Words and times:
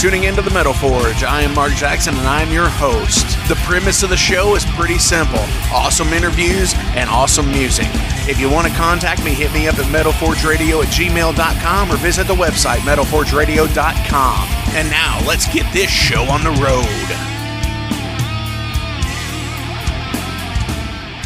Tuning 0.00 0.24
into 0.24 0.40
the 0.40 0.50
Metal 0.50 0.72
Forge. 0.72 1.24
I 1.24 1.42
am 1.42 1.54
Mark 1.54 1.74
Jackson 1.74 2.16
and 2.16 2.26
I'm 2.26 2.50
your 2.50 2.70
host. 2.70 3.36
The 3.50 3.54
premise 3.66 4.02
of 4.02 4.08
the 4.08 4.16
show 4.16 4.54
is 4.56 4.64
pretty 4.64 4.96
simple 4.96 5.44
awesome 5.70 6.14
interviews 6.14 6.72
and 6.96 7.10
awesome 7.10 7.52
music. 7.52 7.84
If 8.26 8.40
you 8.40 8.48
want 8.48 8.66
to 8.66 8.72
contact 8.72 9.22
me, 9.22 9.34
hit 9.34 9.52
me 9.52 9.68
up 9.68 9.78
at 9.78 9.84
metalforgeradio 9.84 10.82
at 10.82 10.88
gmail.com 10.88 11.92
or 11.92 11.96
visit 11.98 12.26
the 12.26 12.34
website 12.34 12.78
metalforgeradio.com. 12.78 14.48
And 14.74 14.88
now 14.88 15.20
let's 15.26 15.52
get 15.52 15.70
this 15.70 15.90
show 15.90 16.22
on 16.22 16.44
the 16.44 16.50
road. 16.62 16.86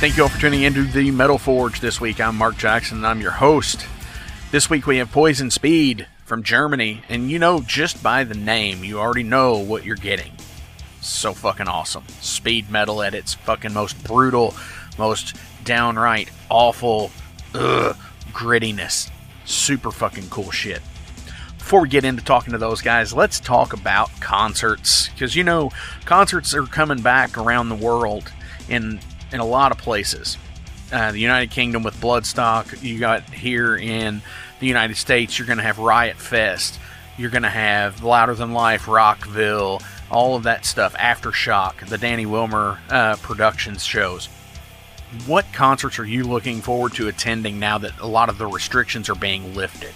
Thank 0.00 0.16
you 0.16 0.24
all 0.24 0.28
for 0.28 0.40
tuning 0.40 0.62
into 0.62 0.82
the 0.82 1.12
Metal 1.12 1.38
Forge 1.38 1.78
this 1.78 2.00
week. 2.00 2.20
I'm 2.20 2.34
Mark 2.34 2.56
Jackson 2.56 2.96
and 2.96 3.06
I'm 3.06 3.20
your 3.20 3.30
host. 3.30 3.86
This 4.50 4.68
week 4.68 4.88
we 4.88 4.96
have 4.96 5.12
Poisoned 5.12 5.52
Speed 5.52 6.08
from 6.24 6.42
Germany, 6.42 7.02
and 7.08 7.30
you 7.30 7.38
know 7.38 7.60
just 7.60 8.02
by 8.02 8.24
the 8.24 8.34
name, 8.34 8.82
you 8.82 8.98
already 8.98 9.22
know 9.22 9.58
what 9.58 9.84
you're 9.84 9.96
getting. 9.96 10.32
So 11.00 11.34
fucking 11.34 11.68
awesome. 11.68 12.04
Speed 12.20 12.70
metal 12.70 13.02
at 13.02 13.14
its 13.14 13.34
fucking 13.34 13.74
most 13.74 14.02
brutal, 14.04 14.54
most 14.98 15.36
downright 15.64 16.30
awful, 16.48 17.10
ugh, 17.54 17.96
grittiness. 18.32 19.10
Super 19.44 19.90
fucking 19.90 20.30
cool 20.30 20.50
shit. 20.50 20.80
Before 21.58 21.80
we 21.80 21.88
get 21.88 22.04
into 22.04 22.22
talking 22.22 22.52
to 22.52 22.58
those 22.58 22.80
guys, 22.80 23.12
let's 23.12 23.40
talk 23.40 23.72
about 23.72 24.10
concerts. 24.20 25.08
Because 25.08 25.36
you 25.36 25.44
know, 25.44 25.70
concerts 26.04 26.54
are 26.54 26.62
coming 26.62 27.02
back 27.02 27.36
around 27.36 27.68
the 27.68 27.74
world 27.74 28.32
in 28.68 29.00
in 29.32 29.40
a 29.40 29.44
lot 29.46 29.72
of 29.72 29.78
places. 29.78 30.38
Uh, 30.92 31.10
the 31.12 31.18
United 31.18 31.50
Kingdom 31.50 31.82
with 31.82 32.00
Bloodstock. 32.00 32.82
You 32.82 32.98
got 32.98 33.28
here 33.30 33.76
in 33.76 34.22
the 34.64 34.68
United 34.68 34.96
States, 34.96 35.38
you're 35.38 35.46
going 35.46 35.58
to 35.58 35.62
have 35.62 35.78
Riot 35.78 36.16
Fest. 36.16 36.80
You're 37.18 37.30
going 37.30 37.42
to 37.42 37.50
have 37.50 38.02
Louder 38.02 38.34
Than 38.34 38.54
Life, 38.54 38.88
Rockville, 38.88 39.82
all 40.10 40.36
of 40.36 40.44
that 40.44 40.64
stuff. 40.64 40.94
Aftershock, 40.94 41.86
the 41.86 41.98
Danny 41.98 42.24
Wimmer 42.24 42.78
uh, 42.88 43.16
Productions 43.16 43.84
shows. 43.84 44.26
What 45.26 45.44
concerts 45.52 45.98
are 45.98 46.06
you 46.06 46.24
looking 46.24 46.62
forward 46.62 46.94
to 46.94 47.08
attending 47.08 47.58
now 47.60 47.76
that 47.76 47.98
a 48.00 48.06
lot 48.06 48.30
of 48.30 48.38
the 48.38 48.46
restrictions 48.46 49.10
are 49.10 49.14
being 49.14 49.54
lifted? 49.54 49.92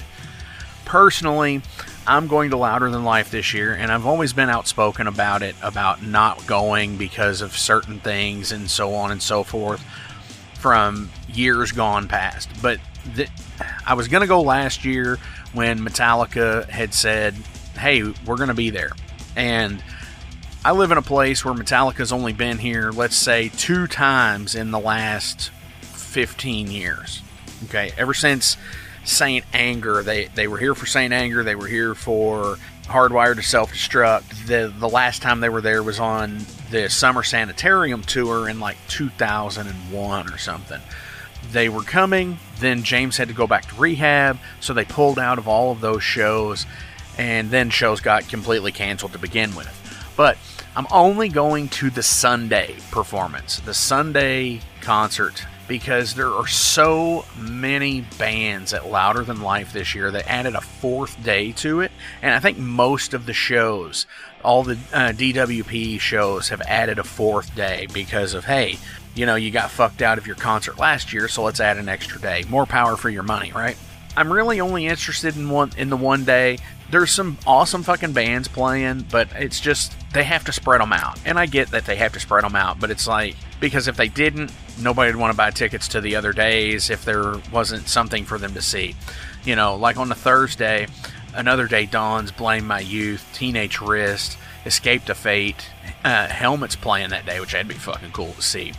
Personally, 0.85 1.62
I'm 2.06 2.27
going 2.27 2.50
to 2.50 2.59
Louder 2.59 2.91
Than 2.91 3.05
Life 3.05 3.31
this 3.31 3.55
year, 3.55 3.75
and 3.75 3.91
I've 3.91 4.06
always 4.06 4.35
been 4.35 4.50
outspoken 4.50 5.06
about 5.06 5.43
it, 5.43 5.56
about 5.62 6.03
not 6.03 6.47
going 6.47 6.99
because 6.99 7.41
of 7.41 7.56
certain 7.56 8.00
things 8.00 8.53
and 8.53 8.71
so 8.71 8.95
on 8.95 9.12
and 9.12 9.23
so 9.23 9.45
forth 9.45 9.83
from 10.61 11.11
years 11.33 11.73
gone 11.73 12.06
past. 12.06 12.50
But 12.61 12.81
th- 13.17 13.31
I 13.88 13.94
was 13.94 14.06
going 14.06 14.21
to 14.21 14.26
go 14.26 14.43
last 14.43 14.84
year 14.84 15.19
when 15.54 15.78
Metallica 15.78 16.69
had 16.69 16.93
said, 16.93 17.32
hey, 17.78 18.03
we're 18.26 18.37
going 18.37 18.50
to 18.50 18.54
be 18.54 18.69
there. 18.69 18.91
And 19.34 19.82
I 20.62 20.72
live 20.72 20.91
in 20.91 20.99
a 20.99 21.03
place 21.03 21.43
where 21.43 21.54
Metallica's 21.54 22.12
only 22.12 22.34
been 22.34 22.59
here, 22.59 22.91
let's 22.91 23.16
say, 23.16 23.49
two 23.49 23.87
times 23.87 24.54
in 24.54 24.72
the 24.72 24.78
last 24.78 25.49
15 25.81 26.71
years. 26.71 27.22
Okay, 27.65 27.93
ever 27.97 28.12
since 28.12 28.59
Saint 29.04 29.47
Anger, 29.54 30.03
they, 30.03 30.26
they 30.26 30.49
were 30.49 30.59
here 30.59 30.75
for 30.75 30.84
Saint 30.84 31.15
Anger, 31.15 31.43
they 31.43 31.55
were 31.55 31.66
here 31.66 31.94
for 31.94 32.59
Hardwired 32.84 33.37
to 33.37 33.43
Self 33.43 33.72
Destruct. 33.72 34.49
The, 34.49 34.70
the 34.78 34.88
last 34.88 35.22
time 35.22 35.41
they 35.41 35.49
were 35.49 35.62
there 35.62 35.82
was 35.82 35.99
on 35.99 36.41
the 36.70 36.91
Summer 36.91 37.22
Sanitarium 37.22 38.03
tour 38.03 38.50
in 38.50 38.60
like 38.60 38.76
2001 38.88 40.31
or 40.31 40.37
something. 40.37 40.82
They 41.50 41.69
were 41.69 41.82
coming, 41.82 42.38
then 42.60 42.82
James 42.82 43.16
had 43.16 43.28
to 43.28 43.34
go 43.34 43.47
back 43.47 43.66
to 43.69 43.75
rehab, 43.76 44.38
so 44.60 44.75
they 44.75 44.84
pulled 44.84 45.19
out 45.19 45.38
of 45.38 45.49
all 45.49 45.72
of 45.72 45.81
those 45.81 46.03
shows, 46.03 46.66
and 47.16 47.50
then 47.50 47.71
shows 47.71 48.00
got 48.00 48.28
completely 48.28 48.72
canceled 48.72 49.12
to 49.12 49.19
begin 49.19 49.54
with. 49.54 49.75
But 50.16 50.37
I'm 50.76 50.87
only 50.91 51.28
going 51.28 51.69
to 51.71 51.91
the 51.91 52.03
Sunday 52.03 52.76
performance, 52.91 53.60
the 53.60 53.75
Sunday 53.75 54.60
concert, 54.81 55.44
because 55.69 56.15
there 56.15 56.32
are 56.32 56.47
so 56.47 57.25
many 57.38 58.00
bands 58.19 58.72
at 58.72 58.87
Louder 58.87 59.22
Than 59.22 59.43
Life 59.43 59.72
this 59.72 59.94
year 59.94 60.10
that 60.10 60.26
added 60.26 60.55
a 60.55 60.60
fourth 60.60 61.22
day 61.22 61.53
to 61.53 61.81
it. 61.81 61.93
And 62.22 62.34
I 62.34 62.41
think 62.41 62.59
most 62.59 63.12
of 63.12 63.26
the 63.26 63.32
shows, 63.32 64.06
all 64.43 64.62
the 64.65 64.78
uh, 64.93 65.12
DWP 65.12 66.00
shows, 66.00 66.49
have 66.49 66.62
added 66.62 66.99
a 66.99 67.05
fourth 67.05 67.55
day 67.55 67.87
because 67.93 68.34
of, 68.34 68.47
hey, 68.47 68.78
you 69.19 69.27
know, 69.27 69.34
you 69.34 69.51
got 69.51 69.73
fucked 69.73 70.01
out 70.01 70.17
of 70.17 70.29
your 70.29 70.37
concert 70.37 70.79
last 70.79 71.12
year, 71.12 71.27
so 71.27 71.43
let's 71.43 71.59
add 71.59 71.77
an 71.77 71.89
extra 71.89 72.21
day. 72.21 72.45
More 72.49 72.67
power 72.67 72.97
for 72.97 73.11
your 73.11 73.25
money, 73.25 73.51
right? 73.51 73.77
I'm 74.17 74.33
really 74.33 74.61
only 74.61 74.87
interested 74.87 75.37
in 75.37 75.51
one 75.51 75.73
in 75.77 75.91
the 75.91 75.97
one 75.97 76.25
day. 76.25 76.59
There's 76.91 77.11
some 77.11 77.37
awesome 77.45 77.83
fucking 77.83 78.12
bands 78.12 78.47
playing, 78.47 79.06
but 79.11 79.29
it's 79.34 79.59
just 79.59 79.93
they 80.12 80.23
have 80.23 80.45
to 80.45 80.53
spread 80.53 80.81
them 80.81 80.93
out. 80.93 81.19
And 81.25 81.37
I 81.37 81.47
get 81.47 81.73
that 81.73 81.84
they 81.84 81.97
have 81.97 82.12
to 82.12 82.21
spread 82.21 82.45
them 82.45 82.55
out, 82.55 82.79
but 82.79 82.93
it's 82.93 83.09
like 83.09 83.34
because 83.59 83.89
if 83.89 83.97
they 83.97 84.06
didn't, 84.06 84.53
nobody 84.81 85.11
would 85.11 85.21
want 85.21 85.33
to 85.33 85.37
buy 85.37 85.50
tickets 85.50 85.89
to 85.89 86.00
the 86.00 86.15
other 86.15 86.33
days 86.33 86.89
if 86.89 87.05
there 87.05 87.35
wasn't 87.53 87.89
something 87.89 88.25
for 88.25 88.39
them 88.39 88.55
to 88.55 88.62
see. 88.62 88.95
You 89.45 89.56
know, 89.56 89.75
like 89.75 89.97
on 89.97 90.09
the 90.09 90.15
Thursday, 90.15 90.87
another 91.35 91.67
day 91.67 91.87
dawns, 91.87 92.31
blame 92.31 92.69
my 92.69 92.81
youth, 92.81 93.29
teenage 93.33 93.81
wrist, 93.81 94.39
escape 94.65 95.06
the 95.06 95.15
fate, 95.17 95.71
uh, 96.05 96.29
helmets 96.29 96.77
playing 96.77 97.11
that 97.11 97.27
day, 97.27 97.41
which 97.41 97.53
that'd 97.53 97.67
be 97.67 97.75
fucking 97.75 98.12
cool 98.12 98.33
to 98.35 98.43
see. 98.43 98.75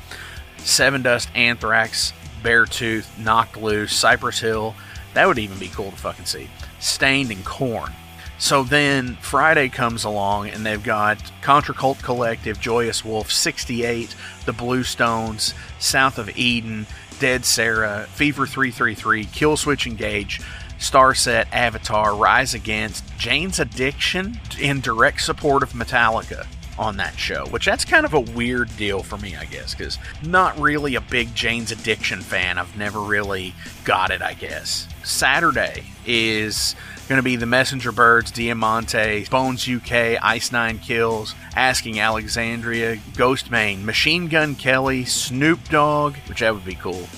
Sevendust, 0.64 1.28
Anthrax, 1.36 2.14
Beartooth, 2.44 3.18
Knocked 3.18 3.58
Loose, 3.58 3.94
Cypress 3.94 4.40
Hill. 4.40 4.76
That 5.14 5.28
would 5.28 5.40
even 5.40 5.58
be 5.60 5.68
cool 5.68 5.92
to 5.92 5.98
fucking 5.98 6.26
see. 6.26 6.50
Staind 6.80 7.32
and 7.32 7.44
Korn. 7.44 7.92
So 8.38 8.64
then 8.64 9.18
Friday 9.18 9.68
comes 9.68 10.06
along 10.06 10.50
and 10.50 10.66
they've 10.66 10.82
got 10.82 11.18
Contra 11.42 11.76
Cult 11.76 12.02
Collective, 12.02 12.60
Joyous 12.60 13.04
Wolf, 13.04 13.32
68, 13.32 14.16
The 14.46 14.54
Bluestones, 14.54 15.54
South 15.78 16.18
of 16.18 16.30
Eden, 16.38 16.88
Dead 17.20 17.44
Sara, 17.44 18.08
Fever 18.14 18.48
333, 18.48 19.26
Kill 19.26 19.58
Killswitch 19.58 19.86
Engage, 19.86 20.40
Starset, 20.78 21.48
Avatar, 21.52 22.16
Rise 22.16 22.54
Against, 22.54 23.04
Jane's 23.18 23.60
Addiction 23.60 24.40
in 24.58 24.80
direct 24.80 25.22
support 25.22 25.62
of 25.62 25.74
Metallica 25.74 26.48
on 26.80 26.96
that 26.98 27.20
show, 27.20 27.46
which 27.48 27.66
that's 27.66 27.84
kind 27.84 28.06
of 28.06 28.14
a 28.14 28.20
weird 28.20 28.76
deal 28.78 29.04
for 29.04 29.18
me, 29.18 29.36
I 29.36 29.44
guess, 29.46 29.76
because 29.76 30.00
not 30.26 30.58
really 30.58 30.96
a 30.96 31.02
big 31.02 31.36
Jane's 31.36 31.72
Addiction 31.72 32.22
fan. 32.22 32.58
I've 32.58 32.76
never 32.78 33.02
really 33.02 33.54
got 33.84 34.12
it, 34.12 34.22
I 34.22 34.34
guess. 34.34 34.88
Saturday 35.04 35.84
is 36.06 36.76
going 37.10 37.20
to 37.20 37.24
be 37.24 37.36
the 37.36 37.46
Messenger 37.46 37.92
Birds, 37.92 38.32
Diamante, 38.32 39.26
Bones 39.30 39.68
UK, 39.68 40.24
Ice 40.24 40.52
Nine 40.54 40.80
Kills, 40.80 41.36
Asking 41.56 42.00
Alexandria, 42.00 42.96
Ghostemane, 43.14 43.84
Machine 43.84 44.28
Gun 44.28 44.56
Kelly, 44.56 45.04
Snoop 45.04 45.68
Dogg, 45.70 46.16
which 46.28 46.40
that 46.40 46.54
would 46.54 46.66
be 46.66 46.76
cool, 46.76 47.10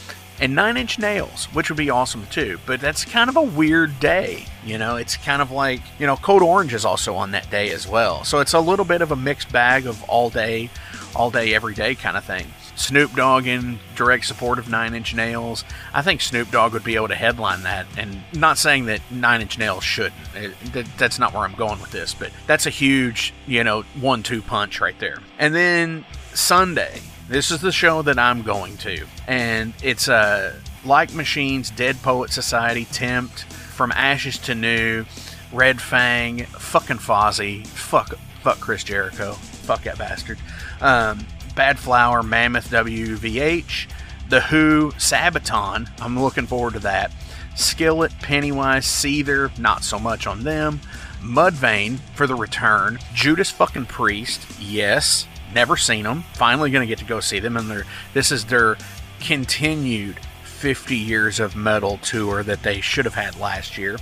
and 0.41 0.55
Nine 0.55 0.75
Inch 0.75 0.97
Nails, 0.99 1.45
which 1.53 1.69
would 1.69 1.77
be 1.77 1.91
awesome 1.91 2.25
too. 2.31 2.59
But 2.65 2.81
that's 2.81 3.05
kind 3.05 3.29
of 3.29 3.37
a 3.37 3.41
weird 3.41 3.99
day. 3.99 4.45
You 4.65 4.77
know, 4.77 4.95
it's 4.95 5.15
kind 5.15 5.41
of 5.41 5.51
like, 5.51 5.81
you 5.99 6.07
know, 6.07 6.17
Code 6.17 6.41
Orange 6.41 6.73
is 6.73 6.83
also 6.83 7.15
on 7.15 7.31
that 7.31 7.49
day 7.49 7.69
as 7.69 7.87
well. 7.87 8.23
So 8.23 8.39
it's 8.39 8.53
a 8.53 8.59
little 8.59 8.85
bit 8.85 9.01
of 9.01 9.11
a 9.11 9.15
mixed 9.15 9.51
bag 9.51 9.85
of 9.85 10.03
all 10.09 10.29
day, 10.29 10.69
all 11.15 11.29
day, 11.29 11.53
every 11.53 11.75
day 11.75 11.95
kind 11.95 12.17
of 12.17 12.25
thing. 12.25 12.47
Snoop 12.75 13.13
Dogg 13.13 13.45
in 13.45 13.77
direct 13.95 14.25
support 14.25 14.57
of 14.57 14.67
Nine 14.67 14.95
Inch 14.95 15.13
Nails. 15.13 15.63
I 15.93 16.01
think 16.01 16.21
Snoop 16.21 16.49
Dogg 16.49 16.73
would 16.73 16.83
be 16.83 16.95
able 16.95 17.09
to 17.09 17.15
headline 17.15 17.61
that. 17.63 17.85
And 17.95 18.23
not 18.33 18.57
saying 18.57 18.85
that 18.85 19.01
Nine 19.11 19.41
Inch 19.41 19.59
Nails 19.59 19.83
shouldn't. 19.83 20.13
It, 20.35 20.59
that, 20.73 20.87
that's 20.97 21.19
not 21.19 21.33
where 21.33 21.43
I'm 21.43 21.53
going 21.53 21.79
with 21.79 21.91
this, 21.91 22.15
but 22.15 22.31
that's 22.47 22.65
a 22.65 22.71
huge, 22.71 23.33
you 23.45 23.63
know, 23.63 23.83
one 23.99 24.23
two 24.23 24.41
punch 24.41 24.81
right 24.81 24.97
there. 24.97 25.19
And 25.37 25.53
then 25.53 26.05
Sunday, 26.33 27.01
this 27.31 27.49
is 27.49 27.61
the 27.61 27.71
show 27.71 28.01
that 28.01 28.19
I'm 28.19 28.41
going 28.41 28.75
to. 28.77 29.05
And 29.25 29.73
it's 29.81 30.09
uh, 30.09 30.53
Like 30.83 31.13
Machines, 31.13 31.71
Dead 31.71 31.95
Poet 32.03 32.29
Society, 32.29 32.83
Tempt, 32.85 33.43
From 33.43 33.93
Ashes 33.93 34.37
to 34.39 34.53
New, 34.53 35.05
Red 35.53 35.81
Fang, 35.81 36.43
fucking 36.43 36.97
Fozzy, 36.97 37.65
fuck, 37.65 38.17
fuck 38.41 38.59
Chris 38.59 38.83
Jericho, 38.83 39.31
fuck 39.31 39.83
that 39.83 39.97
bastard. 39.97 40.39
Um, 40.81 41.25
Bad 41.55 41.79
Flower, 41.79 42.21
Mammoth 42.21 42.69
WVH, 42.69 43.87
The 44.27 44.41
Who, 44.41 44.91
Sabaton. 44.97 45.89
I'm 46.01 46.21
looking 46.21 46.47
forward 46.47 46.73
to 46.73 46.79
that. 46.79 47.13
Skillet, 47.55 48.11
Pennywise, 48.19 48.85
Seether, 48.85 49.57
not 49.57 49.85
so 49.85 49.97
much 49.97 50.27
on 50.27 50.43
them. 50.43 50.81
Mudvayne 51.21 51.99
for 52.13 52.27
the 52.27 52.35
return. 52.35 52.99
Judas 53.13 53.51
fucking 53.51 53.85
Priest, 53.85 54.45
yes. 54.59 55.27
Never 55.53 55.77
seen 55.77 56.03
them. 56.03 56.23
Finally 56.33 56.71
gonna 56.71 56.85
get 56.85 56.99
to 56.99 57.05
go 57.05 57.19
see 57.19 57.39
them, 57.39 57.57
and 57.57 57.69
they're 57.69 57.85
this 58.13 58.31
is 58.31 58.45
their 58.45 58.77
continued 59.19 60.19
50 60.43 60.95
years 60.95 61.39
of 61.39 61.55
metal 61.55 61.97
tour 61.97 62.43
that 62.43 62.63
they 62.63 62.81
should 62.81 63.05
have 63.05 63.15
had 63.15 63.39
last 63.39 63.77
year. 63.77 63.97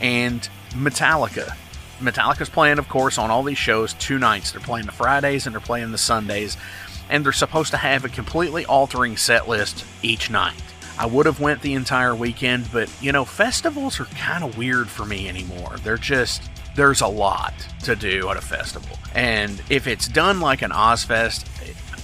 And 0.00 0.48
Metallica. 0.70 1.54
Metallica's 2.00 2.48
playing, 2.48 2.78
of 2.78 2.88
course, 2.88 3.18
on 3.18 3.30
all 3.30 3.42
these 3.42 3.58
shows 3.58 3.92
two 3.94 4.18
nights. 4.18 4.52
They're 4.52 4.60
playing 4.60 4.86
the 4.86 4.92
Fridays 4.92 5.46
and 5.46 5.54
they're 5.54 5.60
playing 5.60 5.90
the 5.90 5.98
Sundays 5.98 6.56
and 7.10 7.24
they're 7.24 7.32
supposed 7.32 7.70
to 7.72 7.76
have 7.76 8.04
a 8.04 8.08
completely 8.08 8.64
altering 8.66 9.16
set 9.16 9.48
list 9.48 9.84
each 10.02 10.30
night. 10.30 10.62
I 10.98 11.06
would 11.06 11.26
have 11.26 11.40
went 11.40 11.62
the 11.62 11.74
entire 11.74 12.14
weekend, 12.14 12.70
but 12.72 12.90
you 13.00 13.12
know, 13.12 13.24
festivals 13.24 14.00
are 14.00 14.06
kind 14.06 14.42
of 14.44 14.58
weird 14.58 14.88
for 14.88 15.04
me 15.04 15.28
anymore. 15.28 15.76
They're 15.82 15.96
just 15.96 16.42
there's 16.74 17.00
a 17.00 17.06
lot 17.06 17.54
to 17.84 17.96
do 17.96 18.28
at 18.28 18.36
a 18.36 18.40
festival. 18.40 18.96
And 19.14 19.60
if 19.70 19.86
it's 19.86 20.08
done 20.08 20.40
like 20.40 20.62
an 20.62 20.70
Ozzfest 20.70 21.46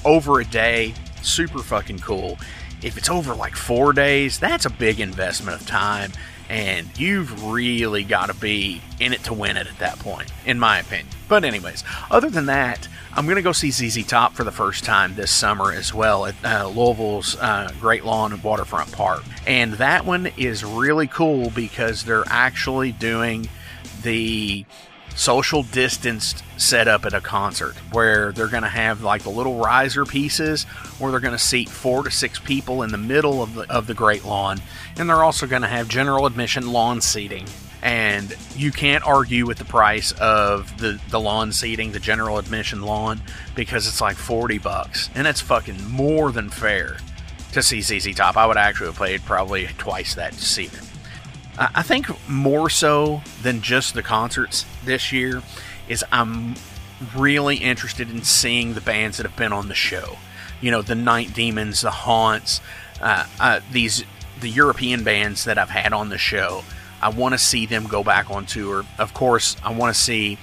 over 0.04 0.40
a 0.40 0.44
day, 0.44 0.94
super 1.22 1.60
fucking 1.60 2.00
cool. 2.00 2.38
If 2.82 2.98
it's 2.98 3.08
over 3.08 3.34
like 3.34 3.56
4 3.56 3.92
days, 3.92 4.38
that's 4.38 4.66
a 4.66 4.70
big 4.70 5.00
investment 5.00 5.60
of 5.60 5.66
time 5.66 6.12
and 6.48 6.86
you've 6.98 7.44
really 7.44 8.04
got 8.04 8.26
to 8.26 8.34
be 8.34 8.82
in 9.00 9.12
it 9.12 9.22
to 9.24 9.32
win 9.32 9.56
it 9.56 9.66
at 9.66 9.78
that 9.78 9.98
point, 9.98 10.30
in 10.44 10.58
my 10.58 10.78
opinion. 10.78 11.08
But, 11.28 11.44
anyways, 11.44 11.84
other 12.10 12.28
than 12.28 12.46
that, 12.46 12.86
I'm 13.14 13.24
going 13.24 13.36
to 13.36 13.42
go 13.42 13.52
see 13.52 13.70
ZZ 13.70 14.06
Top 14.06 14.34
for 14.34 14.44
the 14.44 14.52
first 14.52 14.84
time 14.84 15.14
this 15.14 15.30
summer 15.30 15.72
as 15.72 15.94
well 15.94 16.26
at 16.26 16.34
uh, 16.44 16.68
Louisville's 16.68 17.36
uh, 17.36 17.72
Great 17.80 18.04
Lawn 18.04 18.32
and 18.32 18.44
Waterfront 18.44 18.92
Park. 18.92 19.22
And 19.46 19.74
that 19.74 20.04
one 20.04 20.26
is 20.36 20.64
really 20.64 21.06
cool 21.06 21.50
because 21.50 22.04
they're 22.04 22.24
actually 22.26 22.92
doing 22.92 23.48
the 24.04 24.64
social 25.16 25.62
distanced 25.62 26.42
setup 26.56 27.04
at 27.04 27.14
a 27.14 27.20
concert 27.20 27.74
where 27.92 28.32
they're 28.32 28.48
going 28.48 28.62
to 28.62 28.68
have 28.68 29.02
like 29.02 29.22
the 29.22 29.30
little 29.30 29.56
riser 29.56 30.04
pieces 30.04 30.64
where 30.98 31.10
they're 31.10 31.20
going 31.20 31.32
to 31.32 31.38
seat 31.38 31.68
four 31.68 32.02
to 32.02 32.10
six 32.10 32.38
people 32.38 32.82
in 32.82 32.90
the 32.90 32.98
middle 32.98 33.42
of 33.42 33.54
the, 33.54 33.70
of 33.72 33.86
the 33.86 33.94
great 33.94 34.24
lawn 34.24 34.60
and 34.96 35.08
they're 35.08 35.22
also 35.22 35.46
going 35.46 35.62
to 35.62 35.68
have 35.68 35.88
general 35.88 36.26
admission 36.26 36.72
lawn 36.72 37.00
seating 37.00 37.46
and 37.82 38.36
you 38.56 38.72
can't 38.72 39.06
argue 39.06 39.46
with 39.46 39.58
the 39.58 39.64
price 39.64 40.10
of 40.12 40.76
the, 40.78 41.00
the 41.10 41.20
lawn 41.20 41.52
seating 41.52 41.92
the 41.92 42.00
general 42.00 42.38
admission 42.38 42.82
lawn 42.82 43.20
because 43.54 43.86
it's 43.86 44.00
like 44.00 44.16
40 44.16 44.58
bucks 44.58 45.10
and 45.14 45.24
that's 45.24 45.40
fucking 45.40 45.88
more 45.90 46.32
than 46.32 46.50
fair 46.50 46.96
to 47.52 47.62
see 47.62 47.80
ZZ 47.80 48.16
Top. 48.16 48.36
I 48.36 48.46
would 48.46 48.56
actually 48.56 48.86
have 48.86 48.96
played 48.96 49.24
probably 49.24 49.68
twice 49.78 50.16
that 50.16 50.32
to 50.32 50.44
see 50.44 50.66
them. 50.66 50.84
I 51.58 51.82
think 51.82 52.06
more 52.28 52.68
so 52.68 53.22
than 53.42 53.62
just 53.62 53.94
the 53.94 54.02
concerts 54.02 54.66
this 54.84 55.12
year 55.12 55.42
is 55.88 56.04
I'm 56.10 56.56
really 57.14 57.56
interested 57.56 58.10
in 58.10 58.22
seeing 58.24 58.74
the 58.74 58.80
bands 58.80 59.18
that 59.18 59.26
have 59.26 59.36
been 59.36 59.52
on 59.52 59.68
the 59.68 59.74
show. 59.74 60.18
You 60.60 60.70
know, 60.70 60.82
the 60.82 60.94
Night 60.94 61.34
Demons, 61.34 61.82
the 61.82 61.90
Haunts, 61.90 62.60
uh, 63.00 63.26
uh, 63.38 63.60
these 63.70 64.04
the 64.40 64.48
European 64.48 65.04
bands 65.04 65.44
that 65.44 65.58
I've 65.58 65.70
had 65.70 65.92
on 65.92 66.08
the 66.08 66.18
show. 66.18 66.64
I 67.00 67.08
want 67.10 67.34
to 67.34 67.38
see 67.38 67.66
them 67.66 67.86
go 67.86 68.02
back 68.02 68.30
on 68.30 68.46
tour. 68.46 68.84
Of 68.98 69.14
course, 69.14 69.56
I 69.62 69.72
want 69.72 69.94
to 69.94 70.00
see 70.00 70.38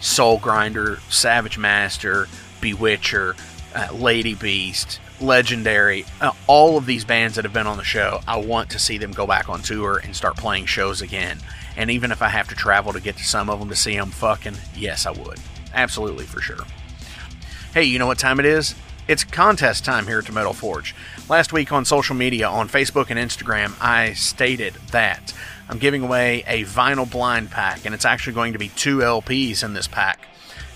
Soul 0.00 0.38
Grinder, 0.38 0.98
Savage 1.08 1.56
Master, 1.56 2.26
Bewitcher, 2.60 3.36
uh, 3.74 3.94
Lady 3.94 4.34
Beast, 4.34 5.00
legendary. 5.20 6.04
Uh, 6.20 6.32
all 6.46 6.76
of 6.76 6.86
these 6.86 7.04
bands 7.04 7.36
that 7.36 7.44
have 7.44 7.52
been 7.52 7.66
on 7.66 7.76
the 7.76 7.84
show, 7.84 8.20
I 8.26 8.38
want 8.38 8.70
to 8.70 8.78
see 8.78 8.98
them 8.98 9.12
go 9.12 9.26
back 9.26 9.48
on 9.48 9.62
tour 9.62 10.00
and 10.02 10.14
start 10.14 10.36
playing 10.36 10.66
shows 10.66 11.02
again. 11.02 11.38
And 11.76 11.90
even 11.90 12.12
if 12.12 12.22
I 12.22 12.28
have 12.28 12.48
to 12.48 12.54
travel 12.54 12.92
to 12.92 13.00
get 13.00 13.16
to 13.16 13.24
some 13.24 13.48
of 13.48 13.58
them 13.58 13.68
to 13.68 13.76
see 13.76 13.96
them, 13.96 14.10
fucking 14.10 14.56
yes, 14.76 15.06
I 15.06 15.12
would. 15.12 15.38
Absolutely, 15.72 16.24
for 16.24 16.40
sure. 16.40 16.64
Hey, 17.72 17.84
you 17.84 17.98
know 17.98 18.06
what 18.06 18.18
time 18.18 18.40
it 18.40 18.46
is? 18.46 18.74
It's 19.08 19.24
contest 19.24 19.84
time 19.84 20.06
here 20.06 20.18
at 20.18 20.26
the 20.26 20.32
Metal 20.32 20.52
Forge. 20.52 20.94
Last 21.28 21.52
week 21.52 21.72
on 21.72 21.84
social 21.84 22.14
media, 22.14 22.48
on 22.48 22.68
Facebook 22.68 23.10
and 23.10 23.18
Instagram, 23.18 23.74
I 23.80 24.12
stated 24.12 24.74
that 24.92 25.34
I'm 25.68 25.78
giving 25.78 26.02
away 26.02 26.44
a 26.46 26.64
vinyl 26.64 27.10
blind 27.10 27.50
pack, 27.50 27.84
and 27.84 27.94
it's 27.94 28.04
actually 28.04 28.34
going 28.34 28.52
to 28.52 28.58
be 28.58 28.68
two 28.68 28.98
LPs 28.98 29.64
in 29.64 29.72
this 29.72 29.88
pack 29.88 30.26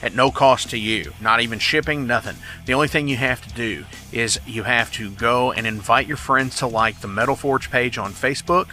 at 0.05 0.15
no 0.15 0.31
cost 0.31 0.69
to 0.69 0.79
you, 0.79 1.15
not 1.19 1.41
even 1.41 1.59
shipping, 1.59 2.07
nothing. 2.07 2.37
The 2.67 2.75
only 2.75 2.89
thing 2.89 3.09
you 3.09 3.17
have 3.17 3.41
to 3.49 3.55
do 3.55 3.87
is 4.13 4.39
you 4.47 4.65
have 4.65 4.93
to 4.93 5.11
go 5.11 5.51
and 5.51 5.67
invite 5.67 6.07
your 6.07 6.19
friends 6.19 6.59
to 6.59 6.67
like 6.67 7.01
the 7.01 7.09
Metal 7.09 7.35
Forge 7.35 7.71
page 7.71 7.97
on 7.97 8.13
Facebook, 8.13 8.69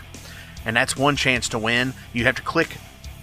and 0.65 0.75
that's 0.75 0.97
one 0.97 1.15
chance 1.15 1.47
to 1.49 1.57
win. 1.57 1.93
You 2.11 2.25
have 2.25 2.35
to 2.35 2.41
click 2.41 2.77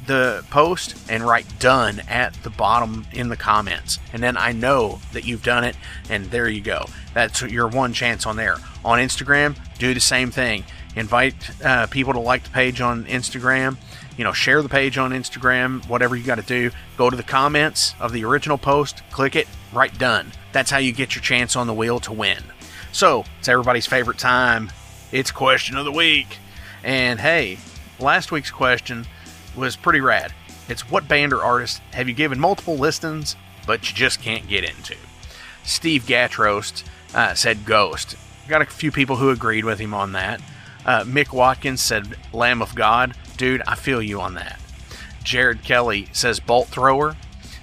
the 0.07 0.43
post 0.49 0.97
and 1.11 1.23
write 1.23 1.59
done 1.59 2.01
at 2.09 2.33
the 2.43 2.49
bottom 2.49 3.07
in 3.13 3.29
the 3.29 3.37
comments. 3.37 3.99
And 4.15 4.23
then 4.23 4.39
I 4.39 4.53
know 4.53 5.01
that 5.13 5.27
you've 5.27 5.45
done 5.45 5.65
it, 5.65 5.77
and 6.09 6.31
there 6.31 6.49
you 6.49 6.63
go. 6.63 6.87
That's 7.13 7.43
your 7.43 7.69
one 7.69 7.93
chance 7.93 8.25
on 8.25 8.37
there. 8.37 8.57
On 8.87 8.99
Instagram, 8.99 9.55
do 9.79 9.93
the 9.93 10.01
same 10.01 10.31
thing. 10.31 10.65
Invite 10.97 11.35
uh, 11.63 11.89
people 11.89 12.15
to 12.15 12.21
like 12.21 12.45
the 12.45 12.51
page 12.51 12.81
on 12.81 13.05
Instagram 13.05 13.77
you 14.19 14.25
know, 14.25 14.33
share 14.35 14.61
the 14.61 14.69
page 14.69 14.99
on 14.99 15.13
Instagram, 15.13 15.89
whatever 15.89 16.17
you 16.17 16.25
got 16.25 16.35
to 16.35 16.43
do. 16.43 16.71
Go 16.99 17.09
to 17.09 17.17
the 17.17 17.23
comments 17.23 17.95
of 18.01 18.13
the 18.13 18.25
original 18.25 18.59
post, 18.59 19.03
click 19.11 19.37
it, 19.37 19.49
write 19.73 19.97
done. 19.97 20.33
That's 20.53 20.71
how 20.71 20.79
you 20.79 20.93
get 20.93 21.15
your 21.15 21.23
chance 21.23 21.57
on 21.57 21.67
the 21.67 21.73
wheel 21.73 22.01
to 22.01 22.13
win. 22.13 22.43
So, 22.93 23.25
it's 23.39 23.49
everybody's 23.49 23.87
favorite 23.87 24.19
time. 24.19 24.71
It's 25.13 25.31
question 25.31 25.79
of 25.79 25.85
the 25.85 25.93
week. 25.93 26.39
And 26.83 27.21
hey, 27.21 27.59
last 27.99 28.33
week's 28.33 28.51
question 28.51 29.07
was 29.57 29.77
pretty 29.77 30.01
rad. 30.01 30.35
It's 30.69 30.91
what 30.91 31.09
band 31.09 31.33
or 31.33 31.43
artist 31.43 31.81
have 31.93 32.09
you 32.09 32.15
given 32.15 32.39
multiple 32.39 32.77
listings, 32.77 33.37
but 33.67 33.89
you 33.89 33.95
just 33.95 34.21
can't 34.21 34.49
get 34.49 34.65
into? 34.65 34.97
Steve 35.63 36.07
Gatrost 36.07 36.85
uh, 37.15 37.35
said 37.35 37.65
Ghost. 37.65 38.17
Got 38.49 38.63
a 38.63 38.67
few 38.67 38.91
people 38.91 39.17
who 39.17 39.31
agreed 39.31 39.65
with 39.65 39.79
him 39.79 39.95
on 39.95 40.13
that. 40.13 40.41
Uh, 40.85 41.05
Mick 41.05 41.33
Watkins 41.33 41.81
said 41.81 42.17
Lamb 42.33 42.63
of 42.63 42.75
God. 42.75 43.15
Dude, 43.39 43.63
I 43.67 43.75
feel 43.77 44.03
you 44.03 44.21
on 44.21 44.35
that. 44.35 44.61
Jared 45.25 45.63
Kelly 45.63 46.09
says 46.13 46.41
Bolt 46.41 46.69
Thrower. 46.69 47.17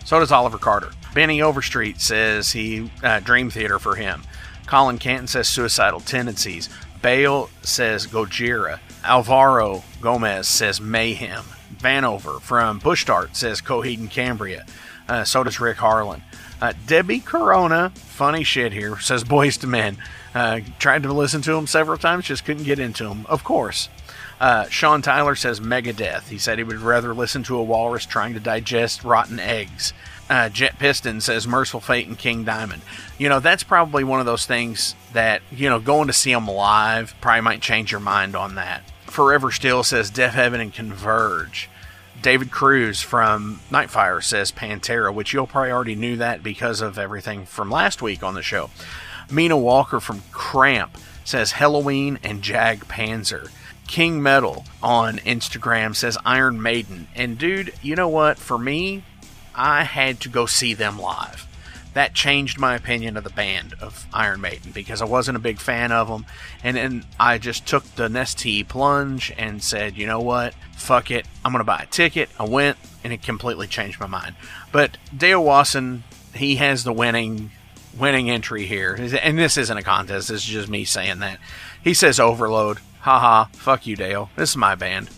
So 0.06 0.20
does 0.20 0.32
Oliver 0.32 0.58
Carter. 0.58 0.92
Benny 1.14 1.42
Overstreet 1.42 2.02
says 2.02 2.52
he 2.52 2.90
uh, 3.04 3.20
Dream 3.20 3.50
Theater 3.50 3.78
for 3.78 3.96
him. 3.96 4.24
Colin 4.68 4.98
Canton 4.98 5.28
says 5.28 5.48
Suicidal 5.48 6.00
Tendencies. 6.00 6.70
Bale 7.02 7.50
says 7.62 8.08
Gojira. 8.08 8.80
Alvaro 9.04 9.84
Gomez 10.02 10.48
says 10.48 10.82
Mayhem. 10.82 11.44
Vanover 11.78 12.42
from 12.42 12.80
Bush 12.80 13.06
Dart 13.06 13.36
says 13.36 13.62
Coheed 13.62 14.00
and 14.00 14.10
Cambria. 14.10 14.66
Uh, 15.08 15.24
so 15.24 15.44
does 15.44 15.60
Rick 15.60 15.78
Harlan. 15.78 16.24
Uh, 16.62 16.74
Debbie 16.88 17.20
Corona, 17.20 17.92
funny 17.96 18.44
shit 18.44 18.74
here, 18.74 18.98
says 19.00 19.24
Boyz 19.24 19.64
II 19.64 19.70
Men. 19.70 19.98
Uh, 20.34 20.62
tried 20.80 21.04
to 21.04 21.14
listen 21.14 21.42
to 21.44 21.54
him 21.54 21.68
several 21.68 21.98
times, 21.98 22.26
just 22.26 22.46
couldn't 22.46 22.64
get 22.64 22.80
into 22.80 23.08
him. 23.08 23.26
Of 23.28 23.44
course. 23.44 23.90
Uh, 24.40 24.68
Sean 24.70 25.02
Tyler 25.02 25.36
says 25.36 25.60
Megadeth. 25.60 26.28
He 26.28 26.38
said 26.38 26.58
he 26.58 26.64
would 26.64 26.80
rather 26.80 27.14
listen 27.14 27.44
to 27.44 27.58
a 27.58 27.64
walrus 27.64 28.06
trying 28.06 28.34
to 28.34 28.40
digest 28.40 29.04
rotten 29.04 29.40
eggs. 29.40 29.94
Uh, 30.30 30.50
Jet 30.50 30.80
Piston 30.80 31.22
says 31.22 31.48
Mercyful 31.48 31.82
Fate 31.82 32.08
and 32.08 32.18
King 32.18 32.44
Diamond. 32.44 32.82
You 33.18 33.30
know, 33.30 33.40
that's 33.40 33.64
probably 33.64 34.04
one 34.04 34.20
of 34.20 34.26
those 34.26 34.46
things 34.46 34.96
that, 35.14 35.42
you 35.52 35.70
know, 35.70 35.80
going 35.80 36.08
to 36.08 36.14
see 36.14 36.34
them 36.34 36.48
live 36.48 37.14
probably 37.22 37.42
might 37.42 37.62
change 37.62 37.92
your 37.92 38.02
mind 38.02 38.36
on 38.36 38.56
that. 38.56 38.84
Forever 39.06 39.52
Still 39.52 39.84
says 39.84 40.12
Deafheaven 40.12 40.60
and 40.60 40.74
Converge. 40.74 41.70
David 42.22 42.50
Cruz 42.50 43.02
from 43.02 43.60
Nightfire 43.70 44.24
says 44.24 44.52
Pantera, 44.52 45.14
which 45.14 45.32
you'll 45.32 45.46
probably 45.46 45.72
already 45.72 45.96
knew 45.96 46.18
that 46.18 46.42
because 46.42 46.82
of 46.82 46.98
everything 46.98 47.46
from 47.46 47.70
last 47.70 48.02
week 48.02 48.24
on 48.24 48.34
the 48.34 48.42
show. 48.42 48.72
Mina 49.30 49.58
Walker 49.58 50.00
from 50.00 50.24
Cramp 50.32 50.98
says 51.24 51.54
Helloween 51.54 52.18
and 52.24 52.42
Jag 52.42 52.88
Panzer. 52.88 53.50
King 53.88 54.22
Metal 54.22 54.66
on 54.82 55.18
Instagram 55.20 55.96
says 55.96 56.18
Iron 56.26 56.62
Maiden. 56.62 57.08
And 57.16 57.38
dude, 57.38 57.74
you 57.82 57.96
know 57.96 58.10
what? 58.10 58.38
For 58.38 58.58
me, 58.58 59.04
I 59.54 59.84
had 59.84 60.20
to 60.22 60.30
go 60.30 60.46
see 60.46 60.74
them 60.74 61.00
live. 61.00 61.48
That 61.94 62.14
changed 62.14 62.60
my 62.60 62.76
opinion 62.76 63.16
of 63.16 63.24
the 63.24 63.30
band 63.30 63.74
of 63.80 64.06
Iron 64.14 64.42
Maiden 64.42 64.72
because 64.74 65.02
I 65.02 65.06
wasn't 65.06 65.38
a 65.38 65.40
big 65.40 65.60
fan 65.60 65.94
of 65.94 66.10
them. 66.10 66.26
And 66.62 66.76
then 66.76 67.06
I 67.18 67.38
just 67.38 67.66
took 67.66 67.86
the 67.96 68.10
Nestea 68.10 68.68
plunge 68.68 69.34
and 69.38 69.64
said, 69.64 69.96
you 69.96 70.06
know 70.06 70.20
what? 70.20 70.54
Fuck 70.76 71.10
it. 71.10 71.26
I'm 71.46 71.54
going 71.54 71.62
to 71.62 71.64
buy 71.64 71.80
a 71.84 71.86
ticket. 71.86 72.28
I 72.38 72.44
went 72.44 72.78
and 73.06 73.14
it 73.14 73.24
completely 73.24 73.68
changed 73.68 74.02
my 74.02 74.08
mind. 74.08 74.36
But 74.74 74.98
Dale 75.16 75.42
Wasson, 75.42 76.04
he 76.34 76.58
has 76.58 76.84
the 76.84 76.92
winning 76.92 77.52
winning 77.98 78.30
entry 78.30 78.66
here. 78.66 78.94
And 78.94 79.40
this 79.40 79.58
isn't 79.58 79.78
a 79.78 79.82
contest. 79.82 80.28
This 80.28 80.44
is 80.44 80.50
just 80.50 80.68
me 80.68 80.84
saying 80.84 81.20
that. 81.20 81.40
He 81.82 81.94
says 81.94 82.20
Overload 82.20 82.80
haha, 83.06 83.46
fuck 83.54 83.86
you, 83.86 83.96
Dale. 83.96 84.32
This 84.36 84.50
is 84.50 84.58
my 84.58 84.74
band. 84.74 85.12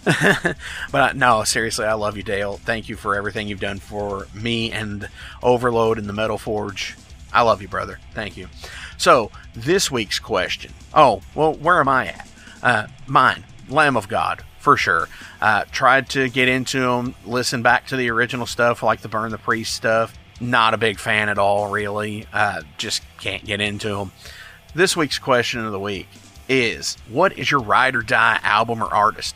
but 0.91 1.15
no, 1.15 1.45
seriously, 1.45 1.85
I 1.85 1.93
love 1.93 2.17
you, 2.17 2.23
Dale. 2.23 2.57
Thank 2.57 2.89
you 2.89 2.97
for 2.97 3.15
everything 3.15 3.47
you've 3.47 3.61
done 3.61 3.79
for 3.79 4.27
me 4.33 4.73
and 4.73 5.07
Overload 5.41 5.97
and 5.97 6.07
the 6.07 6.11
Metal 6.11 6.37
Forge. 6.37 6.97
I 7.31 7.43
love 7.43 7.61
you, 7.61 7.69
brother. 7.69 7.97
Thank 8.13 8.35
you. 8.35 8.49
So, 8.97 9.31
this 9.53 9.89
week's 9.89 10.19
question. 10.19 10.73
Oh, 10.93 11.21
well, 11.33 11.53
where 11.53 11.79
am 11.79 11.87
I 11.87 12.07
at? 12.07 12.29
Uh, 12.61 12.87
mine, 13.07 13.45
Lamb 13.69 13.95
of 13.95 14.09
God, 14.09 14.43
for 14.59 14.75
sure. 14.75 15.07
Uh, 15.39 15.63
tried 15.71 16.09
to 16.09 16.27
get 16.27 16.49
into 16.49 16.81
them, 16.81 17.15
listen 17.25 17.61
back 17.61 17.87
to 17.87 17.95
the 17.95 18.11
original 18.11 18.45
stuff, 18.45 18.83
like 18.83 18.99
the 18.99 19.07
Burn 19.07 19.31
the 19.31 19.37
Priest 19.37 19.73
stuff. 19.73 20.13
Not 20.41 20.73
a 20.73 20.77
big 20.77 20.99
fan 20.99 21.29
at 21.29 21.37
all, 21.37 21.69
really. 21.69 22.27
Uh, 22.33 22.63
just 22.77 23.01
can't 23.17 23.45
get 23.45 23.61
into 23.61 23.95
them. 23.95 24.11
This 24.75 24.97
week's 24.97 25.19
question 25.19 25.65
of 25.65 25.71
the 25.71 25.79
week 25.79 26.09
is 26.49 26.97
what 27.09 27.37
is 27.37 27.51
your 27.51 27.61
ride 27.61 27.95
or 27.95 28.01
die 28.01 28.39
album 28.43 28.83
or 28.83 28.93
artist? 28.93 29.35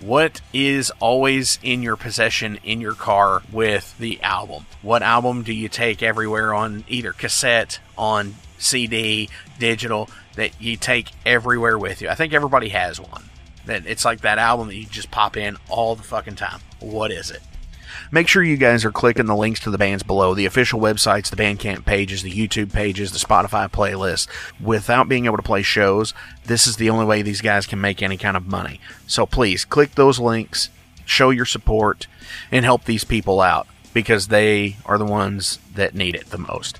What 0.00 0.40
is 0.52 0.92
always 1.00 1.58
in 1.62 1.82
your 1.82 1.96
possession 1.96 2.60
in 2.62 2.80
your 2.80 2.94
car 2.94 3.42
with 3.50 3.98
the 3.98 4.22
album? 4.22 4.66
What 4.80 5.02
album 5.02 5.42
do 5.42 5.52
you 5.52 5.68
take 5.68 6.02
everywhere 6.02 6.54
on 6.54 6.84
either 6.88 7.12
cassette, 7.12 7.80
on 7.96 8.36
CD, 8.58 9.28
digital 9.58 10.08
that 10.36 10.60
you 10.60 10.76
take 10.76 11.10
everywhere 11.26 11.76
with 11.76 12.00
you? 12.00 12.08
I 12.08 12.14
think 12.14 12.32
everybody 12.32 12.68
has 12.68 13.00
one. 13.00 13.24
That 13.66 13.86
it's 13.86 14.04
like 14.04 14.20
that 14.20 14.38
album 14.38 14.68
that 14.68 14.76
you 14.76 14.86
just 14.86 15.10
pop 15.10 15.36
in 15.36 15.56
all 15.68 15.96
the 15.96 16.04
fucking 16.04 16.36
time. 16.36 16.60
What 16.78 17.10
is 17.10 17.32
it? 17.32 17.42
Make 18.10 18.28
sure 18.28 18.42
you 18.42 18.56
guys 18.56 18.84
are 18.84 18.92
clicking 18.92 19.26
the 19.26 19.36
links 19.36 19.60
to 19.60 19.70
the 19.70 19.78
bands 19.78 20.02
below, 20.02 20.34
the 20.34 20.46
official 20.46 20.80
websites, 20.80 21.30
the 21.30 21.36
Bandcamp 21.36 21.84
pages, 21.84 22.22
the 22.22 22.32
YouTube 22.32 22.72
pages, 22.72 23.12
the 23.12 23.18
Spotify 23.18 23.70
playlist. 23.70 24.28
Without 24.60 25.08
being 25.08 25.26
able 25.26 25.36
to 25.36 25.42
play 25.42 25.62
shows, 25.62 26.14
this 26.44 26.66
is 26.66 26.76
the 26.76 26.90
only 26.90 27.04
way 27.04 27.22
these 27.22 27.40
guys 27.40 27.66
can 27.66 27.80
make 27.80 28.02
any 28.02 28.16
kind 28.16 28.36
of 28.36 28.46
money. 28.46 28.80
So 29.06 29.26
please 29.26 29.64
click 29.64 29.94
those 29.94 30.18
links, 30.18 30.70
show 31.04 31.30
your 31.30 31.46
support, 31.46 32.06
and 32.50 32.64
help 32.64 32.84
these 32.84 33.04
people 33.04 33.40
out 33.40 33.66
because 33.94 34.28
they 34.28 34.76
are 34.84 34.98
the 34.98 35.04
ones 35.04 35.58
that 35.74 35.94
need 35.94 36.14
it 36.14 36.30
the 36.30 36.38
most. 36.38 36.78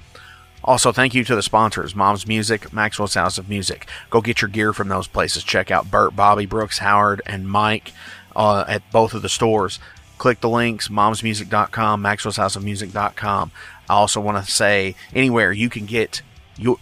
Also, 0.65 0.93
thank 0.93 1.15
you 1.15 1.25
to 1.25 1.35
the 1.35 1.43
sponsors 1.43 1.95
Mom's 1.95 2.27
Music, 2.27 2.73
Maxwell's 2.73 3.15
House 3.15 3.39
of 3.39 3.49
Music. 3.49 3.87
Go 4.11 4.21
get 4.21 4.43
your 4.43 4.51
gear 4.51 4.73
from 4.73 4.89
those 4.89 5.07
places. 5.07 5.43
Check 5.43 5.71
out 5.71 5.91
Bert, 5.91 6.15
Bobby, 6.15 6.47
Brooks, 6.47 6.79
Howard, 6.79 7.23
and 7.25 7.49
Mike 7.49 7.93
uh, 8.37 8.65
at 8.69 8.83
both 8.93 9.15
of 9.15 9.23
the 9.23 9.29
stores 9.29 9.79
click 10.19 10.41
the 10.41 10.49
links 10.49 10.89
momsmusic.com 10.89 12.03
maxwellshouseofmusic.com 12.03 13.51
i 13.89 13.93
also 13.93 14.21
want 14.21 14.45
to 14.45 14.51
say 14.51 14.95
anywhere 15.15 15.53
you 15.53 15.69
can 15.69 15.87
get 15.87 16.23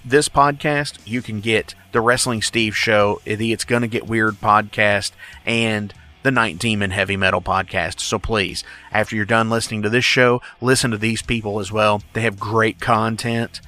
this 0.05 0.29
podcast 0.29 0.99
you 1.05 1.21
can 1.21 1.41
get 1.41 1.75
the 1.93 2.01
wrestling 2.01 2.43
steve 2.43 2.77
show 2.77 3.21
the 3.25 3.53
it's 3.53 3.65
gonna 3.65 3.87
get 3.87 4.07
weird 4.07 4.35
podcast 4.37 5.13
and 5.45 5.93
the 6.27 6.33
night 6.33 6.59
demon 6.59 6.91
heavy 6.91 7.17
metal 7.17 7.41
podcast. 7.41 8.01
So 8.01 8.19
please 8.19 8.65
after 8.91 9.15
you're 9.15 9.25
done 9.25 9.49
listening 9.49 9.83
to 9.83 9.89
this 9.89 10.05
show 10.05 10.43
listen 10.61 10.91
to 10.91 10.99
these 10.99 11.23
people 11.23 11.61
as 11.61 11.71
well. 11.71 12.03
They 12.15 12.23
have 12.23 12.37
great 12.37 12.81
content. 12.81 13.61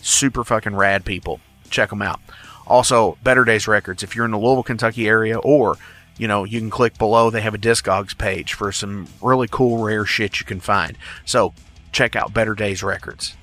Super 0.00 0.42
fucking 0.42 0.76
rad 0.76 1.04
people. 1.04 1.40
Check 1.68 1.90
them 1.90 2.00
out. 2.00 2.20
Also 2.66 3.18
better 3.22 3.44
days 3.44 3.68
records. 3.68 4.02
If 4.02 4.16
you're 4.16 4.24
in 4.24 4.30
the 4.30 4.38
louisville 4.38 4.62
kentucky 4.62 5.06
area 5.06 5.36
or 5.36 5.76
you 6.18 6.28
know, 6.28 6.44
you 6.44 6.60
can 6.60 6.70
click 6.70 6.98
below. 6.98 7.30
They 7.30 7.40
have 7.40 7.54
a 7.54 7.58
Discogs 7.58 8.16
page 8.16 8.54
for 8.54 8.72
some 8.72 9.08
really 9.20 9.48
cool, 9.50 9.82
rare 9.82 10.04
shit 10.04 10.40
you 10.40 10.46
can 10.46 10.60
find. 10.60 10.96
So 11.24 11.52
check 11.92 12.16
out 12.16 12.34
Better 12.34 12.54
Days 12.54 12.82
Records. 12.82 13.36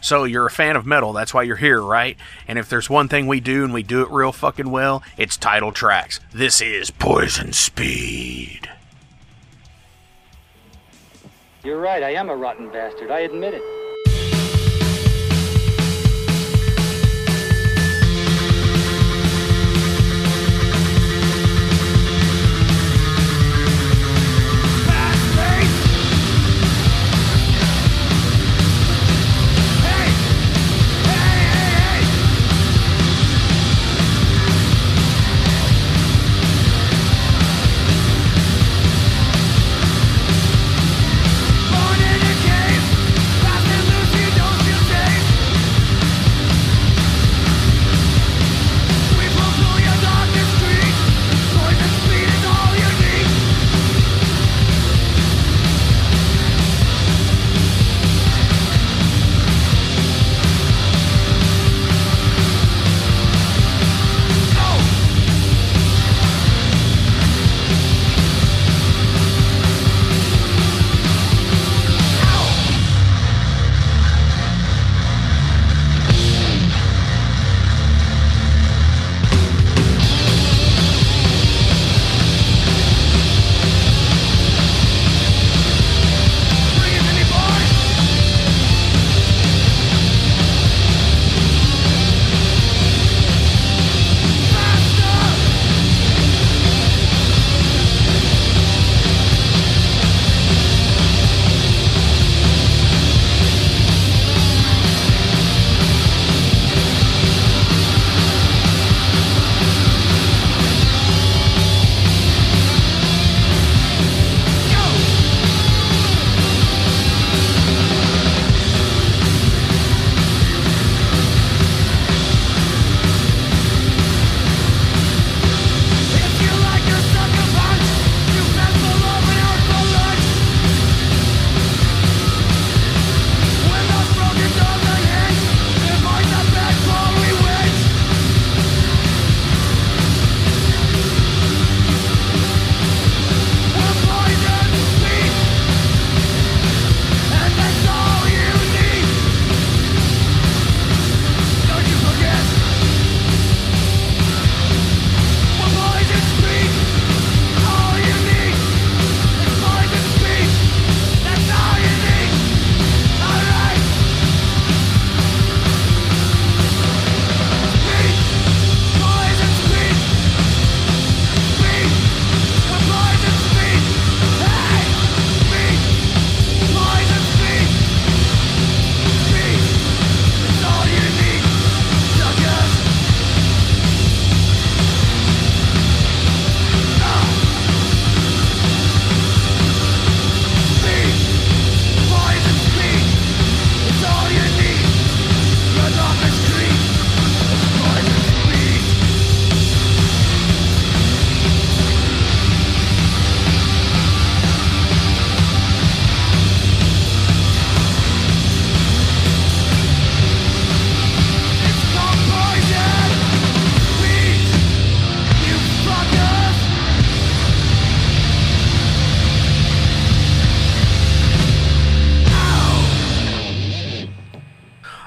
So 0.00 0.24
you're 0.24 0.46
a 0.46 0.50
fan 0.50 0.76
of 0.76 0.84
metal, 0.84 1.14
that's 1.14 1.32
why 1.32 1.44
you're 1.44 1.56
here, 1.56 1.80
right? 1.80 2.18
And 2.46 2.58
if 2.58 2.68
there's 2.68 2.90
one 2.90 3.08
thing 3.08 3.26
we 3.26 3.40
do 3.40 3.64
and 3.64 3.72
we 3.72 3.82
do 3.82 4.02
it 4.02 4.10
real 4.10 4.32
fucking 4.32 4.70
well, 4.70 5.02
it's 5.16 5.38
title 5.38 5.72
tracks. 5.72 6.20
This 6.30 6.60
is 6.60 6.90
Poisoned 6.90 7.54
Speed. 7.54 8.68
You're 11.62 11.80
right, 11.80 12.02
I 12.02 12.10
am 12.10 12.28
a 12.28 12.36
rotten 12.36 12.70
bastard. 12.70 13.10
I 13.10 13.20
admit 13.20 13.54
it. 13.54 13.62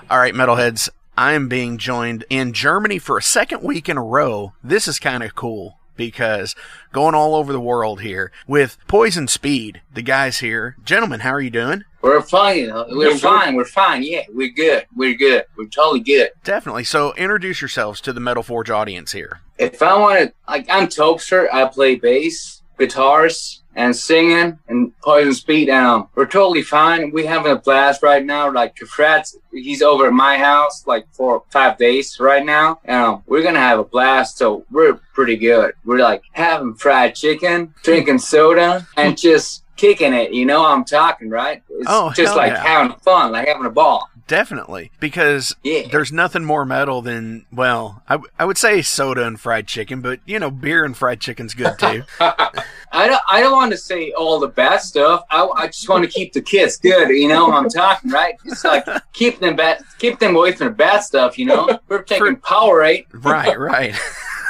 All 0.09 0.19
right, 0.19 0.33
metalheads. 0.33 0.87
I 1.17 1.33
am 1.33 1.49
being 1.49 1.77
joined 1.77 2.23
in 2.29 2.53
Germany 2.53 2.97
for 2.97 3.17
a 3.17 3.21
second 3.21 3.61
week 3.61 3.89
in 3.89 3.97
a 3.97 4.03
row. 4.03 4.53
This 4.63 4.87
is 4.87 4.99
kind 4.99 5.21
of 5.21 5.35
cool 5.35 5.79
because 5.97 6.55
going 6.93 7.13
all 7.13 7.35
over 7.35 7.51
the 7.51 7.59
world 7.59 7.99
here 7.99 8.31
with 8.47 8.77
Poisoned 8.87 9.29
Speed, 9.29 9.81
the 9.93 10.01
guys 10.01 10.39
here. 10.39 10.77
Gentlemen, 10.85 11.19
how 11.21 11.31
are 11.31 11.41
you 11.41 11.49
doing? 11.49 11.83
We're 12.01 12.21
fine. 12.21 12.69
Uh, 12.69 12.85
we're 12.89 13.17
fine. 13.17 13.55
We're 13.55 13.65
fine. 13.65 14.01
Yeah, 14.01 14.23
we're 14.29 14.53
good. 14.53 14.85
We're 14.95 15.15
good. 15.15 15.43
We're 15.57 15.65
totally 15.65 15.99
good. 15.99 16.29
Definitely. 16.41 16.85
So 16.85 17.13
introduce 17.15 17.59
yourselves 17.59 17.99
to 18.01 18.13
the 18.13 18.21
Metal 18.21 18.43
Forge 18.43 18.69
audience 18.69 19.11
here. 19.11 19.41
If 19.57 19.81
I 19.81 19.97
want 19.99 20.19
to, 20.19 20.33
like, 20.47 20.67
I'm 20.69 20.87
Tobster. 20.87 21.51
I 21.51 21.65
play 21.65 21.95
bass, 21.95 22.61
guitars, 22.79 23.61
and 23.77 23.95
singing 23.95 24.57
and 24.67 24.91
Poisoned 25.01 25.35
Speed. 25.35 25.69
Um, 25.69 26.09
we're 26.15 26.25
totally 26.25 26.63
fine. 26.63 27.11
We're 27.11 27.29
having 27.29 27.51
a 27.51 27.55
blast 27.55 28.01
right 28.01 28.25
now. 28.25 28.51
Like 28.51 28.75
Fred, 28.79 29.23
he's 29.53 29.81
over 29.83 30.07
at 30.07 30.13
my 30.13 30.37
house 30.37 30.85
like 30.87 31.05
for 31.11 31.43
five 31.51 31.77
days 31.77 32.19
right 32.19 32.43
now. 32.43 32.79
Um, 32.87 33.23
we're 33.27 33.43
gonna 33.43 33.59
have 33.59 33.79
a 33.79 33.83
blast. 33.83 34.37
So 34.39 34.65
we're 34.71 34.95
pretty 35.13 35.37
good. 35.37 35.73
We're 35.85 35.99
like 35.99 36.23
having 36.31 36.73
fried 36.73 37.13
chicken, 37.15 37.73
drinking 37.83 38.17
soda, 38.17 38.85
and 38.97 39.15
just 39.29 39.63
kicking 39.77 40.11
it. 40.13 40.33
You 40.33 40.45
know, 40.47 40.65
I'm 40.65 40.83
talking 40.83 41.29
right. 41.29 41.61
It's 41.69 41.85
Oh, 41.87 42.11
just 42.15 42.35
like 42.35 42.53
yeah. 42.53 42.63
having 42.63 42.97
fun, 42.97 43.31
like 43.31 43.47
having 43.47 43.65
a 43.67 43.69
ball. 43.69 44.09
Definitely. 44.27 44.91
Because 44.99 45.55
Yeah. 45.63 45.83
there's 45.91 46.11
nothing 46.11 46.43
more 46.43 46.65
metal 46.65 47.01
than, 47.01 47.45
well, 47.51 48.03
I, 48.07 48.13
w- 48.15 48.29
I 48.37 48.45
would 48.45 48.57
say 48.57 48.81
soda 48.81 49.25
and 49.25 49.39
fried 49.39 49.67
chicken, 49.67 50.01
but, 50.01 50.19
you 50.25 50.37
know, 50.39 50.51
beer 50.51 50.83
and 50.85 50.95
fried 50.95 51.19
chicken's 51.21 51.53
good 51.53 51.79
too. 51.79 52.03
I 52.19 53.07
don't, 53.07 53.21
I 53.29 53.39
don't 53.41 53.53
want 53.53 53.71
to 53.71 53.77
say 53.77 54.11
all 54.11 54.39
the 54.39 54.47
bad 54.47 54.77
stuff. 54.81 55.23
I, 55.31 55.45
I 55.55 55.67
just 55.67 55.87
want 55.89 56.03
to 56.03 56.09
keep 56.09 56.33
the 56.33 56.41
kids 56.41 56.77
good. 56.77 57.09
You 57.09 57.27
know 57.29 57.47
what 57.47 57.55
I'm 57.55 57.69
talking, 57.69 58.11
right? 58.11 58.35
It's 58.45 58.63
like 58.63 58.85
keep 59.13 59.39
them 59.39 59.55
bad, 59.55 59.81
keep 59.99 60.19
them 60.19 60.35
away 60.35 60.51
from 60.53 60.67
the 60.67 60.73
bad 60.73 60.99
stuff. 60.99 61.37
You 61.37 61.45
know, 61.45 61.79
we're 61.87 62.01
taking 62.03 62.37
Powerade. 62.37 63.05
right, 63.13 63.57
right. 63.59 63.95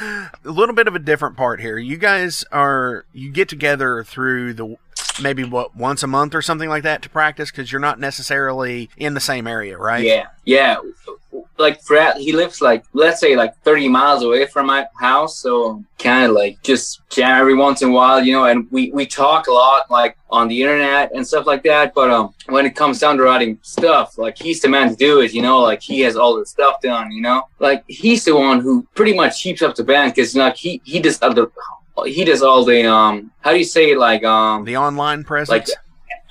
a 0.00 0.20
little 0.44 0.74
bit 0.74 0.88
of 0.88 0.94
a 0.94 0.98
different 0.98 1.36
part 1.36 1.60
here. 1.60 1.76
You 1.76 1.96
guys 1.98 2.44
are 2.50 3.04
you 3.12 3.30
get 3.30 3.48
together 3.48 4.02
through 4.02 4.54
the 4.54 4.76
maybe 5.20 5.44
what 5.44 5.76
once 5.76 6.02
a 6.02 6.06
month 6.06 6.34
or 6.34 6.42
something 6.42 6.68
like 6.68 6.82
that 6.82 7.02
to 7.02 7.10
practice 7.10 7.50
because 7.50 7.70
you're 7.70 7.80
not 7.80 7.98
necessarily 7.98 8.90
in 8.96 9.14
the 9.14 9.20
same 9.20 9.46
area, 9.46 9.76
right? 9.76 10.04
Yeah, 10.04 10.28
yeah. 10.44 10.78
Like 11.58 11.82
Fred, 11.82 12.16
he 12.18 12.32
lives 12.32 12.60
like 12.60 12.84
let's 12.92 13.20
say 13.20 13.36
like 13.36 13.56
30 13.62 13.88
miles 13.88 14.22
away 14.22 14.46
from 14.46 14.66
my 14.66 14.86
house, 14.98 15.38
so 15.40 15.84
kind 15.98 16.26
of 16.26 16.32
like 16.32 16.62
just 16.62 17.00
jam 17.10 17.40
every 17.40 17.54
once 17.54 17.82
in 17.82 17.88
a 17.88 17.92
while, 17.92 18.22
you 18.22 18.32
know. 18.32 18.44
And 18.44 18.70
we 18.70 18.90
we 18.92 19.06
talk 19.06 19.48
a 19.48 19.52
lot 19.52 19.90
like 19.90 20.16
on 20.30 20.48
the 20.48 20.62
internet 20.62 21.10
and 21.14 21.26
stuff 21.26 21.46
like 21.46 21.64
that. 21.64 21.94
But 21.94 22.10
um, 22.10 22.32
when 22.46 22.64
it 22.64 22.76
comes 22.76 23.00
down 23.00 23.16
to 23.16 23.24
writing 23.24 23.58
stuff, 23.62 24.18
like 24.18 24.38
he's 24.38 24.60
the 24.60 24.68
man 24.68 24.90
to 24.90 24.96
do 24.96 25.20
it, 25.20 25.34
you 25.34 25.42
know. 25.42 25.60
Like 25.60 25.82
he 25.82 26.00
has 26.02 26.16
all 26.16 26.38
the 26.38 26.46
stuff 26.46 26.80
done, 26.80 27.10
you 27.10 27.22
know. 27.22 27.42
Like 27.58 27.84
he's 27.88 28.24
the 28.24 28.36
one 28.36 28.60
who 28.60 28.86
pretty 28.94 29.14
much 29.14 29.42
keeps 29.42 29.60
up 29.62 29.74
the 29.74 29.84
band 29.84 30.14
because 30.14 30.36
like 30.36 30.56
he 30.56 30.80
he 30.84 31.00
does 31.00 31.20
other. 31.22 31.50
He 32.04 32.24
does 32.24 32.42
all 32.42 32.64
the 32.64 32.86
um. 32.86 33.30
How 33.40 33.52
do 33.52 33.58
you 33.58 33.64
say 33.64 33.90
it? 33.90 33.98
Like 33.98 34.24
um. 34.24 34.64
The 34.64 34.76
online 34.76 35.24
presence. 35.24 35.50
like 35.50 35.68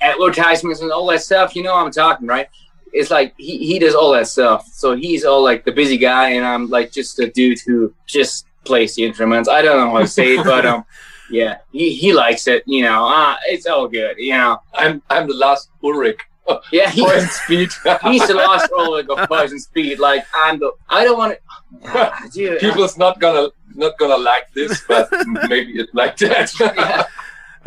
advertisements 0.00 0.80
and 0.80 0.92
all 0.92 1.06
that 1.06 1.22
stuff. 1.22 1.56
You 1.56 1.62
know 1.62 1.74
what 1.74 1.84
I'm 1.84 1.90
talking, 1.90 2.26
right? 2.26 2.48
It's 2.92 3.10
like 3.10 3.34
he, 3.36 3.58
he 3.58 3.78
does 3.78 3.94
all 3.94 4.12
that 4.12 4.28
stuff. 4.28 4.66
So 4.68 4.96
he's 4.96 5.24
all 5.24 5.42
like 5.42 5.64
the 5.64 5.72
busy 5.72 5.98
guy, 5.98 6.30
and 6.30 6.44
I'm 6.44 6.68
like 6.68 6.92
just 6.92 7.18
a 7.18 7.30
dude 7.30 7.58
who 7.66 7.92
just 8.06 8.46
plays 8.64 8.94
the 8.94 9.04
instruments. 9.04 9.48
I 9.48 9.62
don't 9.62 9.76
know 9.76 9.90
how 9.90 10.00
to 10.00 10.08
say 10.08 10.36
it, 10.36 10.44
but 10.44 10.64
um, 10.64 10.84
yeah, 11.30 11.58
he, 11.72 11.94
he 11.94 12.12
likes 12.12 12.46
it. 12.46 12.62
You 12.66 12.82
know, 12.82 13.06
uh, 13.06 13.36
it's 13.46 13.66
all 13.66 13.88
good. 13.88 14.16
You 14.18 14.32
know, 14.32 14.58
I'm 14.74 15.02
I'm 15.10 15.28
the 15.28 15.34
Lars 15.34 15.68
Ulrich. 15.82 16.20
yeah, 16.72 16.90
he, 16.90 17.02
Poison 17.04 17.28
speed. 17.44 17.70
he's 18.02 18.26
the 18.26 18.34
Lars 18.34 18.68
Ulrich 18.76 19.06
of 19.08 19.28
Poisoned 19.28 19.62
Speed. 19.62 19.98
Like 19.98 20.24
I'm. 20.34 20.60
I 20.88 21.04
don't 21.04 21.18
want 21.18 21.38
to. 21.82 22.12
Dude, 22.32 22.60
People's 22.60 22.96
not 22.96 23.20
gonna 23.20 23.48
not 23.74 23.98
gonna 23.98 24.16
like 24.16 24.52
this, 24.54 24.82
but 24.88 25.08
maybe 25.48 25.72
it 25.80 25.88
like 25.92 26.16
that. 26.18 26.52
yeah, 26.58 27.04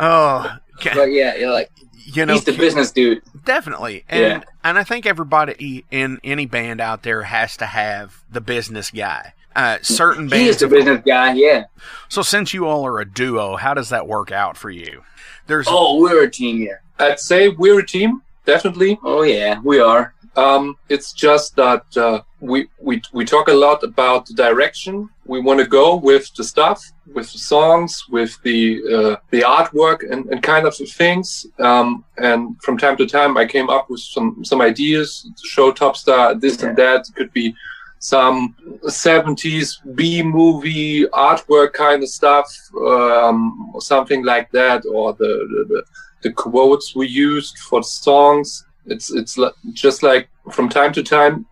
oh, 0.00 0.56
ca- 0.80 0.94
but 0.94 1.04
yeah, 1.12 1.36
you're 1.36 1.52
like 1.52 1.70
you 2.04 2.26
know, 2.26 2.34
he's 2.34 2.44
the 2.44 2.52
business 2.52 2.90
dude. 2.90 3.22
definitely. 3.44 4.04
And 4.08 4.20
Yeah. 4.20 4.40
and 4.64 4.76
I 4.78 4.82
think 4.84 5.06
everybody 5.06 5.84
in 5.90 6.18
any 6.24 6.46
band 6.46 6.80
out 6.80 7.04
there 7.04 7.22
has 7.22 7.56
to 7.58 7.66
have 7.66 8.22
the 8.30 8.40
business 8.40 8.90
guy. 8.90 9.34
Uh, 9.54 9.78
certain 9.82 10.28
He 10.30 10.48
is 10.48 10.58
the 10.58 10.66
business 10.66 11.02
guy. 11.06 11.34
Yeah. 11.34 11.64
So 12.08 12.22
since 12.22 12.52
you 12.54 12.66
all 12.66 12.84
are 12.86 12.98
a 13.00 13.04
duo, 13.08 13.56
how 13.56 13.74
does 13.74 13.90
that 13.90 14.08
work 14.08 14.32
out 14.32 14.56
for 14.56 14.70
you? 14.70 15.02
There's 15.46 15.66
Oh, 15.70 16.00
we're 16.00 16.24
a 16.24 16.30
team 16.30 16.56
here. 16.58 16.82
I'd 16.98 17.20
say 17.20 17.48
we're 17.48 17.80
a 17.80 17.86
team, 17.86 18.22
definitely. 18.44 18.98
Oh 19.02 19.22
yeah, 19.22 19.60
we 19.62 19.80
are. 19.80 20.14
Um, 20.34 20.78
it's 20.88 21.12
just 21.12 21.56
that 21.56 21.84
uh, 21.96 22.22
we, 22.40 22.68
we 22.80 23.02
we 23.12 23.24
talk 23.24 23.48
a 23.48 23.52
lot 23.52 23.84
about 23.84 24.26
the 24.26 24.34
direction 24.34 25.10
we 25.26 25.40
want 25.40 25.60
to 25.60 25.66
go 25.66 25.96
with 25.96 26.34
the 26.34 26.44
stuff, 26.44 26.82
with 27.14 27.30
the 27.32 27.38
songs, 27.38 28.04
with 28.08 28.36
the 28.42 28.80
uh, 28.96 29.16
the 29.30 29.42
artwork, 29.42 30.10
and, 30.10 30.26
and 30.30 30.42
kind 30.42 30.66
of 30.66 30.74
things. 30.76 31.46
Um, 31.58 32.04
and 32.18 32.60
from 32.62 32.78
time 32.78 32.96
to 32.96 33.06
time, 33.06 33.36
I 33.36 33.46
came 33.46 33.68
up 33.68 33.90
with 33.90 34.00
some 34.00 34.44
some 34.44 34.60
ideas 34.60 35.28
to 35.36 35.48
show 35.48 35.70
Tobster 35.70 36.40
this 36.40 36.62
and 36.62 36.76
that. 36.76 37.08
It 37.08 37.14
could 37.14 37.32
be 37.32 37.54
some 38.02 38.56
70s 38.82 39.78
B 39.94 40.22
movie 40.22 41.04
artwork 41.06 41.72
kind 41.72 42.02
of 42.02 42.08
stuff, 42.08 42.48
um, 42.84 43.72
something 43.78 44.24
like 44.24 44.50
that, 44.50 44.84
or 44.86 45.12
the, 45.12 45.24
the, 45.24 45.64
the, 45.68 45.84
the 46.22 46.32
quotes 46.32 46.94
we 46.94 47.06
used 47.08 47.58
for 47.58 47.82
songs. 47.82 48.66
It's 48.86 49.12
it's 49.12 49.38
just 49.72 50.02
like 50.02 50.28
from 50.50 50.68
time 50.68 50.92
to 50.92 51.02
time, 51.02 51.46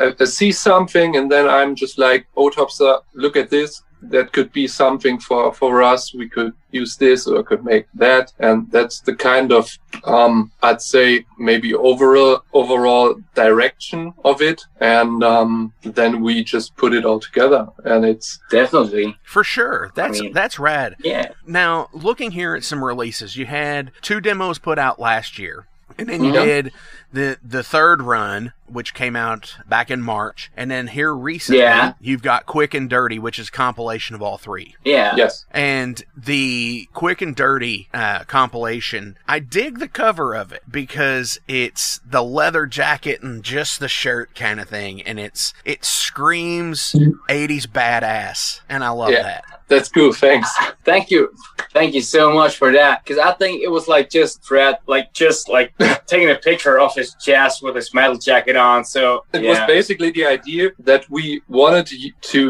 I, 0.00 0.14
I, 0.18 0.24
see 0.24 0.52
something 0.52 1.16
and 1.16 1.30
then 1.30 1.46
I'm 1.46 1.74
just 1.74 1.98
like, 1.98 2.26
oh, 2.34 2.48
Tobster, 2.48 3.00
look 3.14 3.36
at 3.36 3.50
this. 3.50 3.82
That 4.02 4.32
could 4.32 4.52
be 4.52 4.66
something 4.66 5.18
for, 5.18 5.52
for 5.54 5.82
us. 5.82 6.12
We 6.14 6.28
could 6.28 6.52
use 6.72 6.96
this 6.96 7.26
or 7.26 7.42
could 7.42 7.64
make 7.64 7.86
that. 7.94 8.32
And 8.38 8.70
that's 8.70 9.00
the 9.00 9.14
kind 9.14 9.52
of, 9.52 9.78
um, 10.04 10.50
I'd 10.62 10.82
say 10.82 11.24
maybe 11.38 11.74
overall, 11.74 12.42
overall 12.52 13.14
direction 13.34 14.12
of 14.24 14.42
it. 14.42 14.62
And, 14.80 15.22
um, 15.22 15.72
then 15.82 16.20
we 16.22 16.42
just 16.42 16.76
put 16.76 16.94
it 16.94 17.04
all 17.04 17.20
together 17.20 17.68
and 17.84 18.04
it's, 18.04 18.38
Definitely. 18.50 19.16
for 19.24 19.44
sure. 19.44 19.92
That's 19.94 20.20
mean- 20.20 20.32
that's 20.32 20.58
rad. 20.58 20.96
Yeah. 21.00 21.32
Now, 21.46 21.88
looking 21.92 22.32
here 22.32 22.54
at 22.54 22.64
some 22.64 22.82
releases, 22.84 23.36
you 23.36 23.46
had 23.46 23.92
two 24.00 24.20
demos 24.20 24.58
put 24.58 24.78
out 24.78 24.98
last 25.00 25.38
year. 25.38 25.66
And 25.98 26.08
then 26.08 26.24
you 26.24 26.32
did 26.32 26.72
the 27.12 27.38
the 27.42 27.62
third 27.62 28.02
run, 28.02 28.52
which 28.66 28.94
came 28.94 29.14
out 29.16 29.56
back 29.68 29.90
in 29.90 30.00
March, 30.02 30.50
and 30.56 30.70
then 30.70 30.86
here 30.88 31.14
recently 31.14 31.60
Yeah. 31.60 31.92
you've 32.00 32.22
got 32.22 32.46
Quick 32.46 32.72
and 32.74 32.88
Dirty, 32.88 33.18
which 33.18 33.38
is 33.38 33.50
compilation 33.50 34.14
of 34.14 34.22
all 34.22 34.38
three. 34.38 34.76
Yeah. 34.84 35.14
yes. 35.16 35.44
And 35.50 36.02
the 36.16 36.88
Quick 36.94 37.20
and 37.20 37.36
Dirty 37.36 37.88
uh, 37.92 38.20
compilation, 38.24 39.18
I 39.28 39.40
dig 39.40 39.78
the 39.78 39.88
cover 39.88 40.34
of 40.34 40.52
it 40.52 40.62
because 40.70 41.38
it's 41.46 42.00
the 42.04 42.22
leather 42.22 42.66
jacket 42.66 43.22
and 43.22 43.42
just 43.42 43.78
the 43.80 43.88
shirt 43.88 44.34
kind 44.34 44.58
of 44.60 44.68
thing, 44.68 45.02
and 45.02 45.20
it's 45.20 45.52
it 45.64 45.84
screams 45.84 46.92
'80s 47.28 47.66
badass, 47.66 48.60
and 48.68 48.82
I 48.84 48.90
love 48.90 49.10
Yeah. 49.10 49.22
that. 49.22 49.44
That's 49.68 49.88
cool. 49.88 50.12
Thanks. 50.12 50.50
Thank 50.84 51.10
you. 51.10 51.34
Thank 51.72 51.94
you 51.94 52.02
so 52.02 52.30
much 52.32 52.56
for 52.56 52.70
that. 52.72 53.02
Because 53.02 53.18
I 53.18 53.32
think 53.32 53.62
it 53.62 53.68
was 53.70 53.88
like 53.88 54.10
just 54.10 54.44
Fred, 54.44 54.76
like 54.86 55.14
just 55.14 55.48
like 55.48 55.72
taking 56.06 56.28
a 56.30 56.34
picture 56.34 56.78
of 56.78 56.92
his 57.02 57.10
chest 57.26 57.56
with 57.64 57.74
his 57.80 57.88
metal 57.98 58.18
jacket 58.28 58.56
on. 58.70 58.78
So 58.94 59.02
It 59.36 59.42
yeah. 59.42 59.50
was 59.50 59.60
basically 59.76 60.10
the 60.18 60.26
idea 60.36 60.64
that 60.90 61.02
we 61.16 61.24
wanted 61.60 61.84
to 61.92 61.96
to 62.32 62.42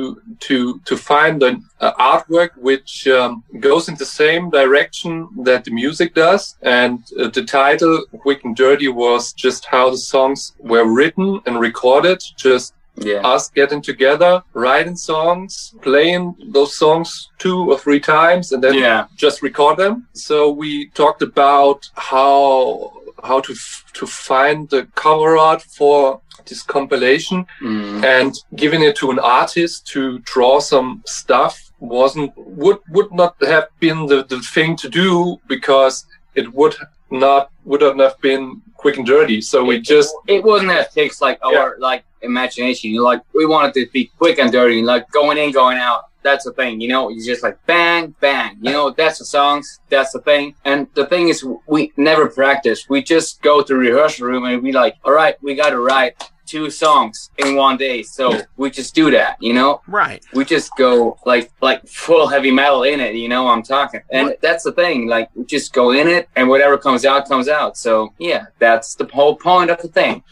to, 0.46 0.56
to 0.88 0.94
find 1.12 1.36
an 1.48 1.56
uh, 1.86 1.92
artwork 2.12 2.50
which 2.68 2.92
um, 3.18 3.30
goes 3.68 3.84
in 3.90 3.94
the 4.02 4.10
same 4.22 4.44
direction 4.60 5.10
that 5.48 5.60
the 5.66 5.72
music 5.82 6.10
does, 6.24 6.42
and 6.80 6.98
uh, 7.20 7.28
the 7.36 7.44
title 7.60 7.94
"Quick 8.24 8.40
and 8.46 8.54
Dirty" 8.64 8.88
was 9.04 9.22
just 9.44 9.62
how 9.74 9.84
the 9.94 10.02
songs 10.14 10.40
were 10.72 10.86
written 10.98 11.28
and 11.46 11.54
recorded. 11.68 12.18
Just 12.46 12.68
yeah. 13.10 13.20
us 13.34 13.44
getting 13.60 13.82
together, 13.82 14.32
writing 14.64 14.96
songs, 15.12 15.52
playing 15.88 16.22
those 16.56 16.72
songs 16.82 17.08
two 17.44 17.58
or 17.70 17.78
three 17.84 18.00
times, 18.00 18.52
and 18.52 18.60
then 18.64 18.74
Yeah. 18.74 19.06
just 19.24 19.36
record 19.48 19.76
them. 19.78 19.94
So 20.28 20.36
we 20.62 20.70
talked 21.02 21.22
about 21.32 21.80
how 22.12 22.92
how 23.22 23.40
to 23.40 23.52
f- 23.52 23.84
to 23.94 24.06
find 24.06 24.68
the 24.70 24.86
cover 24.94 25.36
art 25.36 25.62
for 25.62 26.20
this 26.48 26.62
compilation 26.62 27.46
Mm. 27.60 28.04
and 28.04 28.32
giving 28.56 28.82
it 28.82 28.96
to 28.96 29.10
an 29.10 29.18
artist 29.18 29.86
to 29.92 30.18
draw 30.20 30.58
some 30.60 31.02
stuff 31.06 31.54
wasn't 31.78 32.32
would 32.36 32.78
would 32.94 33.10
not 33.12 33.34
have 33.54 33.68
been 33.80 34.06
the, 34.06 34.24
the 34.32 34.40
thing 34.54 34.76
to 34.82 34.88
do 34.88 35.36
because 35.48 36.04
it 36.34 36.46
would 36.54 36.74
not 37.10 37.50
would 37.64 37.80
not 37.82 37.98
have 37.98 38.18
been 38.20 38.60
quick 38.76 38.96
and 38.96 39.06
dirty. 39.06 39.40
So 39.40 39.56
we 39.64 39.76
It- 39.76 39.84
just 39.94 40.10
It 40.26 40.42
wasn't 40.44 40.70
that 40.70 40.92
takes 40.92 41.20
like 41.20 41.38
our 41.44 41.76
like 41.78 42.02
imagination. 42.22 42.90
You 42.90 43.02
like 43.02 43.20
we 43.34 43.44
wanted 43.46 43.72
to 43.74 43.86
be 43.92 44.10
quick 44.18 44.38
and 44.38 44.50
dirty, 44.50 44.82
like 44.82 45.04
going 45.12 45.38
in, 45.38 45.52
going 45.52 45.78
out. 45.78 46.02
That's 46.22 46.44
the 46.44 46.52
thing, 46.52 46.80
you 46.80 46.88
know. 46.88 47.10
It's 47.10 47.26
just 47.26 47.42
like 47.42 47.58
bang, 47.66 48.14
bang. 48.20 48.58
You 48.60 48.72
know, 48.72 48.90
that's 48.90 49.18
the 49.18 49.24
songs. 49.24 49.80
That's 49.88 50.12
the 50.12 50.20
thing. 50.20 50.54
And 50.64 50.86
the 50.94 51.06
thing 51.06 51.28
is, 51.28 51.44
we 51.66 51.92
never 51.96 52.28
practice. 52.28 52.88
We 52.88 53.02
just 53.02 53.42
go 53.42 53.62
to 53.62 53.74
rehearsal 53.74 54.26
room 54.26 54.44
and 54.44 54.62
we 54.62 54.72
like, 54.72 54.96
all 55.04 55.12
right, 55.12 55.36
we 55.42 55.54
got 55.54 55.70
to 55.70 55.80
write 55.80 56.14
two 56.44 56.68
songs 56.70 57.30
in 57.38 57.54
one 57.56 57.76
day. 57.78 58.02
So 58.02 58.40
we 58.56 58.70
just 58.70 58.94
do 58.94 59.10
that, 59.12 59.36
you 59.40 59.52
know. 59.54 59.80
Right. 59.86 60.22
We 60.34 60.44
just 60.44 60.70
go 60.76 61.16
like 61.24 61.50
like 61.60 61.86
full 61.86 62.26
heavy 62.26 62.50
metal 62.50 62.82
in 62.82 63.00
it, 63.00 63.14
you 63.14 63.28
know. 63.28 63.48
I'm 63.48 63.62
talking, 63.62 64.02
and 64.10 64.28
What- 64.28 64.40
that's 64.40 64.64
the 64.64 64.72
thing. 64.72 65.06
Like 65.06 65.30
we 65.34 65.44
just 65.44 65.72
go 65.72 65.92
in 65.92 66.08
it, 66.08 66.28
and 66.36 66.48
whatever 66.48 66.76
comes 66.76 67.04
out 67.04 67.28
comes 67.28 67.48
out. 67.48 67.76
So 67.76 68.12
yeah, 68.18 68.46
that's 68.58 68.94
the 68.94 69.08
whole 69.12 69.36
point 69.36 69.70
of 69.70 69.80
the 69.80 69.88
thing. 69.88 70.22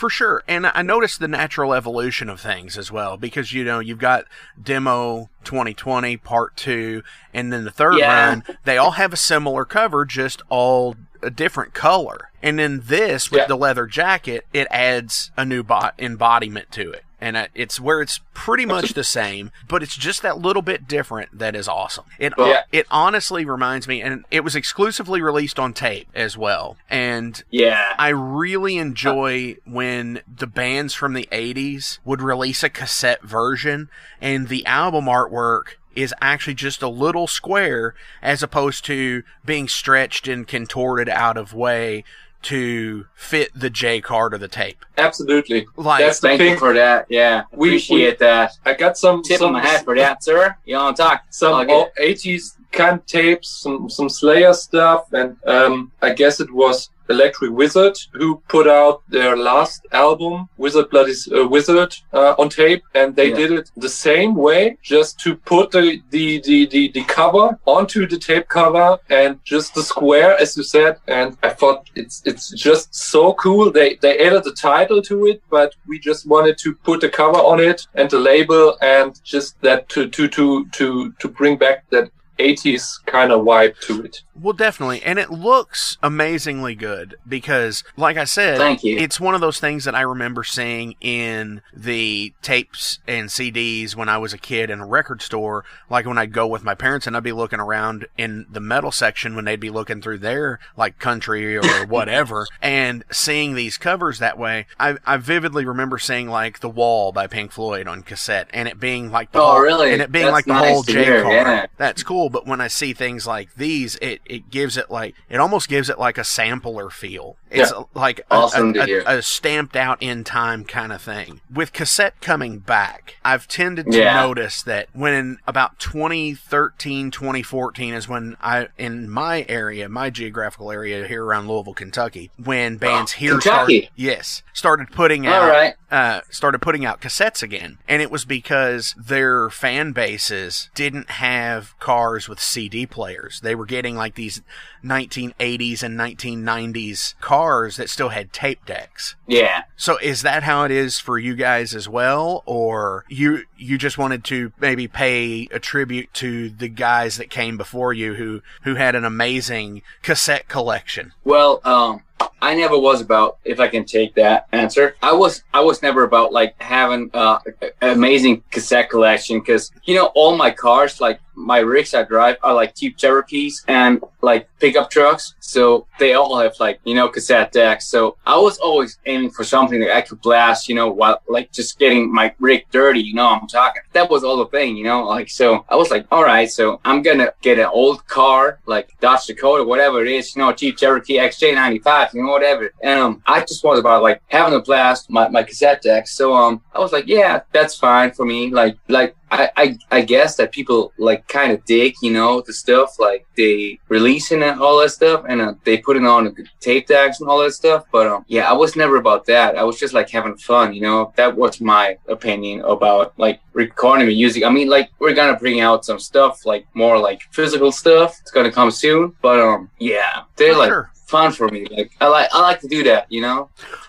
For 0.00 0.08
sure. 0.08 0.42
And 0.48 0.66
I 0.66 0.80
noticed 0.80 1.20
the 1.20 1.28
natural 1.28 1.74
evolution 1.74 2.30
of 2.30 2.40
things 2.40 2.78
as 2.78 2.90
well 2.90 3.18
because, 3.18 3.52
you 3.52 3.64
know, 3.64 3.80
you've 3.80 3.98
got 3.98 4.24
Demo 4.60 5.28
2020 5.44 6.16
Part 6.16 6.56
2 6.56 7.02
and 7.34 7.52
then 7.52 7.64
the 7.64 7.70
third 7.70 7.98
Yeah. 7.98 8.28
run. 8.28 8.44
They 8.64 8.78
all 8.78 8.92
have 8.92 9.12
a 9.12 9.16
similar 9.18 9.66
cover, 9.66 10.06
just 10.06 10.40
all 10.48 10.96
a 11.22 11.28
different 11.28 11.74
color. 11.74 12.30
And 12.42 12.58
then 12.58 12.80
this, 12.86 13.30
with 13.30 13.40
Yeah. 13.42 13.46
the 13.48 13.56
leather 13.56 13.84
jacket, 13.84 14.46
it 14.54 14.66
adds 14.70 15.32
a 15.36 15.44
new 15.44 15.62
bo- 15.62 15.90
embodiment 15.98 16.72
to 16.72 16.90
it. 16.92 17.04
And 17.20 17.36
uh, 17.36 17.46
it's 17.54 17.78
where 17.78 18.00
it's 18.00 18.20
pretty 18.32 18.64
much 18.64 18.94
the 18.94 19.04
same, 19.04 19.50
but 19.68 19.82
it's 19.82 19.96
just 19.96 20.22
that 20.22 20.38
little 20.38 20.62
bit 20.62 20.88
different 20.88 21.38
that 21.38 21.54
is 21.54 21.68
awesome. 21.68 22.04
It 22.18 22.32
Yeah. 22.38 22.62
it 22.72 22.86
honestly 22.90 23.44
reminds 23.44 23.86
me, 23.86 24.00
and 24.00 24.24
it 24.30 24.42
was 24.42 24.56
exclusively 24.56 25.20
released 25.20 25.58
on 25.58 25.72
tape 25.74 26.08
as 26.14 26.38
well. 26.38 26.76
And 26.88 27.42
Yeah, 27.50 27.94
I 27.98 28.08
really 28.08 28.78
enjoy 28.78 29.56
when 29.64 30.22
the 30.26 30.46
bands 30.46 30.94
from 30.94 31.12
the 31.12 31.28
80s 31.30 31.98
would 32.04 32.22
release 32.22 32.62
a 32.62 32.70
cassette 32.70 33.22
version 33.22 33.90
and 34.20 34.48
the 34.48 34.64
album 34.66 35.04
artwork 35.04 35.74
is 35.94 36.14
actually 36.20 36.54
just 36.54 36.82
a 36.82 36.88
little 36.88 37.26
square 37.26 37.94
as 38.22 38.42
opposed 38.42 38.84
to 38.84 39.22
being 39.44 39.68
stretched 39.68 40.28
and 40.28 40.46
contorted 40.46 41.08
out 41.08 41.36
of 41.36 41.52
way 41.52 42.04
to 42.42 43.06
fit 43.14 43.50
the 43.54 43.70
J 43.70 44.00
card 44.00 44.34
or 44.34 44.38
the 44.38 44.48
tape. 44.48 44.84
Absolutely. 44.96 45.66
Like 45.76 46.00
That's 46.04 46.20
the 46.20 46.28
thank 46.28 46.40
thing. 46.40 46.52
you 46.52 46.58
for 46.58 46.72
that. 46.74 47.06
Yeah, 47.08 47.44
We- 47.52 47.68
appreciate 47.70 48.18
that. 48.20 48.52
I 48.64 48.74
got 48.74 48.96
some 48.96 49.22
Tip 49.22 49.38
some 49.38 49.48
on 49.48 49.52
the 49.62 49.68
hat 49.68 49.84
for 49.84 49.94
that, 49.96 50.24
sir. 50.24 50.56
You 50.64 50.74
know 50.74 50.84
what 50.86 51.00
I'm 51.00 51.18
some 51.30 51.54
I'll 51.54 51.64
get 51.64 51.72
old 51.74 51.88
80s 52.00 52.56
kind 52.72 53.04
tapes, 53.06 53.48
some 53.50 53.90
some 53.90 54.08
Slayer 54.08 54.52
stuff, 54.54 55.12
and 55.12 55.36
um, 55.46 55.92
I 56.00 56.12
guess 56.14 56.40
it 56.40 56.50
was 56.52 56.88
Electric 57.14 57.50
Wizard 57.60 57.96
who 58.18 58.28
put 58.48 58.66
out 58.80 58.96
their 59.08 59.36
last 59.36 59.86
album, 59.92 60.48
Wizard 60.56 60.88
Bloody 60.90 61.14
uh, 61.36 61.46
Wizard, 61.54 61.92
uh, 62.12 62.34
on 62.38 62.48
tape, 62.48 62.82
and 62.94 63.08
they 63.16 63.28
Yeah. 63.30 63.36
did 63.40 63.50
it 63.58 63.66
the 63.86 63.88
same 64.06 64.32
way, 64.46 64.62
just 64.94 65.10
to 65.24 65.30
put 65.52 65.66
the, 65.70 66.00
the 66.14 66.26
the, 66.48 66.58
the 66.74 66.82
the 66.96 67.04
cover 67.18 67.46
onto 67.76 68.00
the 68.12 68.18
tape 68.28 68.46
cover 68.48 68.88
and 69.20 69.30
just 69.54 69.68
the 69.74 69.82
square, 69.92 70.32
as 70.42 70.56
you 70.56 70.62
said. 70.76 70.92
And 71.18 71.28
I 71.48 71.50
thought 71.60 71.80
it's 72.00 72.16
it's 72.30 72.46
just 72.66 72.86
so 73.12 73.22
cool. 73.44 73.64
They 73.78 73.88
they 74.04 74.14
added 74.26 74.44
the 74.44 74.56
title 74.72 75.00
to 75.10 75.16
it, 75.30 75.38
but 75.56 75.70
we 75.88 75.96
just 76.10 76.22
wanted 76.34 76.56
to 76.64 76.68
put 76.88 77.00
the 77.00 77.08
cover 77.20 77.38
on 77.52 77.58
it 77.70 77.78
and 77.98 78.08
the 78.10 78.18
label 78.32 78.64
and 78.98 79.10
just 79.24 79.48
that 79.66 79.88
to 79.92 80.00
to 80.16 80.22
to 80.36 80.44
to 80.78 81.12
to 81.20 81.26
bring 81.38 81.56
back 81.64 81.78
that 81.90 82.06
80s 82.40 83.04
kind 83.06 83.32
of 83.32 83.40
vibe 83.44 83.78
to 83.86 84.02
it. 84.02 84.22
Well, 84.40 84.54
definitely. 84.54 85.02
And 85.02 85.18
it 85.18 85.30
looks 85.30 85.98
amazingly 86.02 86.74
good 86.74 87.16
because, 87.28 87.84
like 87.98 88.16
I 88.16 88.24
said, 88.24 88.56
Thank 88.56 88.82
you. 88.82 88.96
it's 88.96 89.20
one 89.20 89.34
of 89.34 89.42
those 89.42 89.60
things 89.60 89.84
that 89.84 89.94
I 89.94 90.00
remember 90.00 90.44
seeing 90.44 90.94
in 91.02 91.60
the 91.74 92.32
tapes 92.40 93.00
and 93.06 93.28
CDs 93.28 93.94
when 93.94 94.08
I 94.08 94.16
was 94.16 94.32
a 94.32 94.38
kid 94.38 94.70
in 94.70 94.80
a 94.80 94.86
record 94.86 95.20
store. 95.20 95.64
Like 95.90 96.06
when 96.06 96.16
I'd 96.16 96.32
go 96.32 96.46
with 96.46 96.64
my 96.64 96.74
parents 96.74 97.06
and 97.06 97.14
I'd 97.14 97.22
be 97.22 97.32
looking 97.32 97.60
around 97.60 98.06
in 98.16 98.46
the 98.50 98.60
metal 98.60 98.90
section 98.90 99.36
when 99.36 99.44
they'd 99.44 99.60
be 99.60 99.68
looking 99.68 100.00
through 100.00 100.18
their 100.18 100.58
like 100.74 100.98
country 100.98 101.58
or 101.58 101.62
whatever 101.86 102.46
and 102.62 103.04
seeing 103.12 103.54
these 103.54 103.76
covers 103.76 104.20
that 104.20 104.38
way. 104.38 104.64
I, 104.78 104.96
I 105.04 105.18
vividly 105.18 105.66
remember 105.66 105.98
seeing 105.98 106.30
like 106.30 106.60
The 106.60 106.70
Wall 106.70 107.12
by 107.12 107.26
Pink 107.26 107.52
Floyd 107.52 107.86
on 107.86 108.02
cassette 108.02 108.48
and 108.54 108.66
it 108.66 108.80
being 108.80 109.10
like 109.10 109.32
the 109.32 109.40
Oh, 109.40 109.50
whole, 109.52 109.60
really? 109.60 109.92
and 109.92 110.00
it 110.00 110.10
being 110.10 110.24
That's 110.24 110.32
like 110.32 110.44
the 110.46 110.54
nice 110.54 110.70
whole 110.70 110.82
J 110.82 111.04
hear, 111.04 111.22
card. 111.24 111.34
yeah. 111.34 111.66
That's 111.76 112.02
cool, 112.02 112.29
but 112.30 112.46
when 112.46 112.60
I 112.60 112.68
see 112.68 112.92
things 112.92 113.26
like 113.26 113.54
these, 113.54 113.96
it, 113.96 114.20
it 114.24 114.50
gives 114.50 114.76
it 114.76 114.90
like 114.90 115.14
it 115.28 115.36
almost 115.38 115.68
gives 115.68 115.88
it 115.90 115.98
like 115.98 116.18
a 116.18 116.24
sampler 116.24 116.90
feel. 116.90 117.36
It's 117.50 117.72
like 117.94 118.20
a, 118.20 118.24
Awesome 118.34 118.76
a, 118.76 118.80
a- 119.04 119.18
a 119.18 119.22
stamped 119.22 119.74
out 119.74 120.00
in 120.00 120.22
time 120.22 120.64
kind 120.64 120.92
of 120.92 121.02
thing. 121.02 121.40
With 121.52 121.72
cassette 121.72 122.20
coming 122.20 122.60
back, 122.60 123.16
I've 123.24 123.48
tended 123.48 123.90
to 123.90 123.98
Yeah. 123.98 124.20
notice 124.20 124.62
that 124.62 124.88
when 124.92 125.38
about 125.48 125.78
2013, 125.80 127.10
2014 127.10 127.94
is 127.94 128.08
when 128.08 128.36
I 128.40 128.68
in 128.78 129.10
my 129.10 129.44
area, 129.48 129.88
my 129.88 130.10
geographical 130.10 130.70
area 130.70 131.06
here 131.06 131.24
around 131.24 131.48
Louisville, 131.48 131.74
Kentucky, 131.74 132.30
when 132.42 132.76
bands 132.76 133.12
here 133.12 133.32
Kentucky? 133.32 133.80
started 133.82 133.88
yes, 133.96 134.42
started 134.52 134.90
putting 134.92 135.26
out 135.26 135.42
All 135.42 135.48
right. 135.48 135.74
uh, 135.90 136.20
started 136.30 136.60
putting 136.60 136.84
out 136.84 137.00
cassettes 137.00 137.42
again. 137.42 137.78
And 137.88 138.00
it 138.00 138.10
was 138.10 138.24
because 138.24 138.94
their 138.96 139.50
fan 139.50 139.92
bases 139.92 140.70
didn't 140.74 141.10
have 141.10 141.78
cars 141.80 142.09
with 142.10 142.40
CD 142.40 142.86
players. 142.86 143.40
They 143.40 143.54
were 143.54 143.66
getting 143.66 143.96
like 143.96 144.14
these 144.14 144.42
1980s 144.84 145.82
and 145.82 145.98
1990s 145.98 147.14
cars 147.20 147.76
that 147.76 147.88
still 147.88 148.10
had 148.10 148.32
tape 148.32 148.64
decks. 148.66 149.16
Yeah. 149.26 149.64
So 149.76 149.98
is 149.98 150.22
that 150.22 150.42
how 150.42 150.64
it 150.64 150.70
is 150.70 150.98
for 150.98 151.18
you 151.18 151.34
guys 151.34 151.74
as 151.74 151.88
well? 151.88 152.42
Or 152.46 153.04
you, 153.08 153.44
you 153.56 153.78
just 153.78 153.98
wanted 153.98 154.24
to 154.24 154.52
maybe 154.60 154.88
pay 154.88 155.48
a 155.50 155.58
tribute 155.58 156.12
to 156.14 156.50
the 156.50 156.68
guys 156.68 157.16
that 157.16 157.30
came 157.30 157.56
before 157.56 157.92
you 157.92 158.14
who, 158.14 158.42
who 158.62 158.74
had 158.74 158.94
an 158.94 159.04
amazing 159.04 159.82
cassette 160.02 160.48
collection? 160.48 161.12
Well, 161.24 161.60
um, 161.64 162.02
I 162.42 162.54
never 162.54 162.78
was 162.78 163.00
about 163.00 163.38
if 163.44 163.60
I 163.60 163.68
can 163.68 163.84
take 163.84 164.14
that 164.14 164.46
answer. 164.52 164.96
I 165.02 165.12
was 165.12 165.42
I 165.52 165.60
was 165.60 165.82
never 165.82 166.04
about 166.04 166.32
like 166.32 166.60
having 166.60 167.10
uh, 167.12 167.38
an 167.80 167.90
amazing 167.90 168.42
cassette 168.50 168.90
collection 168.90 169.40
because 169.40 169.70
you 169.84 169.94
know 169.94 170.06
all 170.14 170.36
my 170.36 170.50
cars 170.50 171.00
like 171.00 171.20
my 171.40 171.58
rigs 171.58 171.94
I 171.94 172.02
drive 172.02 172.36
are 172.42 172.54
like 172.54 172.74
Jeep 172.74 172.96
Cherokees 172.96 173.64
and 173.68 174.02
like 174.22 174.48
pickup 174.58 174.90
trucks, 174.90 175.34
so 175.40 175.86
they 175.98 176.14
all 176.14 176.38
have 176.38 176.54
like 176.60 176.80
you 176.84 176.94
know 176.94 177.08
cassette 177.08 177.52
decks. 177.52 177.86
So 177.86 178.16
I 178.26 178.36
was 178.36 178.58
always 178.58 178.98
aiming 179.06 179.30
for 179.30 179.44
something 179.44 179.80
that 179.80 179.96
I 179.96 180.02
could 180.02 180.20
blast, 180.20 180.68
you 180.68 180.74
know, 180.74 180.90
while 180.90 181.22
like 181.28 181.52
just 181.52 181.78
getting 181.78 182.12
my 182.12 182.34
rig 182.38 182.66
dirty. 182.70 183.00
You 183.00 183.14
know, 183.14 183.28
I'm 183.28 183.46
talking. 183.46 183.82
That 183.92 184.10
was 184.10 184.24
all 184.24 184.36
the 184.36 184.46
thing, 184.46 184.76
you 184.76 184.84
know. 184.84 185.04
Like 185.04 185.30
so, 185.30 185.64
I 185.68 185.76
was 185.76 185.90
like, 185.90 186.06
all 186.10 186.24
right, 186.24 186.50
so 186.50 186.80
I'm 186.84 187.02
gonna 187.02 187.32
get 187.40 187.58
an 187.58 187.70
old 187.72 188.06
car 188.06 188.60
like 188.66 188.90
Dodge 189.00 189.26
Dakota, 189.26 189.64
whatever 189.64 190.04
it 190.04 190.10
is, 190.10 190.34
you 190.34 190.42
know, 190.42 190.52
Jeep 190.52 190.76
Cherokee 190.76 191.18
XJ95, 191.18 192.14
you 192.14 192.22
know, 192.22 192.30
whatever. 192.30 192.72
And 192.82 193.00
um, 193.00 193.22
I 193.26 193.40
just 193.40 193.64
was 193.64 193.78
about 193.78 194.02
like 194.02 194.22
having 194.28 194.54
a 194.54 194.60
blast 194.60 195.10
my, 195.10 195.28
my 195.28 195.42
cassette 195.42 195.82
deck. 195.82 196.08
So 196.08 196.34
um, 196.34 196.62
I 196.74 196.78
was 196.78 196.92
like, 196.92 197.06
yeah, 197.06 197.42
that's 197.52 197.76
fine 197.76 198.12
for 198.12 198.24
me. 198.24 198.50
Like 198.50 198.76
like 198.88 199.16
I, 199.32 199.50
I, 199.56 199.78
I 199.90 200.00
guess 200.00 200.36
that 200.36 200.50
people 200.52 200.92
like 200.98 201.26
kind 201.28 201.52
of 201.52 201.64
dig, 201.64 201.94
you 202.02 202.10
know, 202.12 202.40
the 202.40 202.52
stuff 202.52 202.98
like 202.98 203.26
they 203.36 203.78
releasing 203.88 204.42
and 204.42 204.60
all 204.60 204.78
that 204.80 204.90
stuff, 204.90 205.24
and 205.28 205.40
uh, 205.40 205.54
they 205.64 205.78
putting 205.78 206.04
it 206.04 206.08
on 206.08 206.24
the 206.24 206.46
tape 206.60 206.88
decks 206.88 207.20
and 207.20 207.28
all 207.28 207.38
that 207.40 207.52
stuff. 207.52 207.84
But 207.92 208.06
um, 208.08 208.24
yeah, 208.28 208.50
I 208.50 208.52
was 208.54 208.74
never 208.74 208.96
about 208.96 209.26
that. 209.26 209.56
I 209.56 209.62
was 209.62 209.78
just 209.78 209.94
like 209.94 210.10
having 210.10 210.36
fun, 210.36 210.74
you 210.74 210.80
know. 210.80 211.12
That 211.16 211.36
was 211.36 211.60
my 211.60 211.96
opinion 212.08 212.60
about 212.62 213.16
like 213.18 213.40
recording 213.52 214.08
music. 214.08 214.42
I 214.44 214.50
mean, 214.50 214.68
like 214.68 214.90
we're 214.98 215.14
gonna 215.14 215.38
bring 215.38 215.60
out 215.60 215.84
some 215.84 215.98
stuff 216.00 216.44
like 216.44 216.66
more 216.74 216.98
like 216.98 217.20
physical 217.30 217.70
stuff. 217.72 218.16
It's 218.20 218.30
gonna 218.32 218.50
come 218.52 218.70
soon. 218.70 219.14
But 219.22 219.38
um, 219.40 219.70
yeah, 219.78 220.22
they're 220.36 220.56
like 220.56 220.70
sure. 220.70 220.90
fun 221.06 221.30
for 221.32 221.48
me. 221.48 221.66
Like 221.70 221.92
I 222.00 222.08
like 222.08 222.28
I 222.32 222.40
like 222.42 222.60
to 222.60 222.68
do 222.68 222.82
that, 222.84 223.06
you 223.10 223.20
know. 223.20 223.48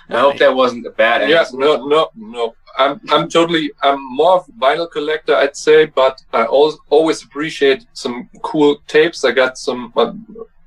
I 0.09 0.19
hope 0.19 0.37
that 0.39 0.53
wasn't 0.53 0.85
a 0.85 0.89
bad 0.91 1.27
Yeah, 1.29 1.39
answer. 1.39 1.57
no, 1.57 1.87
no, 1.87 2.09
no. 2.17 2.53
I'm, 2.77 3.01
I'm 3.09 3.29
totally, 3.29 3.71
I'm 3.81 3.99
more 4.15 4.37
of 4.37 4.49
a 4.49 4.51
vinyl 4.53 4.89
collector, 4.89 5.35
I'd 5.35 5.55
say, 5.55 5.85
but 5.85 6.21
I 6.33 6.45
always, 6.45 6.77
always 6.89 7.23
appreciate 7.23 7.85
some 7.93 8.29
cool 8.41 8.77
tapes. 8.87 9.23
I 9.23 9.31
got 9.31 9.57
some 9.57 9.91
uh, 9.95 10.13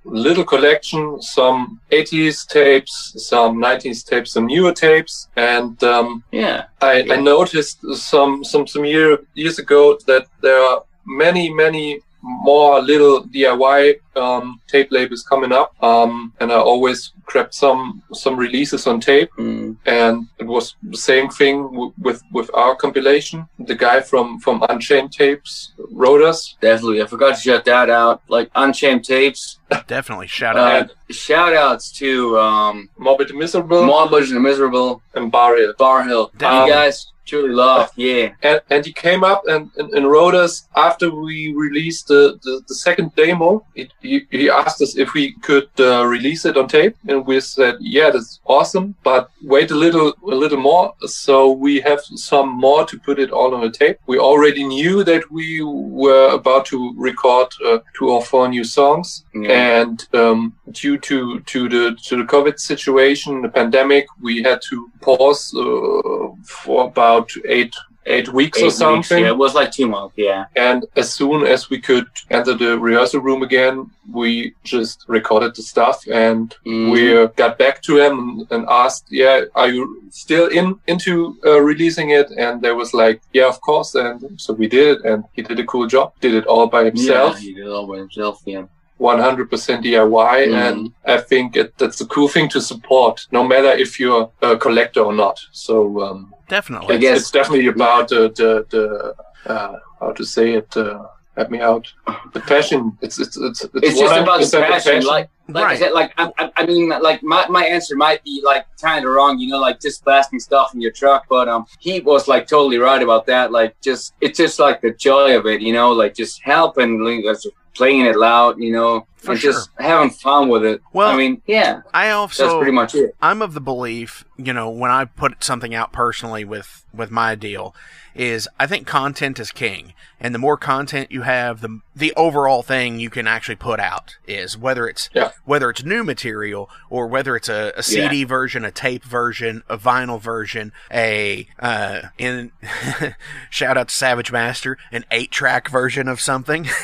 little 0.04 0.44
collection, 0.44 1.20
some 1.22 1.80
80s 1.90 2.46
tapes, 2.46 3.14
some 3.16 3.56
90s 3.56 4.04
tapes, 4.06 4.32
some 4.32 4.46
newer 4.46 4.72
tapes, 4.72 5.28
and 5.36 5.82
um, 5.82 6.22
Yeah. 6.30 6.64
I, 6.80 7.02
Yeah. 7.02 7.14
I 7.14 7.16
noticed 7.16 7.78
some 7.94 8.44
some 8.44 8.66
some 8.66 8.84
year, 8.84 9.18
years 9.34 9.58
ago 9.58 9.98
that 10.06 10.26
there 10.40 10.60
are 10.60 10.84
many 11.06 11.50
many 11.52 12.00
more 12.24 12.80
little 12.80 13.24
DIY 13.24 13.96
um, 14.16 14.60
tape 14.66 14.88
labels 14.90 15.22
coming 15.22 15.52
up, 15.52 15.74
um, 15.82 16.32
and 16.40 16.50
I 16.52 16.56
always 16.56 17.12
grabbed 17.26 17.52
some 17.54 18.02
some 18.12 18.36
releases 18.36 18.86
on 18.86 19.00
tape, 19.00 19.30
Mm. 19.38 19.76
and 19.86 20.26
it 20.38 20.46
was 20.46 20.76
the 20.82 20.96
same 20.96 21.28
thing 21.28 21.62
w- 21.64 21.92
with 22.00 22.22
with 22.32 22.50
our 22.54 22.74
compilation. 22.76 23.46
The 23.58 23.74
guy 23.74 24.00
from 24.00 24.38
from 24.40 24.62
Unchained 24.68 25.12
Tapes 25.12 25.72
wrote 25.90 26.22
us, 26.22 26.56
Definitely. 26.60 27.02
I 27.02 27.06
forgot 27.06 27.34
to 27.36 27.40
shout 27.40 27.64
that 27.64 27.90
out. 27.90 28.22
Like 28.28 28.50
Unchained 28.54 29.04
Tapes. 29.04 29.58
Definitely. 29.86 30.28
Shout 30.28 30.56
out. 30.56 30.90
Uh, 30.90 31.12
shout 31.12 31.54
outs 31.54 31.90
to 31.98 32.38
um 32.38 32.88
Morbid 32.98 33.30
and 33.30 33.38
Miserable, 33.38 33.84
Morbid 33.84 34.30
and 34.30 34.42
Miserable 34.42 35.02
and 35.14 35.30
Burial. 35.32 35.74
Bar 35.78 36.04
Hill. 36.04 36.30
Damn. 36.38 36.66
you 36.68 36.72
guys 36.72 37.06
truly 37.24 37.54
love. 37.54 37.90
Yeah. 37.96 38.32
and, 38.42 38.60
and 38.70 38.84
he 38.84 38.92
came 38.92 39.22
up 39.24 39.42
and, 39.46 39.70
and, 39.76 39.90
and 39.94 40.10
wrote 40.10 40.34
us 40.34 40.68
after 40.76 41.10
we 41.10 41.52
released 41.54 42.08
the, 42.08 42.38
the, 42.42 42.62
the 42.68 42.74
second 42.74 43.14
demo. 43.16 43.64
He, 43.74 43.88
he, 44.00 44.26
he 44.30 44.50
asked 44.50 44.80
us 44.82 44.96
if 44.96 45.14
we 45.14 45.32
could 45.46 45.68
uh, 45.78 46.04
release 46.06 46.44
it 46.44 46.56
on 46.56 46.68
tape, 46.68 46.96
and 47.08 47.26
we 47.26 47.40
said, 47.40 47.76
"Yeah, 47.80 48.10
that's 48.10 48.40
awesome, 48.44 48.94
but 49.02 49.30
wait 49.42 49.70
a 49.70 49.74
little 49.74 50.12
a 50.30 50.34
little 50.44 50.58
more." 50.70 50.94
So 51.06 51.50
we 51.52 51.80
have 51.80 52.00
some 52.02 52.48
more 52.48 52.84
to 52.86 52.98
put 52.98 53.18
it 53.18 53.30
all 53.30 53.54
on 53.54 53.64
a 53.64 53.70
tape. 53.70 53.98
We 54.06 54.18
already 54.18 54.64
knew 54.64 55.04
that 55.04 55.22
we 55.30 55.62
were 55.62 56.28
about 56.40 56.66
to 56.66 56.94
record 56.96 57.48
uh, 57.64 57.78
two 57.96 58.08
or 58.10 58.22
four 58.22 58.48
new 58.48 58.64
songs, 58.64 59.24
Yeah. 59.34 59.80
and 59.80 60.06
um, 60.14 60.54
due 60.82 60.98
to 61.08 61.40
to 61.40 61.68
the 61.68 61.84
to 62.08 62.16
the 62.16 62.24
COVID 62.34 62.58
situation, 62.58 63.42
the 63.42 63.48
pandemic, 63.60 64.06
we 64.20 64.42
had 64.42 64.60
to 64.70 64.76
pause 65.00 65.42
uh, 65.54 66.28
for 66.44 66.86
about 66.86 67.13
eight 67.56 67.74
eight 68.06 68.28
weeks 68.40 68.58
Eight 68.58 68.64
or 68.64 68.66
weeks, 68.66 68.76
something. 68.76 69.22
yeah, 69.24 69.30
it 69.34 69.38
was 69.44 69.54
like 69.54 69.70
two 69.72 69.88
months. 69.88 70.14
Yeah. 70.18 70.44
And 70.68 70.84
as 71.02 71.08
soon 71.18 71.46
as 71.46 71.70
we 71.70 71.78
could 71.88 72.06
enter 72.30 72.52
the 72.62 72.78
rehearsal 72.78 73.20
room 73.28 73.42
again, 73.42 73.90
we 74.12 74.52
just 74.62 74.96
recorded 75.08 75.52
the 75.56 75.62
stuff 75.62 75.98
and 76.24 76.54
Mhm. 76.66 76.90
we 76.92 77.00
uh, 77.18 77.26
got 77.42 77.52
back 77.56 77.76
to 77.86 77.92
him 78.04 78.14
and 78.52 78.62
asked, 78.84 79.04
"Yeah, 79.22 79.36
are 79.60 79.70
you 79.76 79.82
still 80.10 80.46
in 80.58 80.66
into 80.92 81.14
uh, 81.46 81.58
releasing 81.70 82.08
it?" 82.20 82.28
And 82.44 82.60
there 82.64 82.74
was 82.82 82.90
like, 83.02 83.18
"Yeah, 83.32 83.48
of 83.48 83.58
course." 83.68 83.90
And 83.94 84.16
so 84.44 84.52
we 84.52 84.66
did 84.76 84.86
it, 84.94 84.98
and 85.10 85.24
he 85.36 85.40
did 85.40 85.58
a 85.58 85.64
cool 85.72 85.86
job. 85.96 86.06
Did 86.20 86.34
it 86.40 86.46
all 86.52 86.66
by 86.76 86.82
himself. 86.90 87.30
Yeah, 87.36 87.40
he 87.46 87.54
did 87.54 87.66
it 87.68 87.72
all 87.76 87.86
by 87.92 87.98
himself. 88.04 88.34
Yeah. 88.44 88.64
100% 89.00 89.82
DIY, 89.82 90.46
Mhm. 90.48 90.54
and 90.68 90.92
I 91.04 91.18
think 91.18 91.56
it, 91.56 91.76
that's 91.78 92.00
a 92.00 92.06
cool 92.06 92.28
thing 92.28 92.48
to 92.50 92.60
support, 92.60 93.26
no 93.32 93.42
matter 93.44 93.70
if 93.84 93.98
you're 94.00 94.30
a 94.42 94.56
collector 94.56 95.00
or 95.00 95.12
not. 95.12 95.38
So 95.52 96.00
um, 96.02 96.32
Definitely. 96.48 96.94
I 96.96 96.98
guess- 96.98 97.20
it's 97.20 97.30
definitely 97.30 97.66
about 97.68 98.08
the 98.08 98.22
the, 98.40 98.50
the 98.72 99.52
uh, 99.52 99.76
how 100.00 100.12
to 100.12 100.24
say 100.24 100.52
it. 100.54 100.76
Uh, 100.76 101.06
help 101.36 101.50
me 101.50 101.60
out. 101.60 101.84
The 102.32 102.40
passion. 102.40 102.96
It's 103.02 103.18
it's 103.18 103.36
it's 103.36 103.64
It's 103.74 103.98
just 103.98 104.16
about 104.16 104.38
the 104.40 104.46
100% 104.46 104.68
passion. 104.68 105.04
Like, 105.04 105.28
like 105.48 105.64
I 105.64 105.76
said, 105.76 105.92
like 105.92 106.12
I, 106.16 106.30
I, 106.38 106.50
I 106.58 106.66
mean, 106.66 106.88
like 106.88 107.22
my, 107.22 107.46
my 107.48 107.64
answer 107.64 107.96
might 107.96 108.22
be 108.24 108.40
like 108.44 108.64
kind 108.80 109.04
of 109.04 109.10
wrong, 109.10 109.38
you 109.40 109.48
know, 109.48 109.58
like 109.58 109.80
just 109.80 110.04
blasting 110.04 110.38
stuff 110.38 110.72
in 110.74 110.80
your 110.80 110.92
truck. 110.92 111.24
But 111.28 111.48
um, 111.48 111.66
he 111.80 112.00
was 112.00 112.28
like 112.28 112.46
totally 112.46 112.78
right 112.78 113.02
about 113.02 113.26
that. 113.26 113.50
Like, 113.50 113.74
just 113.82 114.14
it's 114.20 114.38
just 114.38 114.58
like 114.60 114.80
the 114.80 114.92
joy 114.92 115.36
of 115.36 115.44
it, 115.46 115.60
you 115.60 115.72
know, 115.72 115.90
like 115.92 116.14
just 116.14 116.40
helping, 116.42 117.00
like, 117.04 117.24
just 117.24 117.48
playing 117.74 118.02
it 118.06 118.16
loud, 118.16 118.58
you 118.58 118.72
know, 118.72 119.06
For 119.16 119.32
and 119.32 119.40
sure. 119.40 119.52
just 119.52 119.70
having 119.78 120.10
fun 120.10 120.48
with 120.48 120.64
it. 120.64 120.80
Well, 120.92 121.08
I 121.10 121.16
mean, 121.16 121.42
yeah, 121.46 121.82
I 121.92 122.10
also 122.10 122.44
that's 122.44 122.54
pretty 122.56 122.72
much 122.72 122.94
it. 122.94 123.14
I'm 123.20 123.42
of 123.42 123.54
the 123.54 123.60
belief, 123.60 124.24
you 124.36 124.52
know, 124.52 124.70
when 124.70 124.90
I 124.90 125.04
put 125.04 125.42
something 125.44 125.74
out 125.74 125.92
personally 125.92 126.44
with 126.44 126.84
with 126.94 127.10
my 127.10 127.34
deal, 127.34 127.74
is 128.14 128.46
I 128.60 128.68
think 128.68 128.86
content 128.86 129.40
is 129.40 129.50
king, 129.50 129.92
and 130.20 130.32
the 130.32 130.38
more 130.38 130.56
content 130.56 131.10
you 131.10 131.22
have, 131.22 131.60
the 131.60 131.80
the 131.96 132.12
overall 132.16 132.62
thing 132.62 133.00
you 133.00 133.10
can 133.10 133.26
actually 133.26 133.56
put 133.56 133.80
out 133.80 134.16
is 134.26 134.56
whether 134.56 134.86
it's 134.86 135.10
Yeah. 135.12 135.32
whether 135.44 135.68
it's 135.70 135.82
new 135.84 136.04
material 136.04 136.70
or 136.88 137.08
whether 137.08 137.34
it's 137.34 137.48
a, 137.48 137.72
a 137.76 137.82
CD 137.82 138.22
version, 138.22 138.64
a 138.64 138.70
tape 138.70 139.02
version, 139.04 139.64
a 139.68 139.76
vinyl 139.76 140.20
version, 140.20 140.72
a 140.92 141.48
uh, 141.58 142.02
in 142.18 142.52
shout 143.50 143.76
out 143.76 143.88
to 143.88 143.94
Savage 143.94 144.30
Master, 144.30 144.78
an 144.92 145.04
eight 145.10 145.32
track 145.32 145.68
version 145.68 146.06
of 146.06 146.20
something. 146.20 146.68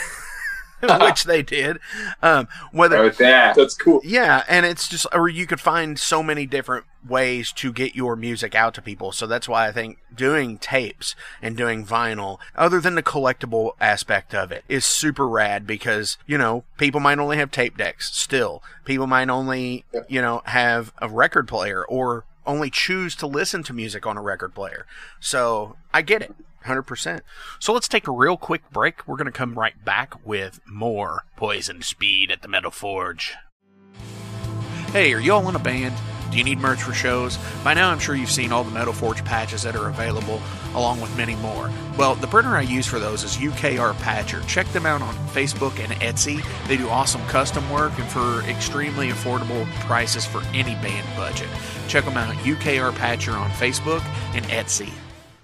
which 1.00 1.24
they 1.24 1.42
did. 1.42 1.78
Um, 2.22 2.48
whether 2.72 3.02
With 3.02 3.18
that, 3.18 3.56
That's 3.56 3.74
cool. 3.74 4.00
yeah, 4.04 4.44
and 4.48 4.64
it's 4.66 4.88
just, 4.88 5.06
or 5.12 5.28
you 5.28 5.46
could 5.46 5.60
find 5.60 5.98
so 5.98 6.22
many 6.22 6.46
different 6.46 6.84
ways 7.06 7.52
to 7.52 7.72
get 7.72 7.94
your 7.94 8.16
music 8.16 8.54
out 8.54 8.74
to 8.74 8.82
people. 8.82 9.12
So 9.12 9.26
that's 9.26 9.48
why 9.48 9.68
I 9.68 9.72
think 9.72 9.98
doing 10.14 10.58
tapes 10.58 11.14
and 11.40 11.56
doing 11.56 11.84
vinyl, 11.84 12.38
other 12.54 12.80
than 12.80 12.94
the 12.94 13.02
collectible 13.02 13.72
aspect 13.80 14.34
of 14.34 14.52
it, 14.52 14.64
is 14.68 14.84
super 14.84 15.28
rad 15.28 15.66
because, 15.66 16.18
you 16.26 16.38
know, 16.38 16.64
people 16.76 17.00
might 17.00 17.18
only 17.18 17.36
have 17.38 17.50
tape 17.50 17.76
decks 17.76 18.14
still. 18.14 18.62
People 18.84 19.06
might 19.06 19.28
only, 19.28 19.84
you 20.08 20.20
know, 20.20 20.42
have 20.46 20.92
a 20.98 21.08
record 21.08 21.48
player 21.48 21.84
or 21.84 22.24
only 22.46 22.70
choose 22.70 23.14
to 23.16 23.26
listen 23.26 23.62
to 23.62 23.72
music 23.72 24.06
on 24.06 24.16
a 24.16 24.22
record 24.22 24.54
player. 24.54 24.86
So 25.20 25.76
I 25.92 26.02
get 26.02 26.22
it. 26.22 26.34
100%. 26.64 27.20
So 27.58 27.72
let's 27.72 27.88
take 27.88 28.06
a 28.06 28.12
real 28.12 28.36
quick 28.36 28.70
break. 28.70 29.06
We're 29.06 29.16
going 29.16 29.26
to 29.26 29.32
come 29.32 29.58
right 29.58 29.84
back 29.84 30.26
with 30.26 30.60
more 30.66 31.24
Poisoned 31.36 31.84
Speed 31.84 32.30
at 32.30 32.42
the 32.42 32.48
Metal 32.48 32.70
Forge. 32.70 33.34
Hey, 34.92 35.12
are 35.12 35.20
y'all 35.20 35.48
in 35.48 35.54
a 35.54 35.60
band? 35.60 35.94
Do 36.30 36.38
you 36.38 36.44
need 36.44 36.60
merch 36.60 36.82
for 36.82 36.92
shows? 36.92 37.38
By 37.64 37.74
now, 37.74 37.90
I'm 37.90 37.98
sure 37.98 38.14
you've 38.14 38.30
seen 38.30 38.52
all 38.52 38.62
the 38.62 38.70
Metal 38.70 38.92
Forge 38.92 39.24
patches 39.24 39.64
that 39.64 39.74
are 39.74 39.88
available, 39.88 40.40
along 40.74 41.00
with 41.00 41.16
many 41.16 41.34
more. 41.36 41.72
Well, 41.96 42.14
the 42.14 42.28
printer 42.28 42.50
I 42.50 42.60
use 42.60 42.86
for 42.86 43.00
those 43.00 43.24
is 43.24 43.36
UKR 43.36 43.96
Patcher. 43.98 44.40
Check 44.42 44.68
them 44.68 44.86
out 44.86 45.02
on 45.02 45.14
Facebook 45.28 45.78
and 45.80 45.92
Etsy. 45.94 46.44
They 46.68 46.76
do 46.76 46.88
awesome 46.88 47.24
custom 47.26 47.68
work 47.70 47.98
and 47.98 48.08
for 48.08 48.42
extremely 48.48 49.08
affordable 49.08 49.68
prices 49.80 50.24
for 50.24 50.42
any 50.54 50.74
band 50.76 51.06
budget. 51.16 51.48
Check 51.88 52.04
them 52.04 52.16
out, 52.16 52.34
UKR 52.36 52.94
Patcher 52.94 53.32
on 53.32 53.50
Facebook 53.50 54.02
and 54.34 54.44
Etsy. 54.46 54.92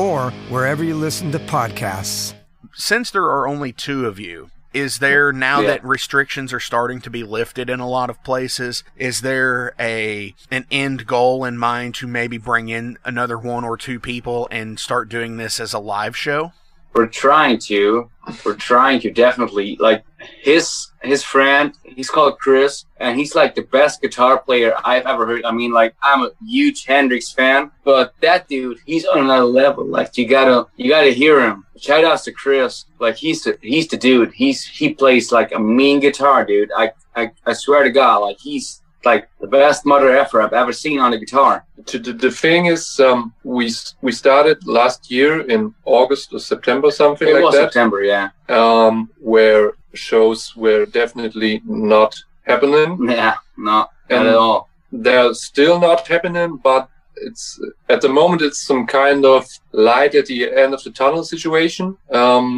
or 0.00 0.30
wherever 0.48 0.82
you 0.82 0.94
listen 0.94 1.30
to 1.30 1.38
podcasts. 1.38 2.32
since 2.72 3.10
there 3.10 3.24
are 3.24 3.46
only 3.46 3.70
two 3.72 4.06
of 4.06 4.18
you, 4.18 4.48
is 4.72 4.98
there 5.00 5.30
now 5.32 5.60
Yeah. 5.60 5.66
that 5.66 5.84
restrictions 5.84 6.52
are 6.54 6.60
starting 6.60 7.00
to 7.02 7.10
be 7.10 7.22
lifted 7.22 7.68
in 7.68 7.80
a 7.80 7.88
lot 7.88 8.08
of 8.08 8.22
places, 8.24 8.82
is 8.96 9.20
there 9.20 9.74
a 9.78 10.34
an 10.50 10.64
end 10.70 11.06
goal 11.06 11.44
in 11.44 11.58
mind 11.58 11.94
to 11.96 12.06
maybe 12.06 12.38
bring 12.38 12.68
in 12.70 12.96
another 13.04 13.36
one 13.36 13.64
or 13.64 13.76
two 13.76 14.00
people 14.00 14.48
and 14.50 14.78
start 14.80 15.08
doing 15.10 15.36
this 15.36 15.60
as 15.60 15.74
a 15.74 15.78
live 15.78 16.16
show? 16.16 16.52
We're 16.94 17.06
trying 17.06 17.58
to 17.58 18.10
we're 18.44 18.54
trying 18.54 19.00
to 19.00 19.10
definitely 19.10 19.76
like 19.80 20.04
his 20.42 20.92
his 21.02 21.22
friend 21.22 21.74
he's 21.82 22.10
called 22.10 22.38
chris 22.38 22.84
and 22.98 23.18
he's 23.18 23.34
like 23.34 23.54
the 23.54 23.62
best 23.62 24.00
guitar 24.00 24.38
player 24.38 24.74
i've 24.84 25.06
ever 25.06 25.26
heard. 25.26 25.44
I 25.44 25.52
mean 25.52 25.72
like 25.72 25.94
i'm 26.02 26.22
a 26.22 26.30
huge 26.46 26.84
hendrix 26.84 27.32
fan 27.32 27.70
but 27.84 28.14
that 28.20 28.48
dude 28.48 28.78
he's 28.86 29.04
on 29.06 29.20
another 29.20 29.44
level. 29.44 29.86
Like 29.86 30.16
you 30.16 30.26
gotta 30.28 30.66
you 30.76 30.90
gotta 30.90 31.10
hear 31.10 31.40
him. 31.40 31.66
Shout 31.78 32.04
outs 32.04 32.24
to 32.24 32.32
chris. 32.32 32.84
Like 32.98 33.16
he's 33.16 33.42
the 33.44 33.58
he's 33.62 33.88
the 33.88 33.96
dude. 33.96 34.32
He's 34.34 34.64
he 34.64 34.94
plays 34.94 35.32
like 35.32 35.52
a 35.52 35.58
mean 35.58 36.00
guitar 36.00 36.44
dude. 36.44 36.70
I 36.76 36.92
i, 37.16 37.30
I 37.46 37.52
swear 37.52 37.82
to 37.84 37.90
god 37.90 38.18
like 38.18 38.38
he's 38.38 38.82
like 39.04 39.28
the 39.40 39.46
best 39.46 39.86
mother 39.86 40.10
effer 40.22 40.40
i've 40.42 40.52
ever 40.52 40.72
seen 40.72 40.98
on 41.00 41.12
a 41.12 41.18
guitar 41.18 41.64
To, 41.86 41.98
the, 41.98 42.12
the 42.12 42.30
thing 42.30 42.66
is, 42.66 43.00
um, 43.00 43.32
we 43.44 43.64
we 44.06 44.12
started 44.12 44.56
last 44.66 45.10
year 45.10 45.32
in 45.54 45.60
August 45.84 46.26
or 46.34 46.40
September, 46.52 46.90
something 46.90 47.28
it 47.28 47.34
like 47.34 47.44
was 47.44 47.54
that, 47.54 47.72
september 47.72 47.98
yeah 48.14 48.26
um, 48.48 48.94
where 49.32 49.64
shows 49.94 50.40
were 50.56 50.84
definitely 51.00 51.52
not 51.64 52.12
happening. 52.50 52.90
yeah 53.18 53.34
no 53.56 53.78
not 53.78 53.86
And- 54.10 54.28
at 54.28 54.34
all 54.44 54.60
They're 55.04 55.34
still 55.50 55.76
not 55.88 56.00
happening, 56.14 56.50
but 56.70 56.82
it's 57.26 57.46
at 57.94 58.00
the 58.04 58.08
moment 58.20 58.42
it's 58.48 58.60
some 58.70 58.84
kind 59.00 59.22
of 59.34 59.42
light 59.90 60.12
at 60.20 60.26
the 60.26 60.40
end 60.62 60.70
of 60.76 60.80
the 60.86 60.90
tunnel 61.00 61.22
situation. 61.34 61.86
Um, 62.20 62.50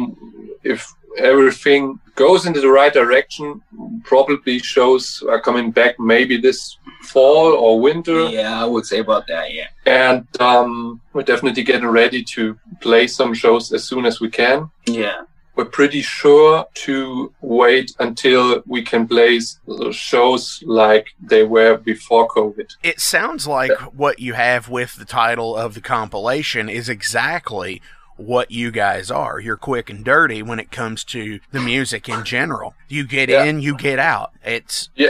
if 0.73 0.81
everything 1.31 1.99
goes 2.15 2.45
into 2.45 2.61
the 2.61 2.69
right 2.69 2.93
direction, 2.93 3.61
probably 4.03 4.59
shows 4.59 5.23
are 5.29 5.41
coming 5.41 5.71
back 5.71 5.99
maybe 5.99 6.37
this 6.37 6.77
fall 7.03 7.53
or 7.53 7.79
winter. 7.79 8.29
Yeah, 8.29 8.61
I 8.61 8.65
would 8.65 8.85
say 8.85 8.99
about 8.99 9.27
that. 9.27 9.53
Yeah. 9.53 9.67
And 9.85 10.27
um, 10.41 11.01
we're 11.13 11.23
definitely 11.23 11.63
getting 11.63 11.87
ready 11.87 12.23
to 12.35 12.57
play 12.81 13.07
some 13.07 13.33
shows 13.33 13.71
as 13.73 13.83
soon 13.83 14.05
as 14.05 14.19
we 14.19 14.29
can. 14.29 14.69
Yeah. 14.85 15.21
We're 15.55 15.65
pretty 15.65 16.01
sure 16.01 16.65
to 16.73 17.31
wait 17.41 17.91
until 17.99 18.63
we 18.65 18.81
can 18.81 19.07
play 19.07 19.39
shows 19.91 20.63
like 20.65 21.09
they 21.21 21.43
were 21.43 21.77
before 21.77 22.27
COVID. 22.27 22.71
It 22.81 22.99
sounds 22.99 23.45
like 23.45 23.71
what 23.93 24.19
you 24.19 24.33
have 24.33 24.67
with 24.67 24.95
the 24.95 25.05
title 25.05 25.55
of 25.55 25.75
the 25.75 25.81
compilation 25.81 26.69
is 26.69 26.89
exactly 26.89 27.83
what 28.17 28.51
you 28.51 28.71
guys 28.71 29.09
are. 29.11 29.39
You're 29.39 29.57
quick 29.57 29.89
and 29.89 30.03
dirty 30.03 30.41
when 30.41 30.59
it 30.59 30.71
comes 30.71 31.03
to 31.05 31.39
the 31.51 31.59
music 31.59 32.07
in 32.09 32.23
general. 32.23 32.75
You 32.87 33.05
get 33.05 33.29
Yeah. 33.29 33.43
in, 33.43 33.59
you 33.61 33.75
get 33.77 33.99
out. 33.99 34.31
It's 34.43 34.89
Yeah. 34.95 35.09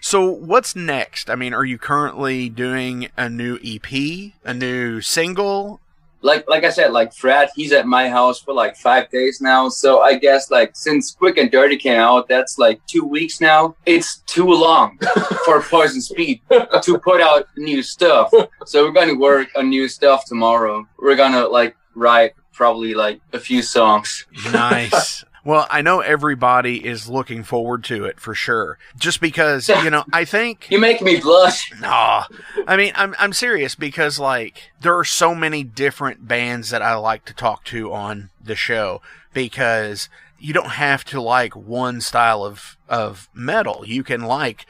So 0.00 0.28
what's 0.30 0.76
next? 0.76 1.28
I 1.28 1.34
mean, 1.34 1.52
are 1.52 1.64
you 1.64 1.76
currently 1.78 2.48
doing 2.48 3.08
a 3.16 3.28
new 3.28 3.58
EP, 3.64 4.32
a 4.44 4.54
new 4.54 5.00
single? 5.00 5.80
like 6.20 6.44
like 6.48 6.64
I 6.64 6.70
said, 6.70 6.90
like 6.90 7.14
Fred, 7.14 7.48
he's 7.54 7.70
at 7.70 7.86
my 7.86 8.08
house 8.08 8.40
for 8.40 8.52
like 8.52 8.74
five 8.76 9.08
days 9.08 9.40
now. 9.40 9.68
So 9.68 10.00
I 10.00 10.18
guess 10.18 10.50
like 10.50 10.72
since 10.74 11.12
Quick 11.12 11.36
and 11.38 11.48
Dirty 11.48 11.76
came 11.76 11.96
out, 12.00 12.26
that's 12.28 12.58
like 12.58 12.80
two 12.88 13.04
weeks 13.04 13.40
now. 13.40 13.76
It's 13.86 14.16
too 14.26 14.48
long 14.48 14.98
for 15.44 15.62
Poisoned 15.62 16.02
Speed 16.02 16.40
to 16.82 16.98
put 16.98 17.20
out 17.20 17.46
new 17.56 17.84
stuff. 17.84 18.32
So 18.66 18.84
we're 18.84 18.90
gonna 18.92 19.14
work 19.16 19.46
on 19.56 19.68
new 19.68 19.86
stuff 19.86 20.24
tomorrow. 20.24 20.88
We're 20.98 21.14
gonna 21.14 21.46
like 21.46 21.76
write 21.98 22.32
probably 22.52 22.94
like 22.94 23.20
a 23.32 23.38
few 23.38 23.62
songs. 23.62 24.26
Nice. 24.52 25.24
well, 25.44 25.66
I 25.70 25.82
know 25.82 26.00
everybody 26.00 26.84
is 26.84 27.08
looking 27.08 27.44
forward 27.44 27.84
to 27.84 28.04
it 28.04 28.18
for 28.18 28.34
sure. 28.34 28.78
Just 28.96 29.20
because, 29.20 29.68
you 29.84 29.90
know, 29.90 30.04
I 30.12 30.24
think 30.24 30.68
You 30.70 30.78
make 30.78 31.00
me 31.00 31.20
blush. 31.20 31.72
Nah, 31.80 32.24
I 32.66 32.76
mean, 32.76 32.92
I'm 32.96 33.14
I'm 33.18 33.32
serious 33.32 33.74
because 33.74 34.18
like 34.18 34.70
there 34.80 34.96
are 34.98 35.04
so 35.04 35.34
many 35.34 35.62
different 35.64 36.26
bands 36.26 36.70
that 36.70 36.82
I 36.82 36.94
like 36.96 37.24
to 37.26 37.34
talk 37.34 37.64
to 37.66 37.92
on 37.92 38.30
the 38.42 38.56
show 38.56 39.00
because 39.32 40.08
you 40.40 40.52
don't 40.52 40.70
have 40.70 41.04
to 41.06 41.20
like 41.20 41.54
one 41.54 42.00
style 42.00 42.44
of 42.44 42.76
of 42.88 43.28
metal. 43.34 43.84
You 43.86 44.02
can 44.02 44.22
like 44.22 44.66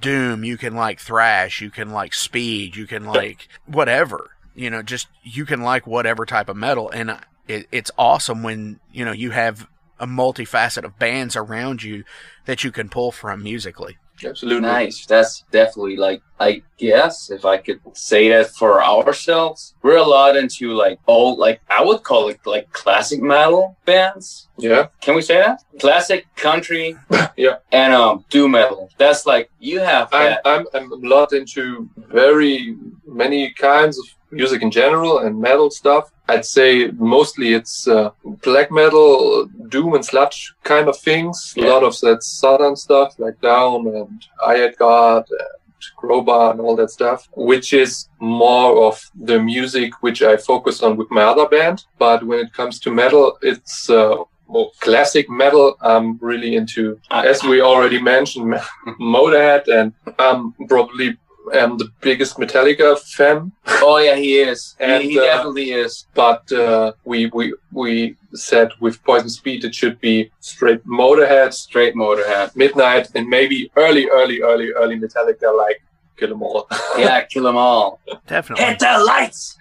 doom, 0.00 0.44
you 0.44 0.56
can 0.56 0.74
like 0.74 1.00
thrash, 1.00 1.60
you 1.60 1.70
can 1.70 1.90
like 1.90 2.14
speed, 2.14 2.76
you 2.76 2.86
can 2.86 3.04
like 3.04 3.48
whatever. 3.66 4.30
You 4.54 4.70
know, 4.70 4.82
just 4.82 5.08
you 5.22 5.44
can 5.44 5.62
like 5.62 5.86
whatever 5.86 6.26
type 6.26 6.48
of 6.48 6.56
metal, 6.56 6.90
and 6.90 7.18
it, 7.48 7.66
it's 7.72 7.90
awesome 7.96 8.42
when 8.42 8.80
you 8.92 9.04
know 9.04 9.12
you 9.12 9.30
have 9.30 9.68
a 9.98 10.06
multifaceted 10.06 10.84
of 10.84 10.98
bands 10.98 11.36
around 11.36 11.82
you 11.82 12.04
that 12.44 12.64
you 12.64 12.72
can 12.72 12.88
pull 12.88 13.12
from 13.12 13.42
musically. 13.42 13.96
Absolutely. 14.24 14.60
Nice. 14.60 15.06
That's 15.06 15.44
definitely 15.50 15.96
like 15.96 16.22
I 16.38 16.62
guess 16.76 17.30
if 17.30 17.44
I 17.44 17.56
could 17.58 17.80
say 17.94 18.28
that 18.28 18.50
for 18.50 18.82
ourselves, 18.84 19.74
we're 19.82 19.96
a 19.96 20.02
lot 20.04 20.36
into 20.36 20.72
like 20.72 20.98
old 21.06 21.38
like 21.38 21.60
I 21.68 21.84
would 21.84 22.02
call 22.02 22.28
it 22.28 22.40
like 22.44 22.72
classic 22.72 23.20
metal 23.20 23.76
bands. 23.84 24.48
Yeah. 24.58 24.88
Can 25.00 25.14
we 25.14 25.22
say 25.22 25.36
that? 25.36 25.62
Classic 25.80 26.26
country. 26.36 26.96
Yeah. 27.36 27.58
And 27.70 27.94
um 27.94 28.24
doom 28.28 28.52
metal. 28.52 28.90
That's 28.98 29.24
like 29.24 29.50
you 29.58 29.80
have 29.80 30.08
I'm, 30.12 30.30
that. 30.30 30.40
I'm, 30.44 30.66
I'm 30.74 30.92
a 30.92 30.96
lot 30.96 31.32
into 31.32 31.88
very 31.96 32.76
many 33.06 33.52
kinds 33.52 33.98
of 33.98 34.04
music 34.32 34.62
in 34.62 34.70
general 34.70 35.18
and 35.18 35.40
metal 35.40 35.70
stuff. 35.70 36.10
I'd 36.28 36.44
say 36.44 36.90
mostly 36.92 37.52
it's 37.52 37.86
uh, 37.86 38.10
black 38.24 38.70
metal, 38.70 39.46
doom 39.68 39.94
and 39.94 40.04
sludge 40.04 40.54
kind 40.64 40.88
of 40.88 40.98
things. 40.98 41.54
Yeah. 41.56 41.64
A 41.64 41.68
lot 41.72 41.82
of 41.84 41.98
that 42.00 42.22
southern 42.22 42.76
stuff 42.76 43.18
like 43.18 43.40
Down 43.40 43.86
and 43.86 44.26
Eyehategod 44.40 45.24
and 45.28 45.62
Crowbar 45.96 46.52
and 46.52 46.60
all 46.60 46.76
that 46.76 46.90
stuff, 46.90 47.28
which 47.36 47.72
is 47.72 48.08
more 48.20 48.86
of 48.86 49.10
the 49.14 49.38
music 49.40 50.02
which 50.02 50.22
I 50.22 50.36
focus 50.36 50.82
on 50.82 50.96
with 50.96 51.10
my 51.10 51.22
other 51.22 51.48
band. 51.48 51.84
But 51.98 52.24
when 52.24 52.40
it 52.40 52.52
comes 52.52 52.78
to 52.80 52.90
metal, 52.90 53.38
it's 53.42 53.90
uh, 53.90 54.16
more 54.52 54.70
classic 54.80 55.28
metal. 55.28 55.76
I'm 55.80 56.18
really 56.18 56.56
into, 56.56 57.00
as 57.10 57.42
we 57.42 57.60
already 57.60 58.00
mentioned, 58.00 58.54
Motorhead, 59.00 59.66
and 59.68 59.92
I'm 60.18 60.52
probably 60.68 61.16
am 61.54 61.78
the 61.78 61.88
biggest 62.00 62.36
Metallica 62.36 62.98
fan. 62.98 63.52
oh 63.66 63.98
yeah, 63.98 64.16
he 64.16 64.38
is. 64.38 64.76
He- 64.78 64.84
And, 64.84 65.02
he, 65.02 65.18
uh, 65.18 65.22
definitely 65.24 65.72
is. 65.72 66.06
But 66.14 66.50
uh, 66.52 66.92
we 67.04 67.26
we 67.34 67.54
we 67.72 68.16
said 68.34 68.70
with 68.80 69.02
Poisoned 69.04 69.32
Speed 69.32 69.64
it 69.64 69.74
should 69.74 70.00
be 70.00 70.30
straight 70.40 70.84
Motorhead, 70.86 71.52
Straight 71.52 71.94
Motorhead. 71.94 72.54
Midnight, 72.56 73.08
and 73.14 73.28
maybe 73.28 73.70
early, 73.76 74.08
early, 74.08 74.40
early, 74.40 74.70
early 74.72 74.98
Metallica 74.98 75.56
like 75.56 75.82
Kill 76.16 76.30
'Em 76.32 76.42
All. 76.42 76.68
Yeah, 76.98 77.22
kill 77.24 77.44
them 77.44 77.56
all. 77.56 78.00
Definitely. 78.26 78.64
Hit 78.66 78.78
the 78.78 79.02
lights. 79.04 79.56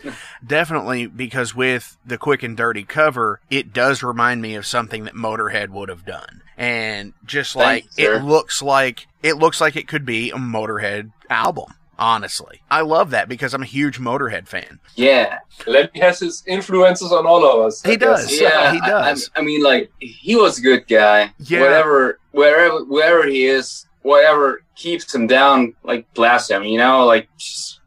Definitely, 0.46 1.06
because 1.06 1.54
with 1.54 1.96
the 2.04 2.18
quick 2.18 2.42
and 2.42 2.56
dirty 2.56 2.84
cover, 2.84 3.40
it 3.50 3.72
does 3.72 4.02
remind 4.02 4.42
me 4.42 4.54
of 4.54 4.66
something 4.66 5.04
that 5.04 5.14
Motorhead 5.14 5.70
would 5.70 5.88
have 5.88 6.04
done, 6.04 6.42
and 6.56 7.12
just 7.24 7.56
like 7.56 7.84
Thank 7.84 7.98
you, 7.98 8.04
sir. 8.06 8.14
it 8.16 8.24
looks 8.24 8.62
like 8.62 9.06
it 9.22 9.34
looks 9.34 9.60
like 9.60 9.76
it 9.76 9.88
could 9.88 10.04
be 10.04 10.30
a 10.30 10.36
Motorhead 10.36 11.12
album. 11.30 11.72
Honestly, 11.98 12.60
I 12.70 12.82
love 12.82 13.08
that 13.12 13.26
because 13.26 13.54
I'm 13.54 13.62
a 13.62 13.66
huge 13.66 13.98
Motorhead 13.98 14.46
fan. 14.48 14.80
Yeah. 14.96 15.38
Lemmy 15.66 15.88
has 15.94 16.20
his 16.20 16.44
influences 16.46 17.10
on 17.10 17.26
all 17.26 17.42
of 17.42 17.66
us. 17.66 17.82
I 17.86 17.92
He 17.92 17.96
guess. 17.96 18.26
does. 18.26 18.38
Yeah, 18.40 18.72
he 18.74 18.80
does. 18.80 19.30
I, 19.34 19.40
I 19.40 19.42
mean, 19.42 19.62
like 19.62 19.90
he 19.98 20.36
was 20.36 20.58
a 20.58 20.60
good 20.60 20.86
guy. 20.88 21.32
Yeah. 21.38 21.62
Whatever, 21.62 22.18
wherever, 22.32 22.84
wherever 22.84 23.26
he 23.26 23.46
is, 23.46 23.86
whatever 24.02 24.60
keeps 24.74 25.14
him 25.14 25.26
down, 25.26 25.74
like 25.84 26.12
blast 26.12 26.50
him. 26.50 26.64
You 26.64 26.76
know, 26.76 27.06
like 27.06 27.30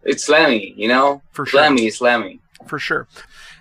it's 0.03 0.27
Lemmy. 0.27 0.73
You 0.75 0.87
know, 0.87 1.21
For 1.31 1.45
sure. 1.45 1.61
Lemmy 1.61 1.85
is 1.85 2.01
Lemmy. 2.01 2.39
For 2.65 2.79
sure. 2.79 3.07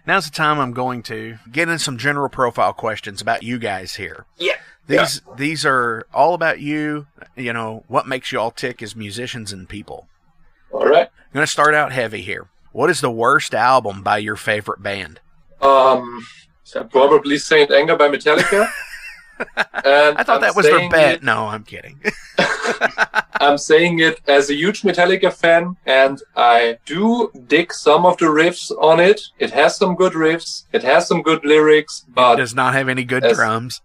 Now's 0.06 0.24
the 0.24 0.34
time 0.34 0.58
I'm 0.58 0.72
going 0.72 1.02
to 1.04 1.36
get 1.52 1.68
in 1.68 1.78
some 1.78 1.98
general 1.98 2.30
profile 2.30 2.72
questions 2.72 3.20
about 3.20 3.42
you 3.42 3.58
guys 3.58 3.96
here. 3.96 4.24
Yeah. 4.38 4.56
These 4.88 5.22
these 5.36 5.64
are 5.66 6.06
all 6.12 6.34
about 6.34 6.60
you. 6.60 7.06
You 7.36 7.52
know 7.52 7.84
what 7.88 8.06
makes 8.08 8.32
you 8.32 8.40
all 8.40 8.50
tick 8.50 8.82
as 8.82 8.96
musicians 8.96 9.52
and 9.52 9.68
people. 9.68 10.08
All 10.72 10.86
right. 10.86 11.08
I'm 11.08 11.32
going 11.34 11.44
to 11.46 11.50
start 11.52 11.74
out 11.74 11.92
heavy 11.92 12.22
here. 12.22 12.48
What 12.72 12.90
is 12.90 13.00
the 13.00 13.10
worst 13.10 13.54
album 13.54 14.02
by 14.02 14.18
your 14.18 14.36
favorite 14.36 14.82
band? 14.82 15.20
Um, 15.60 16.26
probably 16.90 17.38
Saint 17.38 17.70
Anger 17.70 17.96
by 17.96 18.08
Metallica. 18.08 18.68
I 19.56 20.22
thought 20.24 20.28
I'm 20.36 20.40
that 20.40 20.56
was 20.56 20.66
their 20.66 20.88
bet. 20.90 21.14
it- 21.16 21.22
No, 21.22 21.46
I'm 21.46 21.64
kidding. 21.64 22.00
I'm 23.40 23.56
saying 23.58 24.00
it 24.00 24.20
as 24.26 24.50
a 24.50 24.54
huge 24.54 24.82
Metallica 24.82 25.32
fan, 25.32 25.76
and 25.86 26.20
I 26.36 26.78
do 26.86 27.30
dig 27.46 27.72
some 27.72 28.04
of 28.04 28.18
the 28.18 28.26
riffs 28.26 28.70
on 28.82 29.00
it. 29.00 29.20
It 29.38 29.50
has 29.52 29.76
some 29.76 29.94
good 29.94 30.12
riffs. 30.14 30.64
It 30.72 30.82
has 30.82 31.06
some 31.08 31.22
good 31.22 31.44
lyrics, 31.44 32.04
but 32.08 32.34
it 32.34 32.42
Does 32.42 32.54
not 32.54 32.74
have 32.74 32.88
any 32.88 33.04
good 33.04 33.24
As- 33.24 33.36
drums. 33.36 33.80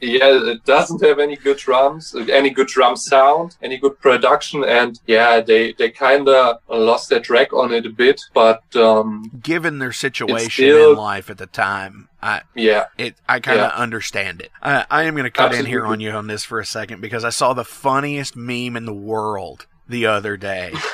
Yeah, 0.00 0.50
it 0.52 0.64
doesn't 0.64 1.02
have 1.02 1.18
any 1.18 1.36
good 1.36 1.56
drums, 1.58 2.14
any 2.28 2.50
good 2.50 2.66
drum 2.68 2.96
sound, 2.96 3.56
any 3.62 3.78
good 3.78 3.98
production, 4.00 4.64
and 4.64 5.00
yeah, 5.06 5.40
they 5.40 5.72
they 5.72 5.90
kind 5.90 6.28
of 6.28 6.58
lost 6.68 7.08
their 7.10 7.20
track 7.20 7.52
on 7.52 7.72
it 7.72 7.86
a 7.86 7.90
bit. 7.90 8.20
But 8.34 8.62
um, 8.76 9.30
Given 9.42 9.78
their 9.78 9.92
situation 9.92 10.50
still- 10.50 10.92
in 10.92 10.96
life 10.98 11.30
at 11.30 11.38
the 11.38 11.46
time, 11.46 12.08
I 12.22 12.42
yeah, 12.54 12.86
it 12.98 13.16
I 13.28 13.40
kind 13.40 13.60
of 13.60 13.70
Yeah. 13.72 13.76
understand 13.82 14.40
it. 14.42 14.50
I, 14.62 14.84
I 14.90 15.02
am 15.04 15.14
going 15.14 15.24
to 15.24 15.30
cut 15.30 15.54
in 15.54 15.66
here 15.66 15.86
on 15.86 16.00
you 16.00 16.10
on 16.10 16.26
this 16.26 16.44
for 16.44 16.60
a 16.60 16.66
second 16.66 17.00
because 17.00 17.24
I 17.24 17.30
saw 17.30 17.54
the 17.54 17.64
funniest 17.64 18.36
meme 18.36 18.76
in 18.76 18.84
the 18.86 18.92
world 18.94 19.66
the 19.88 20.06
other 20.06 20.36
day. 20.36 20.74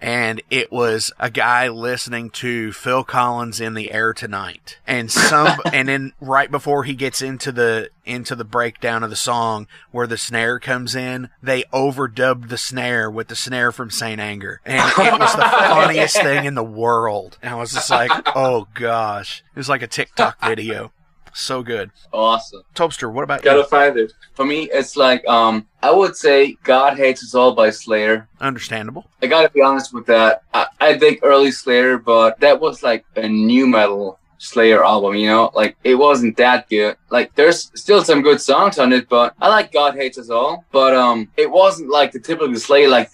And 0.00 0.42
it 0.50 0.70
was 0.70 1.12
a 1.18 1.30
guy 1.30 1.68
listening 1.68 2.30
to 2.30 2.72
Phil 2.72 3.04
Collins 3.04 3.60
in 3.60 3.74
the 3.74 3.90
air 3.90 4.12
tonight. 4.12 4.78
And 4.86 5.10
some 5.10 5.58
and 5.72 5.88
then 5.88 6.12
right 6.20 6.50
before 6.50 6.84
he 6.84 6.94
gets 6.94 7.22
into 7.22 7.52
the 7.52 7.90
into 8.04 8.34
the 8.34 8.44
breakdown 8.44 9.02
of 9.02 9.10
the 9.10 9.16
song 9.16 9.66
where 9.90 10.06
the 10.06 10.18
snare 10.18 10.58
comes 10.58 10.94
in, 10.94 11.30
they 11.42 11.62
overdubbed 11.72 12.48
the 12.48 12.58
snare 12.58 13.10
with 13.10 13.28
the 13.28 13.36
snare 13.36 13.72
from 13.72 13.90
Saint 13.90 14.20
Anger. 14.20 14.60
And 14.64 14.90
it 14.98 15.18
was 15.18 15.34
the 15.34 15.42
funniest 15.42 16.16
thing 16.16 16.44
in 16.44 16.54
the 16.54 16.64
world. 16.64 17.38
And 17.42 17.54
I 17.54 17.56
was 17.56 17.72
just 17.72 17.90
like, 17.90 18.10
"Oh 18.34 18.68
gosh." 18.74 19.42
It 19.54 19.58
was 19.58 19.68
like 19.68 19.82
a 19.82 19.86
TikTok 19.86 20.44
video. 20.44 20.92
So 21.34 21.62
good. 21.62 21.90
Awesome. 22.12 22.62
Tobster, 22.74 23.12
what 23.12 23.24
about 23.24 23.40
you? 23.40 23.44
gotta 23.44 23.64
find 23.64 23.96
it. 23.98 24.12
For 24.34 24.44
me, 24.44 24.70
it's 24.70 24.96
like 24.96 25.26
um, 25.26 25.66
I 25.82 25.90
would 25.90 26.16
say 26.16 26.56
"God 26.62 26.96
Hates 26.96 27.24
Us 27.24 27.34
All" 27.34 27.54
by 27.54 27.70
Slayer. 27.70 28.28
Understandable. 28.40 29.10
I 29.20 29.26
gotta 29.26 29.50
be 29.50 29.60
honest 29.60 29.92
with 29.92 30.06
that. 30.06 30.44
I, 30.54 30.66
I 30.80 30.98
think 30.98 31.20
early 31.22 31.50
Slayer, 31.50 31.98
but 31.98 32.38
that 32.40 32.60
was 32.60 32.82
like 32.82 33.04
a 33.16 33.28
nu 33.28 33.66
metal 33.66 34.18
Slayer 34.38 34.84
album, 34.84 35.14
you 35.14 35.26
know? 35.28 35.50
Like, 35.54 35.76
it 35.84 35.94
wasn't 35.94 36.36
that 36.36 36.68
good. 36.68 36.96
Like, 37.10 37.34
there's 37.34 37.70
still 37.74 38.04
some 38.04 38.22
good 38.22 38.40
songs 38.40 38.78
on 38.78 38.92
it, 38.92 39.08
but 39.08 39.34
I 39.40 39.48
like 39.48 39.72
God 39.72 39.94
Hates 39.94 40.18
Us 40.18 40.30
All. 40.30 40.64
But, 40.72 40.94
um, 40.94 41.28
it 41.36 41.50
wasn't 41.50 41.90
like 41.90 42.12
the 42.12 42.20
typical 42.20 42.54
Slayer, 42.56 42.88
like. 42.88 43.10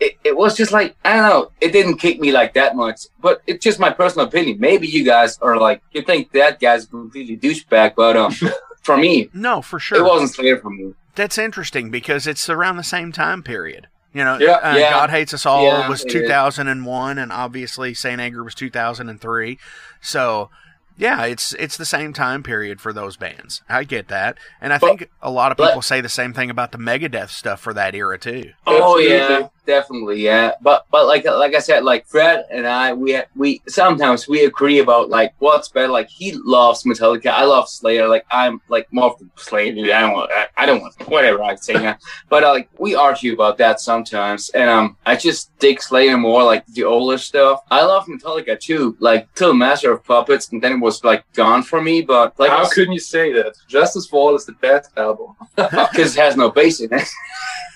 It, 0.00 0.18
it 0.24 0.36
was 0.36 0.56
just 0.56 0.72
like, 0.72 0.96
I 1.04 1.16
don't 1.16 1.28
know, 1.28 1.52
it 1.60 1.72
didn't 1.72 1.98
kick 1.98 2.20
me 2.20 2.32
like 2.32 2.54
that 2.54 2.76
much. 2.76 3.02
But 3.20 3.42
it's 3.46 3.62
just 3.64 3.78
my 3.78 3.90
personal 3.90 4.26
opinion. 4.26 4.58
Maybe 4.60 4.86
you 4.88 5.04
guys 5.04 5.38
are 5.40 5.58
like, 5.58 5.82
you 5.92 6.02
think 6.02 6.32
that 6.32 6.60
guy's 6.60 6.86
completely 6.86 7.36
douchebag, 7.36 7.94
but, 7.94 8.16
um, 8.16 8.34
for 8.82 8.96
me, 8.96 9.28
No, 9.34 9.62
for 9.62 9.78
sure. 9.78 9.98
it 9.98 10.04
wasn't 10.04 10.30
Slayer 10.34 10.58
for 10.58 10.70
me. 10.70 10.94
That's 11.14 11.38
interesting 11.38 11.90
because 11.90 12.26
it's 12.26 12.48
around 12.48 12.78
the 12.78 12.82
same 12.82 13.12
time 13.12 13.42
period. 13.42 13.86
You 14.14 14.24
know, 14.24 14.38
Yeah. 14.38 14.52
uh, 14.52 14.76
Yeah. 14.76 14.90
God 14.90 15.10
Hates 15.10 15.32
Us 15.32 15.46
All 15.46 15.64
Yeah, 15.64 15.88
was 15.88 16.02
it 16.02 16.08
is. 16.08 16.12
2001, 16.12 17.18
and 17.18 17.32
obviously 17.32 17.94
Saint 17.94 18.20
Anger 18.20 18.44
was 18.44 18.54
2003. 18.54 19.58
So, 20.00 20.50
yeah, 20.96 21.24
it's 21.24 21.52
it's 21.54 21.76
the 21.76 21.84
same 21.84 22.12
time 22.12 22.42
period 22.42 22.80
for 22.80 22.92
those 22.92 23.16
bands. 23.16 23.62
I 23.68 23.84
get 23.84 24.08
that, 24.08 24.38
and 24.60 24.72
I 24.72 24.78
But- 24.78 24.86
think 24.98 25.10
a 25.20 25.30
lot 25.30 25.50
of 25.52 25.56
but- 25.58 25.68
people 25.68 25.82
say 25.82 26.00
the 26.00 26.08
same 26.08 26.32
thing 26.32 26.50
about 26.50 26.72
the 26.72 26.78
Megadeth 26.78 27.30
stuff 27.30 27.60
for 27.60 27.74
that 27.74 27.94
era 27.94 28.18
too. 28.18 28.50
Oh 28.66 28.98
yeah, 28.98 29.48
definitely, 29.66 30.20
yeah. 30.22 30.52
But 30.60 30.86
but 30.90 31.06
like 31.06 31.24
like 31.24 31.54
I 31.54 31.58
said, 31.60 31.84
like 31.84 32.06
Fred 32.06 32.44
and 32.50 32.66
I, 32.66 32.92
we 32.92 33.20
we 33.36 33.62
sometimes 33.68 34.28
we 34.28 34.44
agree 34.44 34.78
about 34.78 35.08
like 35.08 35.34
what's 35.38 35.68
better. 35.68 35.88
Like 35.88 36.08
he 36.08 36.32
loves 36.44 36.84
Metallica, 36.84 37.26
I 37.28 37.44
love 37.44 37.68
Slayer. 37.68 38.08
Like 38.08 38.26
I'm 38.30 38.60
like 38.68 38.86
more 38.92 39.12
of 39.12 39.18
the 39.18 39.28
Slayer 39.36 39.72
dude. 39.72 39.90
I 39.90 40.00
don't 40.02 40.12
want, 40.12 40.30
I, 40.32 40.46
I 40.56 40.66
don't 40.66 40.80
want 40.80 40.94
whatever 41.08 41.42
I 41.42 41.54
say 41.56 41.74
now. 41.74 41.96
But 42.28 42.44
uh, 42.44 42.50
like 42.50 42.68
we 42.78 42.94
argue 42.94 43.32
about 43.34 43.58
that 43.58 43.80
sometimes, 43.80 44.48
and 44.50 44.68
um, 44.70 44.96
I 45.04 45.16
just 45.16 45.56
dig 45.58 45.82
Slayer 45.82 46.16
more, 46.16 46.42
like 46.44 46.66
the 46.66 46.84
older 46.84 47.18
stuff. 47.18 47.60
I 47.70 47.82
love 47.84 48.06
Metallica 48.06 48.58
too, 48.58 48.96
like 49.00 49.32
till 49.34 49.54
Master 49.54 49.92
of 49.92 50.04
Puppets, 50.04 50.50
and 50.52 50.62
then 50.62 50.72
it 50.72 50.78
was 50.82 51.02
like 51.04 51.24
gone 51.32 51.62
for 51.62 51.80
me. 51.80 52.02
But 52.02 52.38
like 52.38 52.50
How 52.50 52.68
couldn't 52.68 52.92
you 52.92 53.00
say 53.00 53.32
that? 53.32 53.54
Justice 53.68 54.06
for 54.06 54.16
All 54.16 54.34
is 54.34 54.44
the 54.44 54.52
best 54.52 54.90
album. 54.96 55.34
because 55.56 56.16
it 56.16 56.20
has 56.20 56.36
no 56.36 56.50
bass 56.50 56.80
in 56.80 56.92
it. 56.92 57.08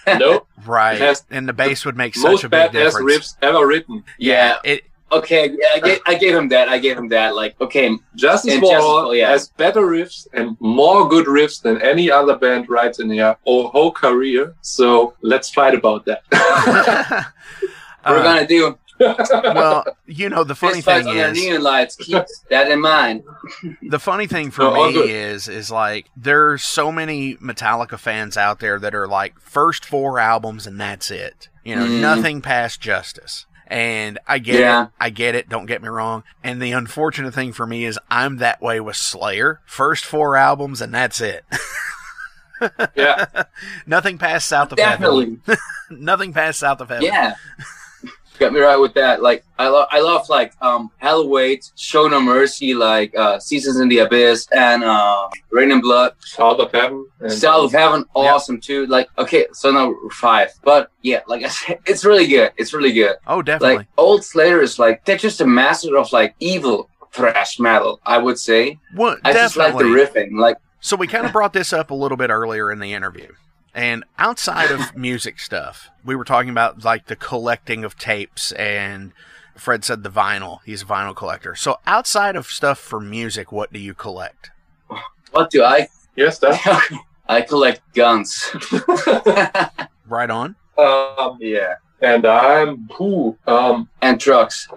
nope. 0.18 0.46
Right, 0.66 0.98
has 0.98 1.24
and 1.30 1.48
the 1.48 1.52
bass 1.52 1.84
would 1.84 1.96
make 1.96 2.14
such 2.14 2.24
Most 2.24 2.44
a 2.44 2.48
big 2.48 2.70
badass 2.70 2.72
difference. 2.72 3.12
riffs 3.12 3.36
ever 3.42 3.66
written. 3.66 4.04
yeah. 4.18 4.58
It 4.64 4.84
Okay, 5.12 5.50
yeah, 5.50 5.68
I 5.74 5.80
gave, 5.80 6.00
I 6.04 6.14
gave 6.16 6.34
him 6.34 6.48
that. 6.48 6.68
I 6.68 6.78
gave 6.78 6.98
him 6.98 7.08
that. 7.10 7.36
Like, 7.36 7.60
okay, 7.60 7.96
Justice 8.16 8.54
And 8.54 8.60
for 8.60 8.76
All 8.76 9.14
yeah. 9.14 9.30
has 9.30 9.48
better 9.50 9.82
riffs 9.82 10.26
and 10.32 10.56
more 10.58 11.08
good 11.08 11.26
riffs 11.26 11.62
than 11.62 11.80
any 11.80 12.10
other 12.10 12.36
band 12.36 12.68
writes 12.68 12.98
in 12.98 13.06
their 13.08 13.36
whole 13.44 13.68
whole 13.68 13.92
career. 13.92 14.56
So 14.62 15.14
let's 15.22 15.48
fight 15.48 15.74
about 15.74 16.06
that. 16.06 16.24
we're 18.04 18.18
uh, 18.18 18.22
gonna 18.22 18.48
do 18.48 18.76
well, 19.00 19.84
you 20.06 20.28
know, 20.28 20.44
the 20.44 20.54
funny 20.54 20.80
fist 20.80 21.06
thing 21.06 21.16
is, 21.16 21.36
neon 21.36 21.62
lights. 21.62 21.96
Keep 21.96 22.24
that 22.50 22.70
in 22.70 22.80
mind. 22.80 23.22
the 23.82 23.98
funny 23.98 24.26
thing 24.26 24.50
for 24.50 24.62
No, 24.62 24.90
me 24.90 25.10
is 25.10 25.48
is 25.48 25.70
like 25.70 26.06
there's 26.16 26.62
so 26.64 26.90
many 26.90 27.34
Metallica 27.36 27.98
fans 27.98 28.36
out 28.36 28.60
there 28.60 28.78
that 28.78 28.94
are 28.94 29.06
like 29.08 29.38
first 29.40 29.84
four 29.84 30.18
albums 30.18 30.66
and 30.66 30.80
that's 30.80 31.10
it. 31.10 31.48
You 31.64 31.76
know, 31.76 31.86
Mhm. 31.86 32.00
nothing 32.00 32.40
past 32.42 32.80
Justice. 32.80 33.46
And 33.68 34.18
I 34.28 34.38
get 34.38 34.60
Yeah. 34.60 34.84
it. 34.84 34.88
I 35.00 35.10
get 35.10 35.34
it. 35.34 35.48
Don't 35.48 35.66
get 35.66 35.82
me 35.82 35.88
wrong. 35.88 36.22
And 36.44 36.62
the 36.62 36.70
unfortunate 36.72 37.34
thing 37.34 37.52
for 37.52 37.66
me 37.66 37.84
is 37.84 37.98
I'm 38.10 38.36
that 38.36 38.62
way 38.62 38.78
with 38.78 38.94
Slayer. 38.96 39.60
First 39.66 40.04
four 40.04 40.36
albums 40.36 40.80
and 40.80 40.94
that's 40.94 41.20
it. 41.20 41.44
yeah, 42.94 43.26
Nothing 43.86 44.18
past 44.18 44.48
South 44.48 44.72
of 44.72 44.78
Heaven. 44.78 45.40
Definitely, 45.44 45.56
Nothing 45.90 46.32
past 46.32 46.60
South 46.60 46.80
of 46.80 46.88
Heaven. 46.88 47.04
yeah. 47.04 47.34
Got 48.38 48.52
me 48.52 48.60
right 48.60 48.76
with 48.76 48.94
that. 48.94 49.22
Like, 49.22 49.44
I 49.58 49.68
love, 49.68 49.88
I 49.90 50.00
love 50.00 50.28
like 50.28 50.52
um, 50.62 50.90
Hell 50.98 51.28
Wait, 51.28 51.70
Show 51.76 52.06
No 52.08 52.20
Mercy, 52.20 52.74
like 52.74 53.16
uh, 53.16 53.38
Seasons 53.38 53.80
in 53.80 53.88
the 53.88 53.98
Abyss, 53.98 54.46
and 54.52 54.84
uh, 54.84 55.28
Reign 55.50 55.70
in 55.70 55.80
Blood. 55.80 56.12
South 56.20 56.58
of 56.60 56.70
Heaven. 56.72 57.06
And 57.20 57.32
Style 57.32 57.62
of 57.62 57.72
Heaven, 57.72 58.04
awesome 58.14 58.60
too. 58.60 58.86
Like, 58.86 59.08
okay, 59.18 59.46
so 59.52 59.70
now 59.70 59.94
five, 60.12 60.50
but 60.62 60.90
yeah, 61.02 61.20
like 61.26 61.44
I 61.44 61.48
said, 61.48 61.78
it's 61.86 62.04
really 62.04 62.26
good. 62.26 62.52
It's 62.56 62.74
really 62.74 62.92
good. 62.92 63.16
Oh, 63.26 63.40
definitely. 63.42 63.78
Like 63.78 63.86
old 63.96 64.24
Slayer 64.24 64.60
is 64.60 64.78
like 64.78 65.04
they're 65.04 65.16
just 65.16 65.40
a 65.40 65.46
master 65.46 65.96
of 65.96 66.12
like 66.12 66.34
evil 66.40 66.90
thrash 67.12 67.58
metal. 67.58 68.00
I 68.04 68.18
would 68.18 68.38
say. 68.38 68.78
well, 68.94 69.16
I 69.24 69.32
just 69.32 69.56
like 69.56 69.76
the 69.76 69.84
riffing. 69.84 70.38
Like, 70.38 70.58
So 70.80 70.96
we 70.96 71.06
kind 71.06 71.24
of 71.24 71.32
brought 71.32 71.54
this 71.54 71.72
up 71.72 71.90
a 71.90 71.94
little 71.94 72.18
bit 72.18 72.30
earlier 72.30 72.70
in 72.70 72.78
the 72.78 72.92
interview. 72.92 73.32
And 73.76 74.04
outside 74.18 74.70
of 74.70 74.96
music 74.96 75.38
stuff, 75.38 75.90
we 76.02 76.16
were 76.16 76.24
talking 76.24 76.48
about 76.50 76.82
like 76.82 77.06
the 77.06 77.14
collecting 77.14 77.84
of 77.84 77.98
tapes 77.98 78.50
and 78.52 79.12
Fred 79.54 79.84
said 79.84 80.02
the 80.02 80.10
vinyl. 80.10 80.60
He's 80.64 80.82
a 80.82 80.86
vinyl 80.86 81.14
collector. 81.14 81.54
So 81.54 81.78
outside 81.86 82.36
of 82.36 82.46
stuff 82.46 82.78
for 82.78 82.98
music, 83.00 83.52
what 83.52 83.72
do 83.72 83.78
you 83.78 83.92
collect? 83.94 84.50
what 85.30 85.50
do 85.50 85.62
I? 85.62 85.88
yes, 86.16 86.38
that. 86.40 86.90
I 87.28 87.42
collect 87.42 87.82
guns. 87.94 88.50
Right 90.08 90.30
on. 90.30 90.54
um, 90.78 91.36
yeah, 91.40 91.74
and 92.00 92.24
I'm 92.26 92.88
who 92.94 93.36
um, 93.48 93.88
and 94.02 94.20
trucks. 94.20 94.68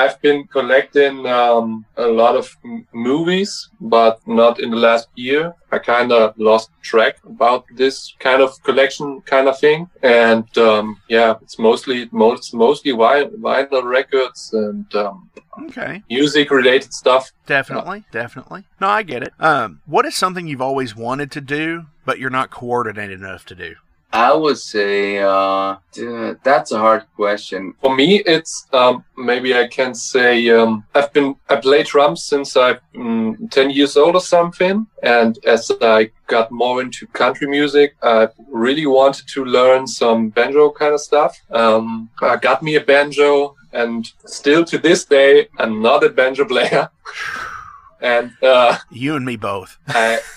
I've 0.00 0.18
been 0.26 0.40
collecting 0.56 1.16
um, 1.26 1.84
a 1.96 2.06
lot 2.22 2.34
of 2.36 2.46
m- 2.64 2.86
movies, 2.92 3.50
but 3.80 4.14
not 4.26 4.54
in 4.64 4.70
the 4.70 4.76
last 4.88 5.08
year. 5.28 5.54
I 5.72 5.78
kind 5.78 6.10
of 6.12 6.34
lost 6.38 6.70
track 6.82 7.14
about 7.34 7.64
this 7.80 8.14
kind 8.26 8.40
of 8.42 8.50
collection 8.62 9.08
kind 9.34 9.46
of 9.48 9.58
thing. 9.58 9.88
And 10.02 10.46
um, 10.58 10.86
yeah, 11.08 11.34
it's 11.42 11.58
mostly 11.58 11.98
most 12.12 12.54
mostly 12.54 12.92
vinyl 12.92 13.84
records 13.98 14.50
and 14.52 14.86
um, 14.94 15.30
Okay. 15.68 16.02
music 16.10 16.50
related 16.50 16.92
stuff. 16.92 17.32
Definitely. 17.46 18.04
Definitely. 18.12 18.62
No, 18.80 18.88
I 18.88 19.02
get 19.02 19.22
it. 19.22 19.32
Um, 19.40 19.80
what 19.86 20.04
is 20.04 20.14
something 20.14 20.46
you've 20.46 20.60
always 20.70 20.94
wanted 20.94 21.30
to 21.32 21.40
do, 21.40 21.86
but 22.04 22.18
you're 22.18 22.36
not 22.40 22.50
coordinated 22.50 23.20
enough 23.20 23.44
to 23.46 23.54
do? 23.54 23.74
I 24.16 24.32
would 24.32 24.56
say 24.56 25.18
uh, 25.18 25.76
that's 26.42 26.72
a 26.72 26.78
hard 26.78 27.04
question. 27.16 27.74
For 27.82 27.94
me, 27.94 28.22
it's 28.24 28.66
um, 28.72 29.04
maybe 29.14 29.54
I 29.54 29.68
can 29.68 29.94
say 29.94 30.48
um, 30.48 30.84
I've 30.94 31.12
been 31.12 31.36
I 31.50 31.56
play 31.56 31.82
drums 31.82 32.24
since 32.24 32.56
I'm 32.56 32.78
mm, 32.94 33.50
ten 33.50 33.68
years 33.68 33.94
old 33.94 34.14
or 34.14 34.22
something, 34.22 34.86
and 35.02 35.38
as 35.44 35.70
I 35.82 36.10
got 36.28 36.50
more 36.50 36.80
into 36.80 37.06
country 37.08 37.46
music, 37.46 37.94
I 38.02 38.28
really 38.50 38.86
wanted 38.86 39.28
to 39.34 39.44
learn 39.44 39.86
some 39.86 40.30
banjo 40.30 40.70
kind 40.70 40.94
of 40.94 41.00
stuff. 41.02 41.38
Um, 41.50 42.08
I 42.22 42.36
got 42.36 42.62
me 42.62 42.76
a 42.76 42.80
banjo, 42.80 43.54
and 43.74 44.10
still 44.24 44.64
to 44.64 44.78
this 44.78 45.04
day, 45.04 45.48
I'm 45.58 45.82
not 45.82 46.02
a 46.04 46.08
banjo 46.08 46.46
player, 46.46 46.88
and 48.00 48.32
uh, 48.42 48.78
You 48.90 49.14
and 49.16 49.26
me 49.26 49.36
both. 49.36 49.76
I. 49.88 50.20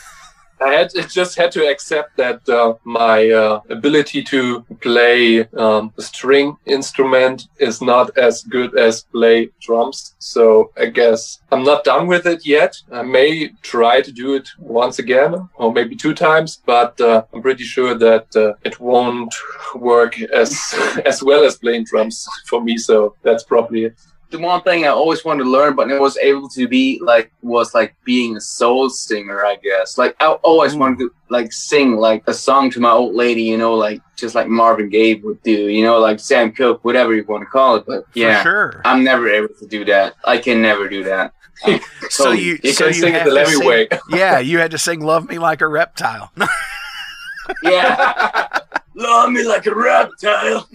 I 0.62 0.74
had 0.74 0.91
just 1.10 1.38
had 1.38 1.51
to 1.53 1.68
accept 1.68 2.18
that 2.18 2.47
uh, 2.49 2.76
my 2.84 3.30
uh, 3.30 3.62
ability 3.70 4.24
to 4.24 4.62
play 4.82 5.47
um, 5.49 5.93
a 5.97 6.01
string 6.01 6.57
instrument 6.66 7.47
is 7.60 7.82
not 7.82 8.18
as 8.18 8.43
good 8.43 8.78
as 8.78 9.03
play 9.03 9.49
drums. 9.62 10.16
So 10.20 10.72
I 10.78 10.88
guess 10.88 11.39
I'm 11.51 11.64
not 11.64 11.84
done 11.84 12.07
with 12.07 12.26
it 12.26 12.45
yet. 12.45 12.76
I 12.91 13.03
may 13.03 13.49
try 13.62 14.01
to 14.01 14.12
do 14.12 14.34
it 14.34 14.49
once 14.60 14.99
again, 14.99 15.49
or 15.55 15.72
maybe 15.72 15.95
two 15.95 16.14
times, 16.14 16.62
but 16.66 16.99
uh, 16.99 17.24
I'm 17.34 17.41
pretty 17.41 17.64
sure 17.64 17.93
that 17.95 18.36
uh, 18.36 18.53
it 18.64 18.80
won't 18.80 19.34
work 19.76 20.20
as 20.22 20.51
as 21.05 21.24
well 21.24 21.43
as 21.43 21.57
playing 21.57 21.86
drums 21.86 22.28
for 22.47 22.62
me. 22.62 22.78
So 22.78 23.16
that's 23.24 23.43
probably 23.43 23.86
it. 23.86 23.99
The 24.32 24.38
one 24.38 24.61
thing 24.61 24.86
I 24.86 24.89
always 24.89 25.25
wanted 25.25 25.45
to 25.45 25.49
learn, 25.49 25.75
but 25.75 25.88
never 25.88 26.01
was 26.01 26.17
able 26.17 26.47
to 26.49 26.67
be 26.67 26.99
like 27.03 27.32
was 27.41 27.73
like 27.73 27.95
being 28.03 28.38
a 28.38 28.41
soul 28.41 28.89
singer. 28.89 29.43
I 29.43 29.55
guess 29.55 29.97
like 29.97 30.15
I 30.19 30.27
always 30.27 30.75
mm. 30.75 30.80
wanted 30.80 30.99
to 30.99 31.11
like 31.30 31.51
sing 31.51 31.95
like 31.95 32.23
a 32.27 32.34
song 32.34 32.69
to 32.71 32.80
my 32.80 32.91
old 32.91 33.15
lady, 33.15 33.41
you 33.41 33.57
know, 33.57 33.73
like 33.73 34.01
just 34.15 34.36
like 34.36 34.47
Marvin 34.47 34.89
Gaye 34.89 35.15
would 35.15 35.41
do, 35.41 35.51
you 35.51 35.84
know, 35.84 35.99
like 35.99 36.19
Sam 36.19 36.51
Cooke, 36.51 36.84
whatever 36.86 37.15
you 37.15 37.23
want 37.23 37.41
to 37.41 37.47
call 37.47 37.75
it. 37.77 37.86
But 37.88 38.05
yeah, 38.13 38.43
sure. 38.43 38.82
I'm 38.86 39.03
never 39.03 39.27
able 39.27 39.53
to 39.59 39.67
do 39.67 39.84
that. 39.86 40.13
I 40.25 40.38
can 40.38 40.61
never 40.61 40.88
do 40.88 41.03
that. 41.03 41.34
So 42.09 42.32
you, 42.32 42.57
You 42.63 42.71
so 42.71 42.86
can 42.86 42.93
you 42.95 43.01
sing 43.01 43.15
it 43.15 43.25
the 43.25 43.32
to 43.32 43.45
sing- 43.45 43.67
way. 43.67 43.88
yeah, 44.09 44.39
you 44.39 44.59
had 44.59 44.71
to 44.71 44.77
sing 44.77 45.01
"Love 45.01 45.27
Me 45.27 45.38
Like 45.38 45.61
a 45.61 45.67
Reptile." 45.67 46.32
yeah, 47.63 48.47
love 48.95 49.32
me 49.32 49.43
like 49.45 49.65
a 49.65 49.75
reptile. 49.75 50.67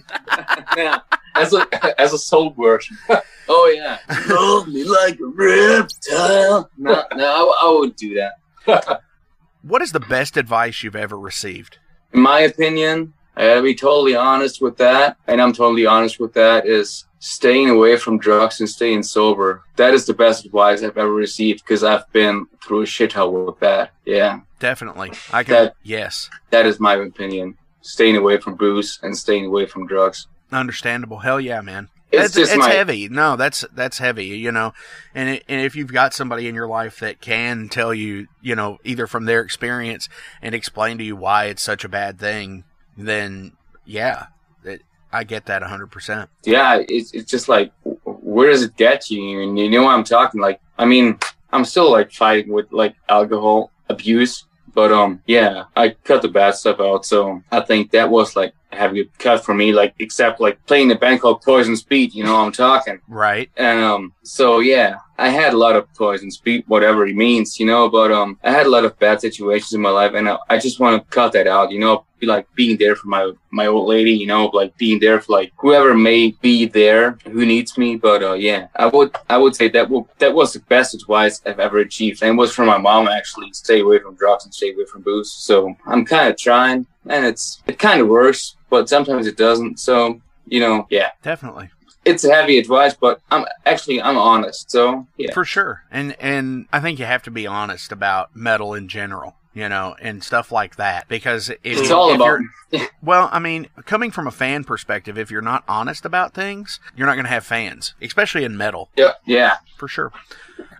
yeah. 0.77 0.99
As 1.35 1.53
a 1.53 1.67
as 2.01 2.13
a 2.13 2.17
soul 2.17 2.51
version. 2.51 2.97
Oh 3.47 3.71
yeah, 3.75 3.99
love 4.27 4.67
me 4.67 4.83
like 4.83 5.19
a 5.19 5.25
reptile. 5.27 6.67
No, 6.79 7.03
no, 7.15 7.25
I, 7.51 7.67
I 7.67 7.71
wouldn't 7.77 7.95
do 7.95 8.15
that. 8.15 9.01
what 9.61 9.83
is 9.83 9.91
the 9.91 9.99
best 9.99 10.35
advice 10.35 10.81
you've 10.81 10.95
ever 10.95 11.15
received? 11.19 11.77
In 12.11 12.21
my 12.21 12.39
opinion, 12.39 13.13
I 13.37 13.45
gotta 13.45 13.61
be 13.61 13.75
totally 13.75 14.15
honest 14.15 14.63
with 14.63 14.77
that, 14.77 15.17
and 15.27 15.39
I'm 15.39 15.53
totally 15.53 15.85
honest 15.85 16.19
with 16.19 16.33
that. 16.33 16.65
Is 16.65 17.05
staying 17.19 17.69
away 17.69 17.97
from 17.97 18.17
drugs 18.17 18.59
and 18.61 18.67
staying 18.69 19.03
sober. 19.03 19.63
That 19.75 19.93
is 19.93 20.07
the 20.07 20.15
best 20.15 20.45
advice 20.45 20.81
I've 20.81 20.97
ever 20.97 21.13
received 21.13 21.63
because 21.63 21.83
I've 21.83 22.11
been 22.13 22.47
through 22.65 22.81
a 22.81 22.85
shithole 22.85 23.45
with 23.45 23.59
that. 23.59 23.91
Yeah, 24.05 24.39
Definitely, 24.59 25.11
I 25.31 25.43
can. 25.43 25.53
That- 25.53 25.75
yes, 25.83 26.31
that 26.49 26.65
is 26.65 26.79
my 26.79 26.95
opinion. 26.95 27.57
Staying 27.81 28.17
away 28.17 28.37
from 28.37 28.55
booze 28.55 28.97
and 29.03 29.15
staying 29.15 29.45
away 29.45 29.67
from 29.67 29.85
drugs. 29.85 30.25
Understandable. 30.51 31.19
Hell 31.19 31.39
yeah, 31.39 31.61
man. 31.61 31.89
It's 32.11 32.35
that's, 32.35 32.55
my 32.55 32.69
heavy. 32.69 33.09
No, 33.09 33.35
that's 33.35 33.65
that's 33.73 33.97
heavy. 33.97 34.27
You 34.27 34.51
know, 34.51 34.73
and 35.13 35.29
it, 35.29 35.43
and 35.49 35.61
if 35.61 35.75
you've 35.75 35.91
got 35.91 36.13
somebody 36.13 36.47
in 36.47 36.55
your 36.55 36.67
life 36.67 36.99
that 36.99 37.19
can 37.19 37.67
tell 37.67 37.93
you, 37.93 38.27
you 38.41 38.55
know, 38.55 38.77
either 38.85 39.05
from 39.05 39.25
their 39.25 39.41
experience 39.41 40.07
and 40.41 40.55
explain 40.55 40.97
to 40.99 41.03
you 41.03 41.15
why 41.15 41.45
it's 41.45 41.63
such 41.63 41.83
a 41.83 41.89
bad 41.89 42.17
thing, 42.17 42.63
then 42.95 43.53
yeah, 43.83 44.27
it, 44.63 44.83
I 45.11 45.25
get 45.25 45.47
that 45.47 45.61
hundred 45.63 45.87
percent. 45.87 46.29
yeah, 46.45 46.81
it's, 46.87 47.13
it's 47.13 47.29
just 47.29 47.49
like, 47.49 47.73
where 48.05 48.49
does 48.49 48.63
it 48.63 48.77
get 48.77 49.09
you? 49.09 49.41
And 49.41 49.59
you 49.59 49.69
know 49.69 49.83
what 49.83 49.95
I'm 49.95 50.03
talking 50.05 50.39
like, 50.39 50.61
I 50.77 50.85
mean, 50.85 51.19
I'm 51.51 51.65
still 51.65 51.91
like 51.91 52.11
fighting 52.11 52.53
with 52.53 52.71
like 52.71 52.95
alcohol 53.09 53.71
abuse, 53.89 54.45
But 54.75 54.91
um, 54.91 55.21
yeah, 55.25 55.65
I 55.75 55.95
cut 56.03 56.21
the 56.21 56.27
bad 56.27 56.55
stuff 56.55 56.79
out. 56.79 57.05
So 57.05 57.41
I 57.51 57.61
think 57.61 57.91
that 57.91 58.09
was 58.09 58.35
like 58.35 58.53
a 58.75 58.79
heavy 58.79 59.09
cut 59.19 59.43
for 59.43 59.53
me. 59.53 59.73
Like 59.73 59.93
except 59.99 60.39
like 60.39 60.63
playing 60.65 60.89
the 60.89 60.95
band 60.95 61.21
called 61.21 61.41
Poisoned 61.41 61.77
Speed. 61.77 62.13
You 62.13 62.23
know, 62.23 62.37
I'm 62.37 62.51
talking. 62.51 62.99
Right. 63.07 63.49
And 63.57 63.79
um, 63.79 64.13
so 64.23 64.59
yeah, 64.59 64.97
I 65.17 65.29
had 65.29 65.53
a 65.53 65.57
lot 65.57 65.75
of 65.75 65.91
poison 65.93 66.29
speed, 66.29 66.65
whatever 66.67 67.05
it 67.05 67.15
means, 67.15 67.59
you 67.59 67.65
know. 67.65 67.89
But 67.89 68.11
um, 68.11 68.37
I 68.43 68.51
had 68.51 68.65
a 68.65 68.69
lot 68.69 68.85
of 68.85 68.97
bad 68.99 69.21
situations 69.21 69.73
in 69.73 69.81
my 69.81 69.89
life, 69.89 70.13
and 70.13 70.27
I, 70.27 70.37
I 70.49 70.57
just 70.57 70.79
want 70.79 71.01
to 71.01 71.09
cut 71.09 71.31
that 71.33 71.47
out, 71.47 71.71
you 71.71 71.79
know. 71.79 72.05
Be 72.19 72.27
like 72.27 72.47
being 72.55 72.77
there 72.77 72.95
for 72.95 73.07
my 73.07 73.31
my 73.51 73.67
old 73.67 73.87
lady, 73.87 74.11
you 74.11 74.25
know, 74.25 74.45
like 74.47 74.77
being 74.77 74.99
there 74.99 75.19
for 75.19 75.33
like 75.33 75.51
whoever 75.57 75.93
may 75.93 76.31
be 76.41 76.65
there 76.65 77.17
who 77.25 77.45
needs 77.45 77.77
me. 77.77 77.97
But 77.97 78.23
uh, 78.23 78.33
yeah, 78.33 78.67
I 78.75 78.87
would 78.87 79.15
I 79.29 79.37
would 79.37 79.55
say 79.55 79.67
that 79.69 79.89
will 79.89 80.09
that 80.19 80.33
was 80.33 80.53
the 80.53 80.59
best 80.61 80.93
advice 80.93 81.41
I've 81.45 81.59
ever 81.59 81.79
achieved, 81.79 82.21
and 82.21 82.31
it 82.31 82.41
was 82.41 82.53
from 82.53 82.67
my 82.67 82.77
mom 82.77 83.07
actually. 83.07 83.51
Stay 83.53 83.81
away 83.81 83.99
from 83.99 84.15
drugs 84.15 84.45
and 84.45 84.53
stay 84.53 84.73
away 84.73 84.85
from 84.85 85.01
booze. 85.01 85.31
So 85.31 85.75
I'm 85.85 86.05
kind 86.05 86.29
of 86.29 86.37
trying, 86.37 86.87
and 87.07 87.25
it's 87.25 87.61
it 87.67 87.79
kind 87.79 87.99
of 87.99 88.07
works, 88.07 88.54
but 88.69 88.89
sometimes 88.89 89.27
it 89.27 89.37
doesn't. 89.37 89.79
So 89.79 90.19
you 90.47 90.59
know, 90.59 90.85
yeah 90.89 91.11
Definitely. 91.23 91.69
it's 92.05 92.23
heavy 92.23 92.59
advice, 92.59 92.93
but 92.93 93.19
I'm 93.31 93.45
actually 93.65 94.01
I'm 94.01 94.17
honest. 94.17 94.69
So 94.69 95.07
yeah, 95.17 95.33
For 95.33 95.45
sure. 95.45 95.83
And 95.91 96.15
and 96.19 96.67
I 96.71 96.79
think 96.79 96.99
you 96.99 97.05
have 97.05 97.23
to 97.23 97.31
be 97.31 97.47
honest 97.47 97.91
about 97.91 98.35
metal 98.35 98.73
in 98.73 98.87
general, 98.87 99.35
you 99.55 99.69
know, 99.69 99.95
and 100.01 100.23
stuff 100.23 100.51
like 100.51 100.75
that 100.75 101.07
because 101.07 101.49
if 101.49 101.59
it's 101.63 101.89
all 101.89 102.09
if 102.09 102.17
about 102.17 102.41
Well, 103.01 103.29
I 103.31 103.39
mean, 103.39 103.67
coming 103.85 104.11
from 104.11 104.27
a 104.27 104.31
fan 104.31 104.65
perspective, 104.65 105.17
if 105.17 105.31
you're 105.31 105.41
not 105.41 105.63
honest 105.67 106.05
about 106.05 106.33
things, 106.33 106.79
you're 106.95 107.07
not 107.07 107.13
going 107.13 107.25
to 107.25 107.31
have 107.31 107.45
fans, 107.45 107.95
especially 108.01 108.43
in 108.43 108.57
metal, 108.57 108.89
yeah, 108.95 109.13
yeah. 109.25 109.57
for 109.77 109.87
sure. 109.87 110.11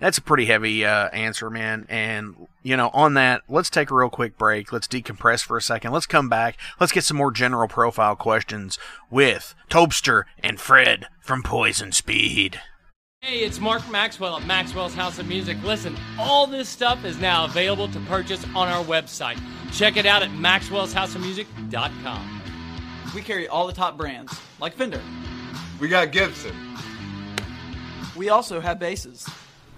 That's 0.02 0.18
a 0.18 0.22
pretty 0.22 0.46
heavy 0.46 0.84
uh, 0.86 1.08
answer, 1.10 1.50
man. 1.50 1.86
And, 1.88 2.48
you 2.64 2.76
know, 2.76 2.90
on 2.94 3.14
that, 3.14 3.44
let's 3.48 3.70
take 3.70 3.92
a 3.92 3.96
real 3.96 4.10
quick 4.10 4.38
break. 4.38 4.74
Let's 4.74 4.88
decompress 4.88 5.44
for 5.44 5.56
a 5.56 5.62
second. 5.62 5.94
Let's 5.94 6.06
come 6.06 6.28
back. 6.28 6.58
Let's 6.80 6.92
get 6.92 7.06
some 7.06 7.18
more 7.18 7.32
general 7.32 7.70
profile 7.70 8.16
questions 8.18 8.78
with 9.10 9.56
Tobster 9.70 10.26
and 10.44 10.60
Fred 10.60 11.08
from 11.22 11.44
Poisoned 11.44 11.96
Speed. 11.96 12.60
Hey, 13.26 13.40
it's 13.40 13.60
Mark 13.60 13.90
Maxwell 13.90 14.38
at 14.38 14.46
Maxwell's 14.46 14.94
House 14.94 15.18
of 15.18 15.28
Music. 15.28 15.58
Listen, 15.64 15.98
all 16.20 16.46
this 16.46 16.70
stuff 16.70 17.04
is 17.04 17.18
now 17.18 17.46
available 17.46 17.88
to 17.88 18.00
purchase 18.02 18.46
on 18.54 18.68
our 18.68 18.86
website. 18.86 19.42
Check 19.74 19.98
it 19.98 20.06
out 20.06 20.22
at 20.22 20.30
maxwellshouseofmusic.com. 20.30 22.42
We 23.16 23.24
carry 23.24 23.48
all 23.48 23.66
the 23.66 23.74
top 23.74 23.98
brands, 23.98 24.32
like 24.60 24.76
Fender. 24.76 25.02
We 25.80 25.88
got 25.88 26.12
Gibson. 26.12 26.56
We 28.16 28.30
also 28.30 28.60
have 28.60 28.78
basses. 28.78 29.28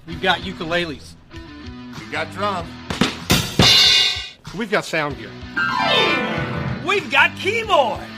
We've 0.05 0.21
got 0.21 0.39
ukuleles. 0.39 1.13
We've 2.01 2.11
got 2.11 2.29
drums. 2.33 2.67
We've 4.57 4.69
got 4.69 4.83
sound 4.83 5.17
gear. 5.17 5.31
We've 6.85 7.09
got 7.09 7.33
keyboards! 7.37 8.16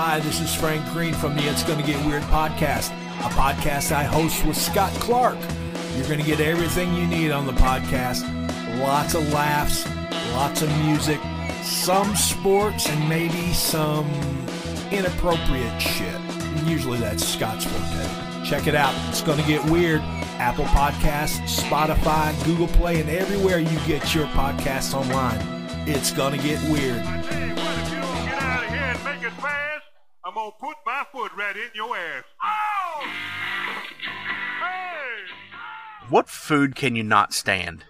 Hi, 0.00 0.20
this 0.20 0.40
is 0.40 0.54
Frank 0.54 0.88
Green 0.92 1.12
from 1.12 1.34
the 1.34 1.42
It's 1.42 1.64
Gonna 1.64 1.82
Get 1.82 2.06
Weird 2.06 2.22
podcast, 2.22 2.92
a 3.18 3.30
podcast 3.30 3.90
I 3.90 4.04
host 4.04 4.46
with 4.46 4.56
Scott 4.56 4.92
Clark. 5.00 5.36
You're 5.96 6.06
gonna 6.06 6.22
get 6.22 6.38
everything 6.38 6.94
you 6.94 7.04
need 7.04 7.32
on 7.32 7.46
the 7.46 7.52
podcast 7.54 8.22
lots 8.78 9.14
of 9.14 9.28
laughs, 9.32 9.88
lots 10.34 10.62
of 10.62 10.68
music, 10.84 11.18
some 11.64 12.14
sports, 12.14 12.88
and 12.88 13.08
maybe 13.08 13.52
some 13.52 14.08
inappropriate 14.92 15.82
shit. 15.82 16.20
Usually 16.64 16.98
that's 16.98 17.26
Scott's 17.26 17.64
forte. 17.64 18.44
Check 18.48 18.68
it 18.68 18.76
out. 18.76 18.94
It's 19.08 19.22
gonna 19.22 19.44
get 19.48 19.68
weird. 19.68 20.00
Apple 20.38 20.66
Podcasts, 20.66 21.60
Spotify, 21.60 22.32
Google 22.44 22.68
Play, 22.68 23.00
and 23.00 23.10
everywhere 23.10 23.58
you 23.58 23.80
get 23.84 24.14
your 24.14 24.26
podcasts 24.26 24.94
online. 24.94 25.40
It's 25.88 26.12
gonna 26.12 26.38
get 26.38 26.62
weird. 26.70 27.04
Hey, 30.24 30.30
what 30.34 30.48
if 30.48 30.60
you 30.60 30.64
don't 30.64 30.76
get 30.80 30.92
out 30.92 31.06
of 31.06 31.12
here 31.12 31.30
and 31.30 31.30
make 31.30 31.30
it 31.30 31.30
fast? 31.30 31.30
I'm 31.30 31.30
gonna 31.30 31.30
put 31.30 31.30
my 31.30 31.30
foot 31.30 31.32
right 31.36 31.56
in 31.56 31.70
your 31.74 31.96
ass. 31.96 32.24
Oh! 32.42 33.06
Hey! 34.60 36.08
What 36.10 36.28
food 36.28 36.74
can 36.74 36.96
you 36.96 37.02
not 37.04 37.32
stand? 37.32 37.84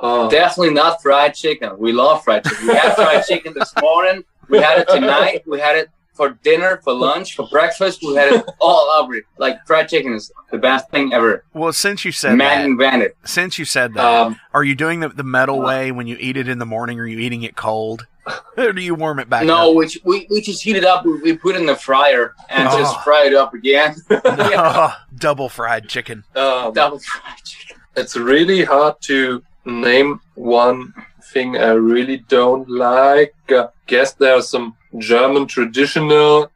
Uh, 0.00 0.28
Definitely 0.28 0.74
not 0.74 1.02
fried 1.02 1.34
chicken. 1.34 1.76
We 1.78 1.92
love 1.92 2.22
fried 2.24 2.44
chicken. 2.44 2.68
We 2.68 2.74
had 2.74 2.94
fried 2.94 3.24
chicken 3.26 3.54
this 3.54 3.72
morning. 3.80 4.24
We 4.48 4.58
had 4.58 4.78
it 4.80 4.88
tonight. 4.88 5.42
We 5.46 5.60
had 5.60 5.76
it 5.76 5.90
for 6.14 6.30
dinner, 6.42 6.80
for 6.82 6.92
lunch, 6.94 7.36
for 7.36 7.46
breakfast. 7.48 8.00
We 8.02 8.14
had 8.14 8.32
it 8.32 8.44
all 8.60 8.90
over. 9.02 9.20
Like 9.38 9.64
fried 9.66 9.88
chicken 9.88 10.12
is 10.14 10.32
the 10.50 10.58
best 10.58 10.88
thing 10.90 11.12
ever. 11.12 11.44
Well, 11.52 11.72
since 11.72 12.04
you 12.04 12.12
said 12.12 12.36
Man 12.36 12.60
that, 12.60 12.64
invented. 12.66 13.12
since 13.24 13.58
you 13.58 13.64
said 13.64 13.94
that, 13.94 14.04
um, 14.04 14.40
are 14.54 14.64
you 14.64 14.74
doing 14.74 15.00
the, 15.00 15.08
the 15.10 15.22
metal 15.24 15.60
way 15.60 15.90
when 15.92 16.06
you 16.06 16.16
eat 16.18 16.36
it 16.36 16.48
in 16.48 16.58
the 16.58 16.66
morning? 16.66 16.98
Or 16.98 17.02
are 17.02 17.06
you 17.06 17.18
eating 17.18 17.42
it 17.42 17.56
cold, 17.56 18.06
or 18.56 18.72
do 18.72 18.80
you 18.82 18.94
warm 18.94 19.18
it 19.18 19.28
back? 19.28 19.44
No, 19.44 19.70
up? 19.70 19.76
we, 19.76 19.88
we 20.04 20.26
we 20.30 20.40
just 20.40 20.62
heat 20.62 20.76
it 20.76 20.84
up. 20.84 21.04
We, 21.04 21.20
we 21.20 21.36
put 21.36 21.54
it 21.56 21.60
in 21.60 21.66
the 21.66 21.76
fryer 21.76 22.34
and 22.48 22.68
Oh. 22.68 22.78
just 22.78 23.00
fry 23.02 23.24
it 23.26 23.34
up 23.34 23.54
again. 23.54 23.96
Oh, 24.10 24.94
double 25.16 25.48
fried 25.48 25.88
chicken. 25.88 26.24
um, 26.36 26.72
Double 26.72 26.98
fried 26.98 27.42
chicken. 27.44 27.76
it's 27.96 28.16
really 28.16 28.64
hard 28.64 28.94
to 29.02 29.42
name 29.64 30.20
one 30.34 30.94
thing 31.32 31.56
I 31.56 31.72
really 31.72 32.18
don't 32.28 32.68
like. 32.70 33.34
Uh, 33.50 33.68
guess 33.86 34.12
there 34.14 34.34
are 34.36 34.42
some 34.42 34.76
German 34.98 35.46
traditional 35.46 36.50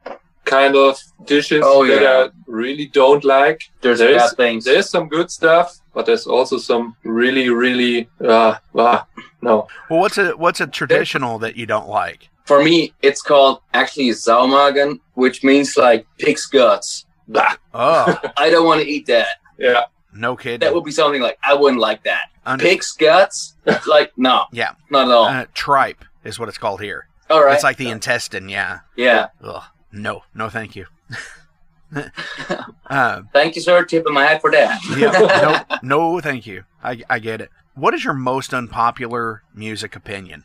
kind 0.45 0.77
of 0.77 0.99
dishes 1.25 1.63
Oh, 1.65 1.87
that 1.87 2.03
yeah. 2.03 2.27
I 2.27 2.29
really 2.47 2.87
don't 2.87 3.25
like. 3.25 3.63
There's 3.81 3.99
There's- 3.99 4.31
bad 4.31 4.37
things. 4.37 4.65
There's 4.65 4.91
some 4.91 5.09
good 5.09 5.31
stuff, 5.31 5.79
but 5.95 6.07
there's 6.07 6.27
also 6.27 6.59
some 6.59 6.97
really, 7.05 7.49
really, 7.49 8.09
uh, 8.25 8.57
uh 8.75 9.03
no. 9.41 9.67
Well, 9.91 10.01
what's 10.01 10.19
a 10.19 10.31
what's 10.37 10.61
a 10.61 10.67
traditional 10.67 11.39
that 11.41 11.57
you 11.57 11.67
don't 11.67 11.89
like? 11.89 12.29
For 12.45 12.63
me, 12.63 12.93
it's 13.03 13.23
called 13.23 13.61
actually 13.73 14.09
Saumagen, 14.11 14.99
which 15.15 15.45
means 15.45 15.77
like 15.77 16.07
pig's 16.19 16.47
guts. 16.47 17.07
Bah, 17.29 17.55
Oh, 17.73 18.19
I 18.37 18.51
don't 18.51 18.67
want 18.67 18.81
to 18.83 18.87
eat 18.87 19.07
that. 19.07 19.29
Yeah. 19.59 19.83
no 20.13 20.37
kidding. 20.37 20.59
That 20.61 20.75
would 20.75 20.85
be 20.85 20.91
something 20.91 21.23
like 21.23 21.39
I 21.45 21.55
wouldn't 21.55 21.81
like 21.81 22.03
that. 22.05 22.31
Under- 22.45 22.65
Pig's 22.65 22.93
guts? 22.93 23.55
like 23.87 24.13
no, 24.17 24.47
yeah, 24.53 24.73
not 24.91 25.07
at 25.07 25.13
all. 25.15 25.27
uh, 25.27 25.47
tripe 25.55 26.05
is 26.25 26.39
what 26.41 26.49
it's 26.49 26.59
called 26.59 26.81
here. 26.81 27.07
all 27.31 27.45
right. 27.45 27.55
It's 27.55 27.63
like 27.63 27.77
the 27.77 27.89
intestine. 27.91 28.49
Yeah. 28.49 28.81
yeah. 28.97 29.29
Ugh. 29.43 29.63
No, 29.93 30.23
no, 30.35 30.49
thank 30.49 30.75
you. 30.75 30.87
uh, 32.87 33.23
Thank 33.33 33.57
you, 33.57 33.63
sir. 33.63 33.81
Tip 33.81 33.89
Tipping 33.89 34.15
my 34.15 34.25
hat 34.25 34.41
for 34.41 34.51
that. 34.51 34.81
yeah, 34.97 35.65
no, 35.83 36.15
no, 36.15 36.21
thank 36.21 36.47
you. 36.47 36.65
I, 36.83 37.03
I 37.11 37.19
get 37.19 37.41
it. 37.41 37.51
What 37.75 37.95
is 37.95 38.05
your 38.05 38.15
most 38.15 38.55
unpopular 38.55 39.43
music 39.55 39.95
opinion? 39.95 40.45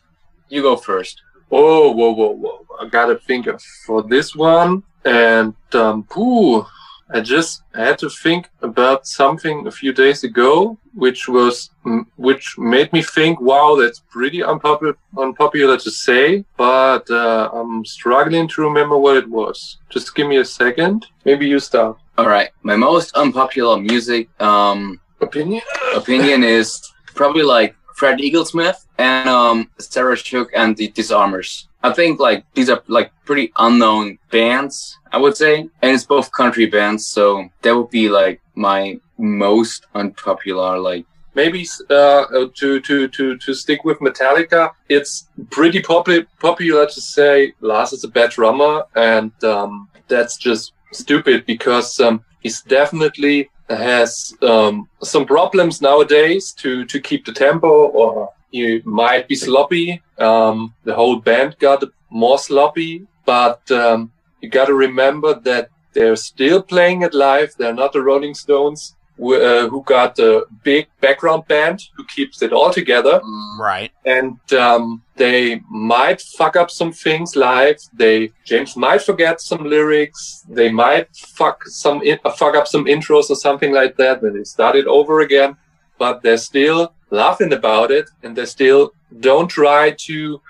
You 0.49 0.61
go 0.61 0.75
first. 0.75 1.21
Oh, 1.51 1.91
whoa, 1.91 2.11
whoa, 2.11 2.31
whoa. 2.31 2.65
I 2.79 2.87
gotta 2.87 3.15
think 3.15 3.47
of 3.47 3.61
for 3.61 4.03
this 4.03 4.35
one. 4.35 4.83
And, 5.05 5.55
um, 5.73 6.03
pooh, 6.03 6.65
I 7.13 7.21
just 7.21 7.63
had 7.73 7.97
to 7.99 8.09
think 8.09 8.49
about 8.61 9.07
something 9.07 9.65
a 9.65 9.71
few 9.71 9.93
days 9.93 10.23
ago, 10.23 10.77
which 10.93 11.29
was, 11.29 11.69
which 12.17 12.57
made 12.57 12.91
me 12.91 13.01
think, 13.01 13.39
wow, 13.39 13.77
that's 13.79 14.01
pretty 14.09 14.43
unpopular, 14.43 14.97
unpopular 15.17 15.77
to 15.77 15.91
say, 15.91 16.43
but, 16.57 17.09
uh, 17.09 17.49
I'm 17.53 17.85
struggling 17.85 18.47
to 18.49 18.61
remember 18.61 18.97
what 18.97 19.15
it 19.15 19.29
was. 19.29 19.77
Just 19.89 20.15
give 20.15 20.27
me 20.27 20.37
a 20.37 20.45
second. 20.45 21.05
Maybe 21.23 21.47
you 21.47 21.59
start. 21.59 21.97
All 22.17 22.27
right. 22.27 22.49
My 22.63 22.75
most 22.75 23.15
unpopular 23.15 23.77
music 23.79 24.29
um, 24.41 24.99
Opinion? 25.21 25.61
opinion 25.95 26.43
is 26.43 26.81
probably 27.15 27.43
like 27.43 27.75
Fred 27.95 28.19
Eaglesmith 28.19 28.85
and 28.99 29.27
um, 29.27 29.69
Sarah 29.79 30.15
Shook 30.15 30.49
and 30.55 30.77
the 30.77 30.89
Disarmers. 30.89 31.66
I 31.83 31.93
think 31.93 32.19
like 32.19 32.45
these 32.53 32.69
are 32.69 32.81
like 32.87 33.11
pretty 33.25 33.51
unknown 33.57 34.17
bands, 34.31 34.97
I 35.11 35.17
would 35.17 35.37
say, 35.37 35.69
and 35.81 35.91
it's 35.91 36.05
both 36.05 36.31
country 36.31 36.65
bands, 36.65 37.07
so 37.07 37.49
that 37.61 37.75
would 37.75 37.89
be 37.89 38.09
like 38.09 38.41
my 38.55 38.99
most 39.17 39.85
unpopular 39.95 40.77
like 40.79 41.05
maybe 41.37 41.67
uh, 41.89 41.93
uh, 41.93 42.47
to 42.55 42.79
to 42.81 43.07
to 43.07 43.37
to 43.37 43.53
stick 43.53 43.85
with 43.85 43.99
Metallica, 43.99 44.71
it's 44.89 45.29
pretty 45.51 45.81
popular 45.81 46.25
popular 46.39 46.85
to 46.87 46.99
say 47.15 47.53
Lars 47.61 47.93
is 47.93 48.03
a 48.03 48.11
bad 48.17 48.31
drummer, 48.31 48.83
and 48.95 49.31
um, 49.43 49.87
that's 50.07 50.35
just 50.37 50.73
stupid 50.91 51.45
because 51.45 51.99
um, 51.99 52.15
he's 52.41 52.61
definitely 52.63 53.49
has 53.69 54.33
um, 54.41 54.89
some 55.03 55.25
problems 55.25 55.81
nowadays 55.81 56.53
to 56.61 56.85
to 56.85 56.99
keep 56.99 57.23
the 57.25 57.35
tempo, 57.45 57.71
or 58.01 58.33
he 58.51 58.81
might 58.85 59.27
be 59.27 59.35
sloppy. 59.35 60.01
Um, 60.17 60.73
the 60.83 60.95
whole 60.95 61.17
band 61.17 61.57
got 61.59 61.83
more 62.09 62.39
sloppy, 62.39 63.05
but 63.25 63.69
um, 63.71 64.11
you 64.41 64.49
got 64.49 64.65
to 64.65 64.73
remember 64.73 65.33
that 65.41 65.69
they're 65.93 66.15
still 66.15 66.61
playing 66.61 67.01
it 67.01 67.13
live. 67.13 67.53
They're 67.57 67.73
not 67.73 67.93
the 67.93 68.01
Rolling 68.01 68.33
Stones 68.33 68.95
uh, 69.19 69.67
who 69.67 69.83
got 69.83 70.19
a 70.19 70.45
big 70.63 70.87
background 71.01 71.47
band 71.47 71.89
who 71.95 72.05
keeps 72.05 72.41
it 72.41 72.53
all 72.53 72.71
together. 72.71 73.19
Right. 73.59 73.91
And 74.05 74.39
um, 74.53 75.01
they 75.15 75.61
might 75.69 76.21
fuck 76.21 76.55
up 76.55 76.69
some 76.69 76.91
things 76.91 77.35
live. 77.35 77.77
They 77.93 78.31
James 78.45 78.75
might 78.75 79.01
forget 79.01 79.41
some 79.41 79.63
lyrics. 79.63 80.45
They 80.47 80.71
might 80.71 81.15
fuck 81.15 81.65
some 81.65 82.03
in, 82.03 82.19
uh, 82.23 82.31
fuck 82.31 82.55
up 82.55 82.67
some 82.67 82.85
intros 82.85 83.29
or 83.29 83.35
something 83.35 83.73
like 83.73 83.97
that. 83.97 84.21
Then 84.21 84.37
they 84.37 84.43
start 84.43 84.75
it 84.75 84.85
over 84.85 85.21
again. 85.21 85.57
But 85.97 86.21
they're 86.21 86.37
still 86.37 86.93
laughing 87.09 87.53
about 87.53 87.91
it, 87.91 88.09
and 88.23 88.35
they 88.35 88.45
still 88.45 88.91
don't 89.19 89.47
try 89.47 89.91
to 90.07 90.41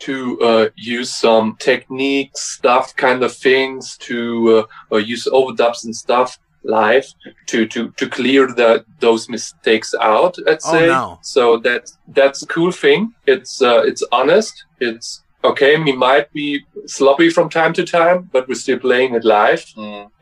to 0.00 0.40
uh, 0.42 0.68
use 0.76 1.14
some 1.14 1.56
technique 1.60 2.32
stuff 2.36 2.94
kind 2.96 3.22
of 3.22 3.32
things 3.32 3.96
to 3.98 4.58
uh, 4.58 4.66
or 4.90 5.00
use 5.00 5.26
overdubs 5.32 5.84
and 5.84 5.94
stuff 5.94 6.38
live 6.64 7.06
to 7.46 7.66
to 7.66 7.90
to 7.96 8.08
clear 8.08 8.46
the 8.46 8.84
those 9.00 9.28
mistakes 9.28 9.94
out 10.00 10.36
let's 10.46 10.66
Oh, 10.68 10.72
say. 10.72 10.86
no. 10.86 11.18
so 11.22 11.56
that 11.58 11.90
that's 12.08 12.42
a 12.42 12.46
cool 12.46 12.72
thing. 12.72 13.14
It's 13.26 13.62
uh, 13.62 13.82
it's 13.84 14.02
honest. 14.12 14.64
It's 14.80 15.22
okay. 15.44 15.76
We 15.76 15.92
might 15.92 16.32
be 16.32 16.64
sloppy 16.86 17.30
from 17.30 17.48
time 17.48 17.72
to 17.74 17.84
time 17.84 18.28
but 18.32 18.46
we're 18.48 18.54
still 18.64 18.78
playing 18.78 19.14
it 19.14 19.24
live. 19.24 19.64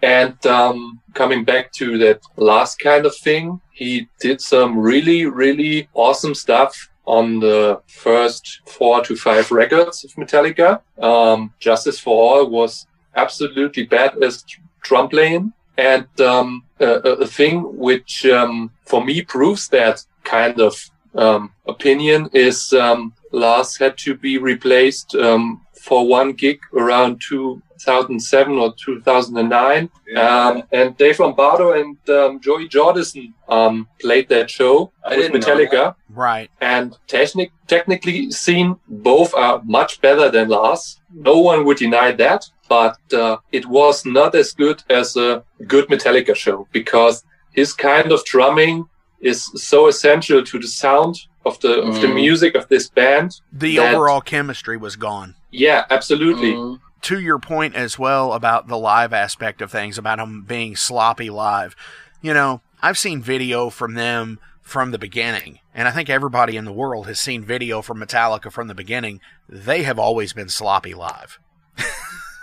And 0.02 0.46
um, 0.46 1.00
coming 1.14 1.44
back 1.44 1.72
to 1.72 1.98
that 1.98 2.20
last 2.36 2.78
kind 2.78 3.04
of 3.06 3.14
thing, 3.16 3.60
he 3.80 4.08
did 4.20 4.42
some 4.42 4.78
really, 4.78 5.24
really 5.24 5.88
awesome 5.94 6.34
stuff 6.34 6.90
on 7.06 7.40
the 7.40 7.80
first 7.86 8.60
four 8.66 9.02
to 9.02 9.16
five 9.16 9.50
records 9.50 10.04
of 10.04 10.10
Metallica. 10.22 10.80
Um, 11.02 11.54
Justice 11.58 11.98
for 11.98 12.14
All 12.22 12.50
was 12.50 12.86
absolutely 13.16 13.84
bad 13.84 14.22
as 14.22 14.44
drum 14.82 15.08
playing. 15.08 15.54
And 15.78 16.08
um, 16.20 16.64
a, 16.78 16.90
a 17.08 17.12
a 17.24 17.26
thing 17.26 17.54
which 17.88 18.26
um, 18.26 18.70
for 18.84 19.02
me 19.02 19.22
proves 19.22 19.68
that 19.68 20.04
kind 20.24 20.60
of 20.60 20.74
um, 21.14 21.42
opinion 21.66 22.28
is 22.34 22.74
um, 22.74 23.14
Lars 23.32 23.78
had 23.78 23.96
to 24.04 24.14
be 24.14 24.36
replaced 24.36 25.14
um, 25.14 25.62
for 25.90 26.06
one 26.06 26.30
gig 26.42 26.60
around 26.72 27.20
2007 27.20 28.52
or 28.58 28.72
2009. 28.74 29.90
Um, 30.16 30.62
and 30.72 30.96
Dave 30.96 31.18
Lombardo 31.18 31.72
and 31.72 31.96
um, 32.08 32.40
Joey 32.40 32.68
Jordison 32.68 33.32
um, 33.48 33.88
played 34.00 34.28
that 34.28 34.48
show 34.50 34.92
I 35.04 35.16
with 35.16 35.32
Metallica. 35.32 35.94
Right. 36.08 36.48
And 36.60 36.96
technic- 37.08 37.52
technically 37.66 38.30
seen, 38.30 38.76
both 38.88 39.34
are 39.34 39.60
much 39.64 40.00
better 40.00 40.30
than 40.30 40.48
Lars. 40.48 41.00
No 41.12 41.38
one 41.38 41.64
would 41.64 41.78
deny 41.78 42.12
that, 42.12 42.48
but 42.68 42.96
uh, 43.12 43.38
it 43.50 43.66
was 43.66 44.04
not 44.06 44.34
as 44.36 44.52
good 44.52 44.82
as 44.88 45.16
a 45.16 45.42
good 45.66 45.88
Metallica 45.88 46.34
show 46.36 46.68
because 46.72 47.24
his 47.52 47.72
kind 47.72 48.12
of 48.12 48.24
drumming 48.24 48.88
is 49.20 49.38
so 49.70 49.88
essential 49.88 50.40
to 50.44 50.58
the 50.60 50.68
sound 50.68 51.14
of 51.44 51.58
the 51.60 51.72
of 51.88 51.94
the 52.00 52.06
Mm. 52.06 52.14
music 52.14 52.54
of 52.54 52.64
this 52.68 52.88
band. 52.88 53.28
The 53.52 53.78
overall 53.80 54.20
chemistry 54.20 54.76
was 54.76 54.94
gone. 54.96 55.34
Yeah, 55.50 55.84
absolutely. 55.90 56.52
Mm-hmm. 56.52 56.82
To 57.02 57.18
your 57.20 57.38
point 57.38 57.74
as 57.74 57.98
well 57.98 58.32
about 58.34 58.68
the 58.68 58.76
live 58.78 59.12
aspect 59.12 59.62
of 59.62 59.70
things, 59.70 59.96
about 59.98 60.18
them 60.18 60.42
being 60.42 60.76
sloppy 60.76 61.30
live. 61.30 61.74
You 62.20 62.34
know, 62.34 62.60
I've 62.82 62.98
seen 62.98 63.22
video 63.22 63.70
from 63.70 63.94
them 63.94 64.38
from 64.60 64.90
the 64.90 64.98
beginning, 64.98 65.60
and 65.74 65.88
I 65.88 65.90
think 65.90 66.10
everybody 66.10 66.56
in 66.56 66.64
the 66.66 66.72
world 66.72 67.06
has 67.06 67.18
seen 67.18 67.42
video 67.42 67.80
from 67.82 67.98
Metallica 68.00 68.52
from 68.52 68.68
the 68.68 68.74
beginning. 68.74 69.20
They 69.48 69.82
have 69.82 69.98
always 69.98 70.32
been 70.34 70.48
sloppy 70.50 70.92
live. 70.94 71.38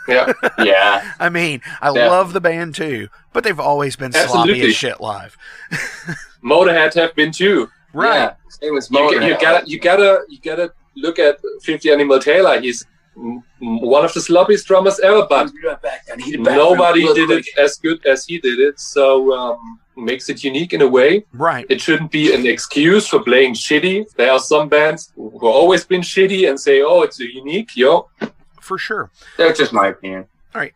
Yeah. 0.07 0.33
yeah. 0.59 1.13
I 1.19 1.29
mean, 1.29 1.61
I 1.81 1.91
Yeah. 1.93 2.09
love 2.09 2.33
the 2.33 2.41
band 2.41 2.75
too, 2.75 3.09
but 3.33 3.43
they've 3.43 3.59
always 3.59 3.95
been 3.95 4.11
sloppy 4.13 4.61
as 4.61 4.75
shit 4.75 4.99
live. 4.99 5.37
Motorhead 6.43 6.93
have 6.95 7.15
been 7.15 7.31
too. 7.31 7.69
Right. 7.93 8.15
Yeah. 8.15 8.33
Same 8.49 8.77
as 8.77 8.89
You, 8.89 8.97
Motorhead. 8.97 9.27
you 9.27 9.37
gotta 9.39 9.69
you 9.69 9.79
gotta 9.79 10.21
you 10.29 10.39
gotta 10.39 10.73
look 10.95 11.19
at 11.19 11.39
Philthy 11.61 11.91
Animal 11.91 12.19
Taylor. 12.19 12.59
He's 12.59 12.83
m- 12.83 12.87
m- 12.87 12.96
one 13.59 14.05
of 14.05 14.13
the 14.13 14.19
sloppiest 14.19 14.65
drummers 14.65 14.99
ever, 14.99 15.25
but 15.29 15.51
nobody 16.35 17.11
did 17.13 17.29
it 17.31 17.45
as 17.57 17.77
good 17.77 18.05
as 18.05 18.25
he 18.25 18.39
did 18.39 18.59
it. 18.59 18.79
So 18.79 19.33
um, 19.33 19.79
makes 19.95 20.29
it 20.29 20.43
unique 20.43 20.73
in 20.73 20.81
a 20.81 20.87
way. 20.87 21.25
Right. 21.33 21.65
It 21.69 21.81
shouldn't 21.81 22.11
be 22.11 22.33
an 22.33 22.45
excuse 22.45 23.07
for 23.07 23.19
playing 23.21 23.55
shitty. 23.55 24.05
There 24.15 24.31
are 24.31 24.39
some 24.39 24.69
bands 24.69 25.11
who 25.15 25.31
have 25.31 25.43
always 25.43 25.83
been 25.85 26.01
shitty 26.01 26.47
and 26.49 26.59
say, 26.59 26.81
"Oh, 26.81 27.01
it's 27.01 27.19
a 27.19 27.25
unique." 27.25 27.75
Yo, 27.75 28.09
For 28.61 28.77
sure. 28.77 29.11
That's 29.37 29.57
just 29.57 29.73
my 29.73 29.87
opinion. 29.87 30.25
All 30.53 30.61
right. 30.61 30.73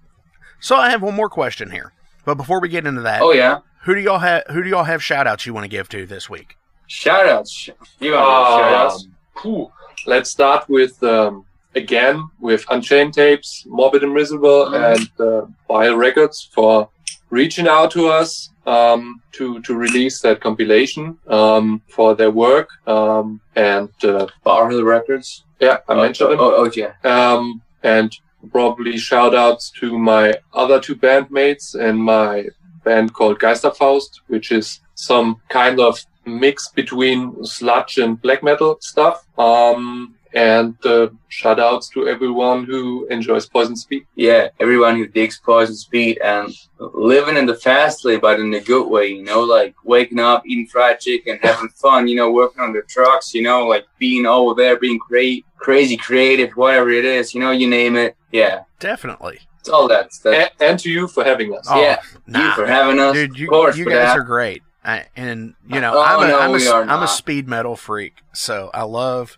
So 0.59 0.75
I 0.75 0.89
have 0.89 1.01
one 1.01 1.15
more 1.15 1.29
question 1.29 1.69
here. 1.71 1.93
But 2.25 2.35
before 2.35 2.59
we 2.61 2.69
get 2.69 2.85
into 2.85 3.01
that, 3.01 3.21
Oh 3.21 3.33
yeah. 3.33 3.59
who 3.83 3.95
do 3.95 4.01
y'all 4.01 4.19
have 4.19 4.43
who 4.49 4.63
do 4.63 4.69
y'all 4.69 4.83
have 4.83 5.03
shout 5.03 5.27
outs 5.27 5.45
you 5.45 5.53
want 5.53 5.65
to 5.65 5.69
give 5.69 5.89
to 5.89 6.05
this 6.05 6.29
week? 6.29 6.55
Shout 6.87 7.27
outs. 7.27 7.69
You 7.99 8.11
want 8.13 8.61
shout 8.61 8.73
outs? 8.73 9.07
Um. 9.45 9.67
Let's 10.07 10.29
start 10.31 10.67
with 10.67 11.01
um, 11.03 11.45
again 11.75 12.29
with 12.39 12.65
Unchained 12.69 13.13
Tapes, 13.13 13.63
Morbid 13.67 14.03
and 14.03 14.13
Miserable, 14.13 14.73
and 14.73 15.09
uh, 15.19 15.45
Vile 15.67 15.95
Records 15.95 16.49
for 16.53 16.89
reaching 17.29 17.67
out 17.67 17.91
to 17.91 18.07
us 18.07 18.49
um, 18.65 19.21
to 19.31 19.61
to 19.61 19.75
release 19.75 20.21
that 20.21 20.41
compilation 20.41 21.17
um, 21.27 21.81
for 21.87 22.15
their 22.15 22.31
work 22.31 22.69
um, 22.87 23.41
and 23.55 23.89
uh, 24.03 24.27
Bar 24.43 24.69
Hill 24.69 24.83
Records. 24.83 25.43
Yeah, 25.59 25.77
I 25.87 25.95
mentioned 25.95 26.31
them. 26.31 26.39
Oh, 26.39 26.55
oh 26.55 26.71
yeah. 26.75 26.93
Um, 27.03 27.61
and 27.83 28.15
probably 28.51 28.97
shout 28.97 29.35
outs 29.35 29.71
to 29.79 29.97
my 29.97 30.33
other 30.53 30.79
two 30.79 30.95
bandmates 30.95 31.75
and 31.75 31.97
my 31.97 32.47
band 32.83 33.13
called 33.13 33.39
Geisterfaust, 33.39 34.21
which 34.27 34.51
is 34.51 34.79
some 34.95 35.41
kind 35.49 35.79
of 35.79 36.03
mix 36.25 36.69
between 36.69 37.43
sludge 37.45 37.97
and 37.97 38.21
black 38.21 38.43
metal 38.43 38.77
stuff. 38.81 39.25
Um, 39.37 40.15
and 40.33 40.75
uh, 40.85 41.09
shout 41.27 41.59
outs 41.59 41.89
to 41.89 42.07
everyone 42.07 42.63
who 42.65 43.05
enjoys 43.07 43.47
Poisoned 43.47 43.79
Speed. 43.79 44.05
Yeah, 44.15 44.49
everyone 44.59 44.95
who 44.97 45.07
digs 45.07 45.39
Poisoned 45.39 45.77
Speed 45.77 46.19
and 46.23 46.53
living 46.79 47.37
in 47.37 47.45
the 47.45 47.55
fast 47.55 48.05
lane, 48.05 48.19
but 48.21 48.39
in 48.39 48.53
a 48.53 48.59
good 48.61 48.87
way, 48.87 49.07
you 49.07 49.23
know, 49.23 49.41
like 49.41 49.75
waking 49.83 50.19
up, 50.19 50.43
eating 50.45 50.67
fried 50.67 50.99
chicken, 50.99 51.39
having 51.41 51.69
fun, 51.75 52.07
you 52.07 52.15
know, 52.15 52.31
working 52.31 52.61
on 52.61 52.73
the 52.73 52.81
trucks, 52.83 53.33
you 53.33 53.41
know, 53.41 53.67
like 53.67 53.85
being 53.99 54.25
over 54.25 54.53
there, 54.55 54.77
being 54.79 54.99
great, 54.99 55.45
crazy 55.57 55.97
creative, 55.97 56.51
whatever 56.53 56.89
it 56.89 57.05
is, 57.05 57.33
you 57.33 57.39
know, 57.41 57.51
you 57.51 57.67
name 57.67 57.95
it. 57.95 58.15
Yeah, 58.31 58.63
Definitely. 58.79 59.39
it's 59.59 59.69
all 59.69 59.87
that 59.89 60.13
stuff. 60.13 60.33
And, 60.33 60.49
and 60.61 60.79
to 60.79 60.89
you 60.89 61.07
for 61.07 61.23
having 61.23 61.53
us. 61.53 61.67
Oh, 61.69 61.81
yeah, 61.81 62.01
nah. 62.27 62.49
you 62.49 62.55
for 62.55 62.65
having 62.65 62.99
us, 62.99 63.13
Dude, 63.13 63.37
you, 63.37 63.47
of 63.47 63.51
course, 63.51 63.77
you 63.77 63.85
guys 63.85 63.95
that. 63.95 64.17
are 64.17 64.23
great. 64.23 64.63
I, 64.83 65.05
and 65.15 65.53
you 65.69 65.79
know, 65.79 65.93
Oh, 65.95 66.01
I'm 66.01 66.23
a, 66.23 66.27
no, 66.27 66.39
am 66.39 66.49
a, 66.49 66.53
we 66.53 66.67
are 66.67 66.81
am 66.81 67.03
a 67.03 67.07
speed 67.07 67.47
metal 67.47 67.75
freak, 67.75 68.15
so 68.33 68.71
I 68.73 68.81
love 68.81 69.37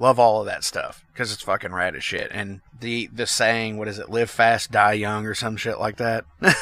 love 0.00 0.18
all 0.18 0.40
of 0.40 0.46
that 0.46 0.64
stuff 0.64 1.04
because 1.12 1.32
it's 1.32 1.42
fucking 1.42 1.72
rad 1.72 1.94
as 1.94 2.02
shit. 2.02 2.30
And 2.32 2.62
the 2.80 3.08
the 3.12 3.26
saying, 3.26 3.76
what 3.76 3.86
is 3.86 3.98
it, 3.98 4.10
live 4.10 4.30
fast, 4.30 4.72
die 4.72 4.94
young, 4.94 5.26
or 5.26 5.34
some 5.34 5.56
shit 5.56 5.78
like 5.78 5.98
that. 5.98 6.24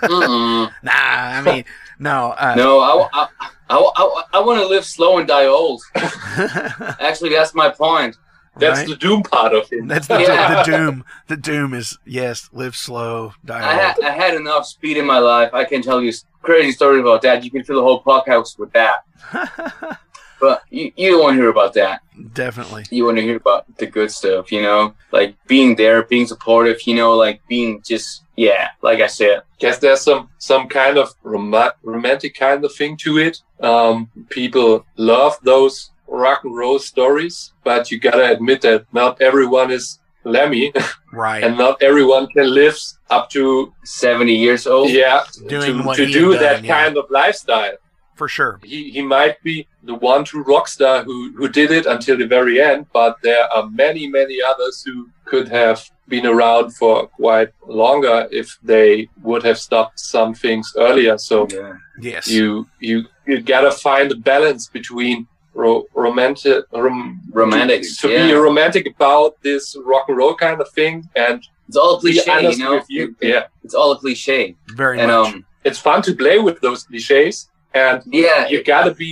Nah, 0.00 0.68
I 0.82 1.42
mean, 1.42 1.64
no, 2.00 2.34
uh, 2.36 2.54
no, 2.56 2.80
I, 2.80 3.08
I, 3.12 3.28
I, 3.70 4.22
I, 4.34 4.40
want 4.40 4.60
to 4.60 4.66
live 4.66 4.84
slow 4.84 5.18
and 5.18 5.28
die 5.28 5.46
old. 5.46 5.80
Actually, 5.94 7.30
that's 7.30 7.54
my 7.54 7.70
point. 7.70 8.16
That's 8.56 8.80
right? 8.80 8.88
the 8.88 8.96
doom 8.96 9.22
part 9.22 9.54
of 9.54 9.68
it. 9.70 9.86
That's 9.86 10.08
the, 10.08 10.18
Yeah. 10.18 10.64
the 10.64 10.70
doom. 10.70 11.04
The 11.28 11.36
doom 11.36 11.72
is 11.72 11.98
yes, 12.04 12.50
live 12.52 12.74
slow, 12.74 13.34
die 13.44 13.60
I 13.60 13.72
old. 13.72 13.80
had, 13.80 14.00
I 14.02 14.10
had 14.10 14.34
enough 14.34 14.66
speed 14.66 14.96
in 14.96 15.06
my 15.06 15.18
life. 15.18 15.54
I 15.54 15.64
can 15.64 15.82
tell 15.82 16.02
you 16.02 16.12
crazy 16.42 16.72
story 16.72 17.00
about 17.00 17.22
that. 17.22 17.44
You 17.44 17.50
can 17.52 17.62
fill 17.62 17.76
the 17.76 17.82
whole 17.82 18.02
podcast 18.02 18.58
with 18.58 18.72
that. 18.72 19.04
but 20.40 20.62
you, 20.70 20.92
you 20.96 21.10
don't 21.12 21.22
want 21.22 21.34
to 21.36 21.40
hear 21.42 21.50
about 21.50 21.74
that. 21.74 22.00
Definitely. 22.34 22.84
You 22.90 23.04
want 23.04 23.16
to 23.18 23.22
hear 23.22 23.36
about 23.36 23.64
the 23.78 23.86
good 23.86 24.10
stuff, 24.10 24.50
you 24.52 24.62
know? 24.62 24.94
Like 25.12 25.36
being 25.46 25.76
there, 25.76 26.02
being 26.04 26.26
supportive, 26.26 26.86
you 26.86 26.94
know, 26.94 27.12
like 27.16 27.40
being 27.48 27.82
just, 27.82 28.24
yeah, 28.36 28.70
like 28.82 29.00
I 29.00 29.06
said. 29.06 29.42
guess 29.58 29.78
there's 29.78 30.00
some 30.02 30.28
some 30.38 30.68
kind 30.68 30.98
of 30.98 31.14
rom- 31.22 31.54
romantic 31.82 32.34
kind 32.34 32.64
of 32.64 32.74
thing 32.74 32.96
to 32.98 33.18
it. 33.18 33.42
Um, 33.60 34.10
people 34.30 34.84
love 34.96 35.38
those 35.42 35.90
rock 36.08 36.44
and 36.44 36.54
roll 36.56 36.78
stories, 36.78 37.52
but 37.64 37.90
you 37.90 37.98
gotta 37.98 38.30
admit 38.32 38.60
that 38.62 38.86
not 38.92 39.20
everyone 39.20 39.70
is 39.70 39.98
Lemmy, 40.24 40.72
Right. 41.12 41.42
and 41.44 41.56
not 41.56 41.80
everyone 41.82 42.26
can 42.28 42.52
live 42.52 42.76
up 43.10 43.30
to 43.30 43.72
70 43.84 44.34
years 44.34 44.66
old. 44.66 44.90
yeah 44.90 45.22
Doing 45.48 45.78
to, 45.78 45.82
what 45.84 45.96
to 45.96 46.06
do 46.06 46.32
had 46.32 46.40
that 46.42 46.64
yeah. 46.64 46.82
kind 46.84 46.96
of 46.98 47.04
lifestyle. 47.10 47.76
For 48.16 48.28
sure. 48.28 48.58
He 48.64 48.90
he 48.96 49.02
might 49.02 49.36
be 49.42 49.56
the 49.90 49.94
one 49.94 50.24
true 50.24 50.42
rock 50.42 50.66
star 50.68 50.96
who 51.04 51.16
who 51.38 51.48
did 51.48 51.70
it 51.70 51.84
until 51.94 52.16
the 52.16 52.26
very 52.26 52.60
end, 52.70 52.86
but 52.92 53.12
there 53.22 53.44
are 53.54 53.64
many 53.84 54.04
many 54.08 54.36
others 54.50 54.82
who 54.86 54.96
could 55.30 55.48
have 55.48 55.78
been 56.08 56.26
around 56.26 56.66
for 56.80 57.08
quite 57.08 57.50
longer 57.66 58.18
if 58.30 58.48
they 58.72 59.08
would 59.28 59.42
have 59.42 59.58
stopped 59.58 59.98
some 60.00 60.32
things 60.34 60.66
earlier. 60.88 61.18
So 61.18 61.36
Yeah. 61.50 61.74
Yes. 62.10 62.24
you 62.36 62.66
you 62.88 62.96
you 63.26 63.36
gotta 63.54 63.70
find 63.88 64.06
a 64.12 64.18
balance 64.32 64.64
between 64.78 65.26
ro- 65.62 65.84
romantic 65.94 66.64
rom- 66.72 67.20
Romantics, 67.42 67.88
to, 68.00 68.08
to 68.08 68.12
yeah. 68.14 68.26
be 68.28 68.32
romantic 68.48 68.84
about 68.94 69.30
this 69.42 69.64
rock 69.90 70.04
and 70.08 70.16
roll 70.16 70.34
kind 70.46 70.60
of 70.64 70.68
thing 70.78 70.94
and 71.26 71.38
It's 71.68 71.76
all 71.82 71.94
be 72.00 72.12
cliche, 72.12 72.50
you 72.52 72.58
know? 72.64 72.74
with 72.76 72.88
you. 72.96 73.04
Yeah, 73.20 73.44
It's 73.64 73.74
all 73.74 73.90
a 73.96 73.98
cliche. 73.98 74.54
Very 74.82 74.96
And, 75.00 75.10
much. 75.10 75.34
um, 75.34 75.44
it's 75.68 75.80
fun 75.88 76.00
to 76.08 76.12
play 76.22 76.38
with 76.46 76.58
those 76.66 76.80
cliches, 76.88 77.36
and 77.82 77.98
yeah, 78.22 78.40
you 78.52 78.58
gotta 78.74 78.92
be, 79.04 79.10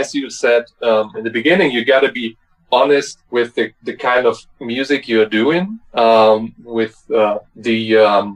as 0.00 0.06
you 0.18 0.26
said 0.42 0.62
um, 0.88 1.06
in 1.18 1.22
the 1.28 1.34
beginning, 1.40 1.68
you 1.76 1.82
gotta 1.94 2.10
be 2.20 2.26
honest 2.72 3.18
with 3.36 3.48
the, 3.56 3.64
the 3.88 3.94
kind 4.08 4.24
of 4.30 4.34
music 4.60 5.00
you're 5.08 5.30
doing, 5.40 5.64
um, 5.94 6.38
with 6.78 6.96
uh, 7.22 7.38
the 7.68 7.96
um, 8.08 8.26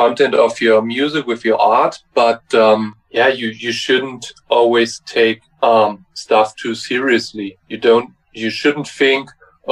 content 0.00 0.34
of 0.46 0.52
your 0.66 0.80
music, 0.82 1.22
with 1.32 1.42
your 1.48 1.58
art. 1.60 1.94
But 2.22 2.42
um, 2.66 2.80
yeah, 3.18 3.28
you 3.40 3.48
you 3.64 3.72
shouldn't 3.84 4.24
always 4.48 4.90
take 5.18 5.40
um, 5.62 5.90
stuff 6.24 6.48
too 6.62 6.74
seriously. 6.74 7.48
You 7.68 7.78
don't. 7.88 8.08
You 8.42 8.50
shouldn't 8.50 8.88
think, 9.02 9.24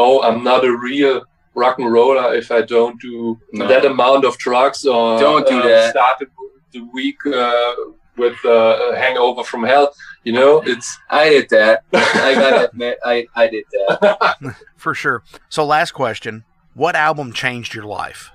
oh, 0.02 0.22
I'm 0.26 0.40
not 0.44 0.64
a 0.64 0.72
real 0.90 1.14
rock 1.54 1.76
and 1.80 1.92
roller 1.92 2.26
if 2.40 2.48
I 2.58 2.60
don't 2.74 2.96
do 3.00 3.38
No. 3.52 3.66
that 3.72 3.84
amount 3.84 4.24
of 4.24 4.38
drugs 4.38 4.80
or 4.86 5.18
Don't 5.18 5.46
do 5.54 5.58
uh, 5.58 5.66
that. 5.68 5.90
start 5.90 6.18
the- 6.20 6.26
the 6.78 6.84
week 6.98 7.18
uh, 7.26 7.74
with 8.22 8.38
uh, 8.44 8.92
a 8.92 8.96
hangover 8.96 9.44
from 9.44 9.64
hell. 9.64 9.92
You 10.24 10.32
know, 10.32 10.62
it's 10.64 10.98
I 11.10 11.28
did 11.28 11.48
that. 11.50 11.84
I 11.92 12.34
gotta 12.34 12.68
admit, 12.70 12.98
I, 13.04 13.26
I 13.34 13.48
did 13.48 13.64
that. 13.72 14.56
For 14.76 14.94
sure. 14.94 15.22
So, 15.48 15.64
last 15.64 15.92
question 15.92 16.44
What 16.74 16.94
album 16.94 17.32
changed 17.32 17.74
your 17.74 17.84
life? 17.84 18.30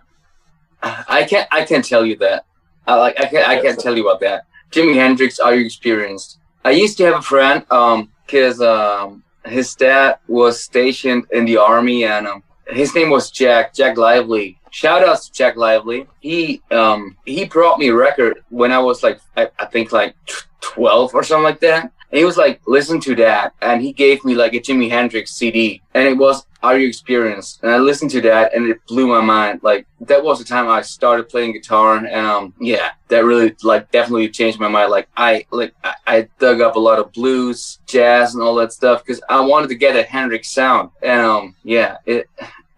I 0.84 1.24
can't 1.24 1.48
I 1.52 1.64
can't 1.66 1.84
tell 1.84 2.06
you 2.06 2.18
that. 2.18 2.46
I 2.86 2.96
like 2.96 3.20
I 3.20 3.26
can't 3.26 3.48
I 3.48 3.62
can't 3.62 3.80
tell 3.80 3.96
you 3.98 4.08
about 4.08 4.20
that. 4.22 4.46
Jimi 4.72 4.96
Hendrix, 4.96 5.40
are 5.40 5.56
you 5.56 5.66
experienced? 5.66 6.40
I 6.64 6.72
used 6.72 6.98
to 6.98 7.06
have 7.06 7.16
a 7.16 7.22
friend, 7.22 7.66
um, 7.72 8.12
cause 8.28 8.62
um 8.62 9.24
his 9.46 9.74
dad 9.76 10.20
was 10.28 10.62
stationed 10.62 11.26
in 11.32 11.46
the 11.46 11.58
army 11.58 12.04
and 12.04 12.28
um 12.28 12.44
his 12.70 12.94
name 12.94 13.10
was 13.10 13.32
Jack, 13.32 13.74
Jack 13.74 13.98
Lively. 13.98 14.57
Shout 14.78 15.04
out 15.04 15.20
to 15.24 15.32
Jack 15.34 15.56
Lively. 15.58 16.06
He 16.20 16.62
um 16.70 17.18
he 17.26 17.46
brought 17.46 17.80
me 17.80 17.88
a 17.88 17.96
record 17.96 18.44
when 18.50 18.72
I 18.72 18.78
was 18.78 19.02
like 19.02 19.20
I, 19.36 19.50
I 19.58 19.66
think 19.66 19.92
like 19.92 20.14
tw- 20.28 20.46
twelve 20.62 21.16
or 21.16 21.24
something 21.24 21.46
like 21.46 21.62
that. 21.62 21.92
And 22.12 22.20
he 22.20 22.24
was 22.24 22.38
like, 22.38 22.62
listen 22.68 23.00
to 23.00 23.16
that. 23.16 23.54
And 23.64 23.82
he 23.82 23.92
gave 23.92 24.24
me 24.24 24.36
like 24.36 24.54
a 24.54 24.60
Jimi 24.60 24.88
Hendrix 24.88 25.32
CD. 25.34 25.82
And 25.96 26.08
it 26.08 26.16
was 26.16 26.46
Are 26.62 26.78
You 26.78 26.88
Experienced? 26.88 27.64
And 27.64 27.72
I 27.72 27.80
listened 27.80 28.12
to 28.12 28.22
that 28.22 28.54
and 28.54 28.68
it 28.68 28.86
blew 28.86 29.08
my 29.08 29.20
mind. 29.20 29.62
Like 29.64 29.88
that 30.02 30.24
was 30.24 30.38
the 30.38 30.46
time 30.46 30.70
I 30.70 30.84
started 30.84 31.28
playing 31.28 31.54
guitar. 31.54 31.98
And 31.98 32.26
um 32.28 32.54
yeah, 32.62 32.92
that 33.08 33.26
really 33.26 33.56
like 33.64 33.90
definitely 33.90 34.30
changed 34.30 34.60
my 34.60 34.68
mind. 34.68 34.92
Like 34.92 35.10
I 35.18 35.48
like 35.50 35.74
I, 35.84 35.96
I 36.06 36.28
dug 36.38 36.62
up 36.62 36.76
a 36.76 36.80
lot 36.80 37.00
of 37.00 37.12
blues, 37.14 37.80
jazz 37.88 38.36
and 38.36 38.44
all 38.44 38.54
that 38.58 38.74
stuff 38.74 39.04
because 39.04 39.24
I 39.28 39.40
wanted 39.42 39.70
to 39.70 39.76
get 39.76 39.96
a 39.96 40.04
Hendrix 40.04 40.52
sound. 40.52 40.92
And 41.02 41.22
um 41.22 41.56
yeah, 41.64 41.98
it 42.06 42.30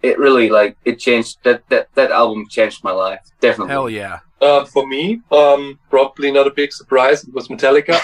it 0.02 0.18
really 0.18 0.50
like 0.50 0.78
it 0.86 1.00
changed 1.00 1.40
that 1.44 1.68
that 1.70 1.94
that 1.96 2.12
album 2.12 2.48
changed 2.50 2.84
my 2.84 2.92
life. 2.92 3.22
Definitely. 3.40 3.74
Hell 3.74 3.90
yeah. 3.90 4.20
Uh, 4.42 4.64
for 4.64 4.88
me, 4.88 5.22
um, 5.32 5.78
probably 5.90 6.32
not 6.32 6.48
a 6.48 6.52
big 6.52 6.72
surprise. 6.72 7.26
It 7.26 7.34
was 7.34 7.50
Metallica. 7.50 7.96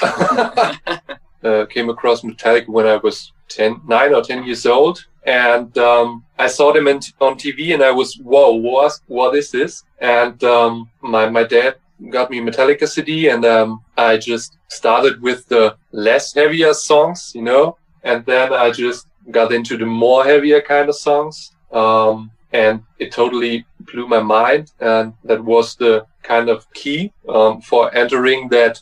uh, 1.45 1.65
came 1.67 1.89
across 1.89 2.21
Metallica 2.21 2.67
when 2.67 2.87
I 2.87 2.97
was 2.97 3.31
10, 3.49 3.81
9 3.85 4.13
or 4.13 4.21
10 4.21 4.43
years 4.43 4.65
old. 4.65 5.05
And 5.25 5.75
um, 5.77 6.25
I 6.37 6.47
saw 6.47 6.71
them 6.71 6.87
in, 6.87 6.99
on 7.19 7.35
TV 7.35 7.73
and 7.73 7.83
I 7.83 7.91
was, 7.91 8.15
whoa, 8.17 8.51
what, 8.53 8.93
what 9.07 9.35
is 9.35 9.49
this? 9.51 9.83
And 9.99 10.43
um, 10.43 10.89
my, 11.01 11.29
my 11.29 11.43
dad 11.43 11.75
got 12.09 12.29
me 12.29 12.39
Metallica 12.41 12.87
CD 12.87 13.29
and 13.29 13.43
um, 13.45 13.83
I 13.97 14.17
just 14.17 14.57
started 14.67 15.21
with 15.21 15.47
the 15.47 15.77
less 15.91 16.33
heavier 16.33 16.73
songs, 16.73 17.31
you 17.33 17.41
know, 17.41 17.77
and 18.03 18.25
then 18.25 18.53
I 18.53 18.69
just 18.71 19.07
got 19.31 19.51
into 19.51 19.77
the 19.77 19.85
more 19.85 20.23
heavier 20.23 20.61
kind 20.61 20.89
of 20.89 20.95
songs. 20.95 21.51
Um, 21.71 22.31
and 22.51 22.83
it 22.99 23.11
totally 23.11 23.65
blew 23.79 24.07
my 24.07 24.21
mind. 24.21 24.71
And 24.79 25.13
that 25.23 25.43
was 25.43 25.75
the 25.75 26.05
kind 26.23 26.49
of 26.49 26.71
key 26.73 27.11
um, 27.29 27.61
for 27.61 27.93
entering 27.95 28.49
that 28.49 28.81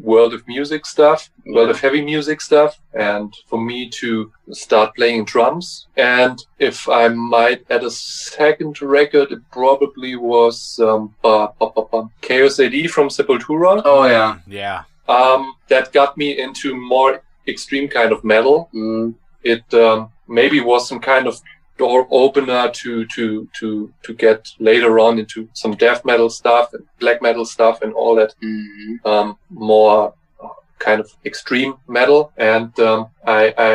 world 0.00 0.34
of 0.34 0.46
music 0.48 0.84
stuff, 0.84 1.30
world 1.46 1.70
of 1.70 1.80
heavy 1.80 2.02
music 2.02 2.40
stuff, 2.40 2.80
and 2.92 3.32
for 3.46 3.60
me 3.60 3.88
to 4.00 4.32
start 4.52 4.94
playing 4.96 5.24
drums. 5.24 5.86
And 5.96 6.44
if 6.58 6.88
I 6.88 7.08
might 7.08 7.64
add 7.70 7.84
a 7.84 7.90
second 7.90 8.82
record, 8.82 9.30
it 9.32 9.42
probably 9.52 10.16
was 10.16 10.80
um, 10.82 11.14
uh, 11.22 11.48
uh, 11.60 11.70
uh, 11.76 11.84
uh, 11.92 12.06
Chaos 12.20 12.58
AD 12.58 12.90
from 12.90 13.08
Sepultura. 13.08 13.82
Oh 13.84 14.04
yeah, 14.06 14.38
Yeah. 14.46 14.84
Um, 15.08 15.54
that 15.68 15.92
got 15.92 16.16
me 16.16 16.40
into 16.40 16.76
more 16.76 17.22
extreme 17.46 17.88
kind 17.88 18.12
of 18.12 18.22
metal. 18.24 18.68
Mm. 18.74 19.14
It 19.42 19.74
um, 19.74 20.10
maybe 20.28 20.60
was 20.60 20.88
some 20.88 21.00
kind 21.00 21.26
of 21.26 21.40
door 21.82 22.00
opener 22.22 22.62
to 22.80 22.90
to 23.14 23.24
to 23.58 23.66
to 24.06 24.10
get 24.24 24.40
later 24.70 24.92
on 25.06 25.12
into 25.22 25.40
some 25.62 25.74
death 25.84 26.00
metal 26.10 26.30
stuff 26.40 26.66
and 26.74 26.84
black 27.02 27.18
metal 27.28 27.46
stuff 27.54 27.76
and 27.84 27.92
all 28.00 28.14
that 28.20 28.32
Mhm. 28.42 28.94
um, 29.12 29.28
more 29.70 29.96
uh, 30.44 30.54
kind 30.86 31.00
of 31.04 31.08
extreme 31.30 31.72
metal. 31.98 32.20
And 32.54 32.72
um, 32.88 33.00
I, 33.38 33.42
I 33.68 33.70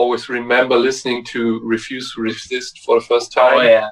always 0.00 0.24
remember 0.38 0.76
listening 0.88 1.18
to 1.34 1.40
Refuse 1.74 2.06
to 2.14 2.22
Resist 2.30 2.72
for 2.84 2.94
the 2.98 3.06
first 3.12 3.28
time. 3.42 3.58
Oh 3.60 3.62
yeah. 3.76 3.90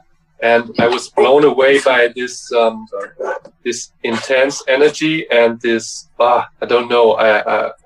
And 0.53 0.65
I 0.85 0.89
was 0.97 1.05
blown 1.19 1.45
away 1.53 1.73
by 1.93 2.01
this 2.19 2.35
um, 2.63 2.77
this 3.67 3.81
intense 4.13 4.57
energy 4.77 5.17
and 5.41 5.51
this 5.67 5.85
ah, 6.19 6.43
I 6.63 6.67
don't 6.73 6.89
know 6.95 7.07
I, 7.29 7.31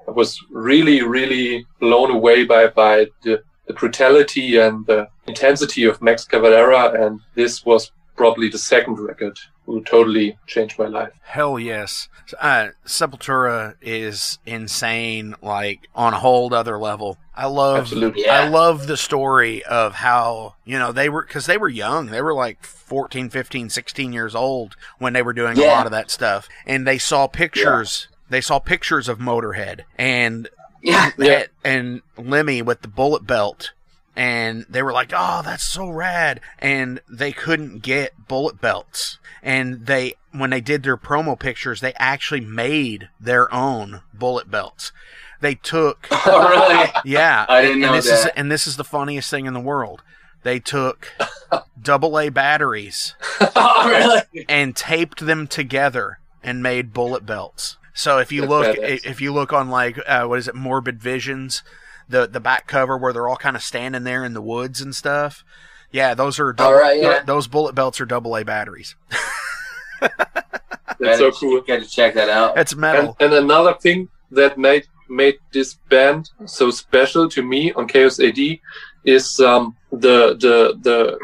I 0.08 0.10
was 0.20 0.30
really 0.70 0.98
really 1.16 1.48
blown 1.84 2.10
away 2.18 2.38
by 2.52 2.62
by 2.82 2.94
the, 3.24 3.34
the 3.66 3.74
brutality 3.74 4.56
and 4.56 4.86
the 4.86 5.08
intensity 5.26 5.84
of 5.84 6.00
Max 6.00 6.24
Cavalera 6.24 6.94
and 7.04 7.20
this 7.34 7.64
was 7.64 7.90
probably 8.16 8.48
the 8.48 8.58
second 8.58 8.98
record 8.98 9.38
who 9.66 9.82
totally 9.82 10.38
changed 10.46 10.78
my 10.78 10.86
life. 10.86 11.10
Hell 11.22 11.58
yes. 11.58 12.08
Uh, 12.40 12.68
Sepultura 12.86 13.74
is 13.82 14.38
insane, 14.46 15.34
like 15.42 15.88
on 15.94 16.14
a 16.14 16.18
whole 16.18 16.54
other 16.54 16.78
level. 16.78 17.18
I 17.34 17.46
love, 17.46 17.78
Absolutely. 17.78 18.28
I 18.28 18.48
love 18.48 18.86
the 18.86 18.96
story 18.96 19.64
of 19.64 19.94
how, 19.94 20.54
you 20.64 20.78
know, 20.78 20.92
they 20.92 21.08
were, 21.08 21.24
cause 21.24 21.46
they 21.46 21.58
were 21.58 21.68
young. 21.68 22.06
They 22.06 22.22
were 22.22 22.32
like 22.32 22.64
14, 22.64 23.28
15, 23.28 23.68
16 23.68 24.12
years 24.12 24.34
old 24.34 24.76
when 24.98 25.12
they 25.12 25.22
were 25.22 25.32
doing 25.32 25.58
a 25.58 25.66
lot 25.66 25.86
of 25.86 25.92
that 25.92 26.10
stuff. 26.10 26.48
And 26.64 26.86
they 26.86 26.98
saw 26.98 27.26
pictures, 27.26 28.08
they 28.30 28.40
saw 28.40 28.60
pictures 28.60 29.08
of 29.08 29.18
Motorhead 29.18 29.80
and, 29.98 30.48
Yeah. 30.86 31.10
Yeah. 31.18 31.44
and 31.64 32.02
Lemmy 32.16 32.62
with 32.62 32.82
the 32.82 32.88
bullet 32.88 33.26
belt. 33.26 33.72
And 34.18 34.64
they 34.70 34.82
were 34.82 34.94
like, 34.94 35.12
"Oh, 35.14 35.42
that's 35.44 35.62
so 35.64 35.90
rad!" 35.90 36.40
And 36.58 37.00
they 37.06 37.32
couldn't 37.32 37.82
get 37.82 38.26
bullet 38.28 38.60
belts. 38.62 39.18
And 39.42 39.84
they, 39.84 40.14
when 40.32 40.48
they 40.48 40.62
did 40.62 40.82
their 40.84 40.96
promo 40.96 41.38
pictures, 41.38 41.82
they 41.82 41.92
actually 41.98 42.40
made 42.40 43.10
their 43.20 43.52
own 43.52 44.00
bullet 44.14 44.50
belts. 44.50 44.90
They 45.42 45.54
took, 45.54 46.08
Oh 46.10 46.48
really? 46.48 46.90
yeah, 47.04 47.44
I 47.46 47.60
didn't 47.60 47.72
and, 47.74 47.80
know 47.82 47.88
and 47.88 47.96
this 47.98 48.06
is 48.06 48.24
that. 48.24 48.32
and 48.38 48.50
this 48.50 48.66
is 48.66 48.76
the 48.76 48.84
funniest 48.84 49.28
thing 49.28 49.44
in 49.44 49.52
the 49.52 49.60
world. 49.60 50.02
They 50.44 50.60
took 50.60 51.12
double 51.82 52.18
A 52.18 52.30
batteries 52.30 53.14
oh 53.40 53.88
really? 53.88 54.46
and 54.48 54.74
taped 54.74 55.26
them 55.26 55.46
together 55.46 56.20
and 56.42 56.62
made 56.62 56.94
bullet 56.94 57.26
belts. 57.26 57.76
So 57.96 58.18
if 58.18 58.30
you 58.30 58.42
That's 58.42 58.50
look, 58.50 58.76
badass. 58.76 59.06
if 59.06 59.20
you 59.20 59.32
look 59.32 59.52
on 59.52 59.70
like 59.70 59.98
uh, 60.06 60.26
what 60.26 60.38
is 60.38 60.46
it, 60.48 60.54
Morbid 60.54 61.00
Visions, 61.00 61.62
the 62.08 62.26
the 62.26 62.40
back 62.40 62.66
cover 62.66 62.96
where 62.96 63.12
they're 63.12 63.26
all 63.26 63.36
kind 63.36 63.56
of 63.56 63.62
standing 63.62 64.04
there 64.04 64.22
in 64.24 64.34
the 64.34 64.42
woods 64.42 64.80
and 64.80 64.94
stuff. 64.94 65.42
Yeah, 65.90 66.14
those 66.14 66.38
are 66.38 66.52
double, 66.52 66.74
All 66.74 66.80
right, 66.80 67.00
yeah. 67.00 67.22
those 67.24 67.46
bullet 67.46 67.74
belts 67.74 68.00
are 68.00 68.04
double 68.06 68.36
A 68.36 68.44
batteries. 68.44 68.96
That's 70.98 71.18
so 71.18 71.30
cool. 71.32 71.60
Got 71.62 71.80
to 71.82 71.88
check 71.88 72.14
that 72.14 72.28
out. 72.28 72.56
It's 72.58 72.72
And, 72.72 72.80
metal. 72.80 73.16
and 73.20 73.32
another 73.32 73.74
thing 73.74 74.08
that 74.30 74.58
made 74.58 74.86
made 75.08 75.38
this 75.52 75.74
band 75.88 76.30
so 76.46 76.70
special 76.70 77.28
to 77.30 77.42
me 77.42 77.72
on 77.72 77.86
Chaos 77.86 78.18
AD 78.20 78.38
is 79.04 79.40
um, 79.40 79.76
the 79.90 80.36
the 80.36 80.76
the 80.82 81.18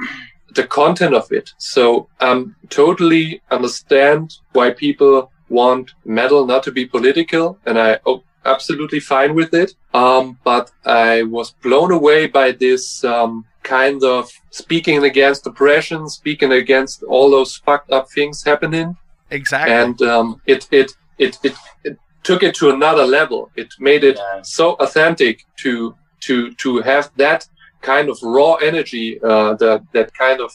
the 0.54 0.64
content 0.66 1.14
of 1.14 1.30
it. 1.32 1.52
So 1.58 2.08
I 2.20 2.30
um, 2.30 2.54
totally 2.70 3.42
understand 3.50 4.34
why 4.52 4.70
people 4.70 5.30
want 5.60 5.86
metal 6.04 6.46
not 6.52 6.62
to 6.64 6.72
be 6.72 6.84
political, 6.96 7.58
and 7.66 7.76
I 7.78 7.90
oh, 8.06 8.22
absolutely 8.44 9.00
fine 9.00 9.32
with 9.40 9.52
it. 9.54 9.70
Um, 9.94 10.24
but 10.44 10.70
I 10.84 11.22
was 11.36 11.48
blown 11.66 11.90
away 11.92 12.20
by 12.26 12.52
this 12.64 13.04
um, 13.04 13.44
kind 13.62 14.02
of 14.04 14.30
speaking 14.50 15.04
against 15.04 15.46
oppression, 15.46 16.08
speaking 16.08 16.52
against 16.62 17.02
all 17.12 17.30
those 17.30 17.56
fucked 17.66 17.92
up 17.92 18.06
things 18.10 18.42
happening 18.50 18.96
Exactly. 19.30 19.74
and 19.82 19.96
um, 20.12 20.26
it, 20.46 20.66
it 20.70 20.88
it 21.18 21.38
it 21.48 21.54
it 21.84 21.96
took 22.28 22.42
it 22.42 22.54
to 22.60 22.70
another 22.70 23.06
level. 23.18 23.40
It 23.62 23.70
made 23.78 24.02
it 24.10 24.16
Yeah. 24.18 24.42
so 24.42 24.66
authentic 24.84 25.34
to 25.62 25.72
to 26.26 26.34
to 26.62 26.68
have 26.90 27.04
that 27.24 27.40
kind 27.90 28.08
of 28.12 28.16
raw 28.22 28.54
energy, 28.70 29.08
uh, 29.30 29.54
that 29.62 29.80
that 29.96 30.08
kind 30.24 30.40
of 30.40 30.50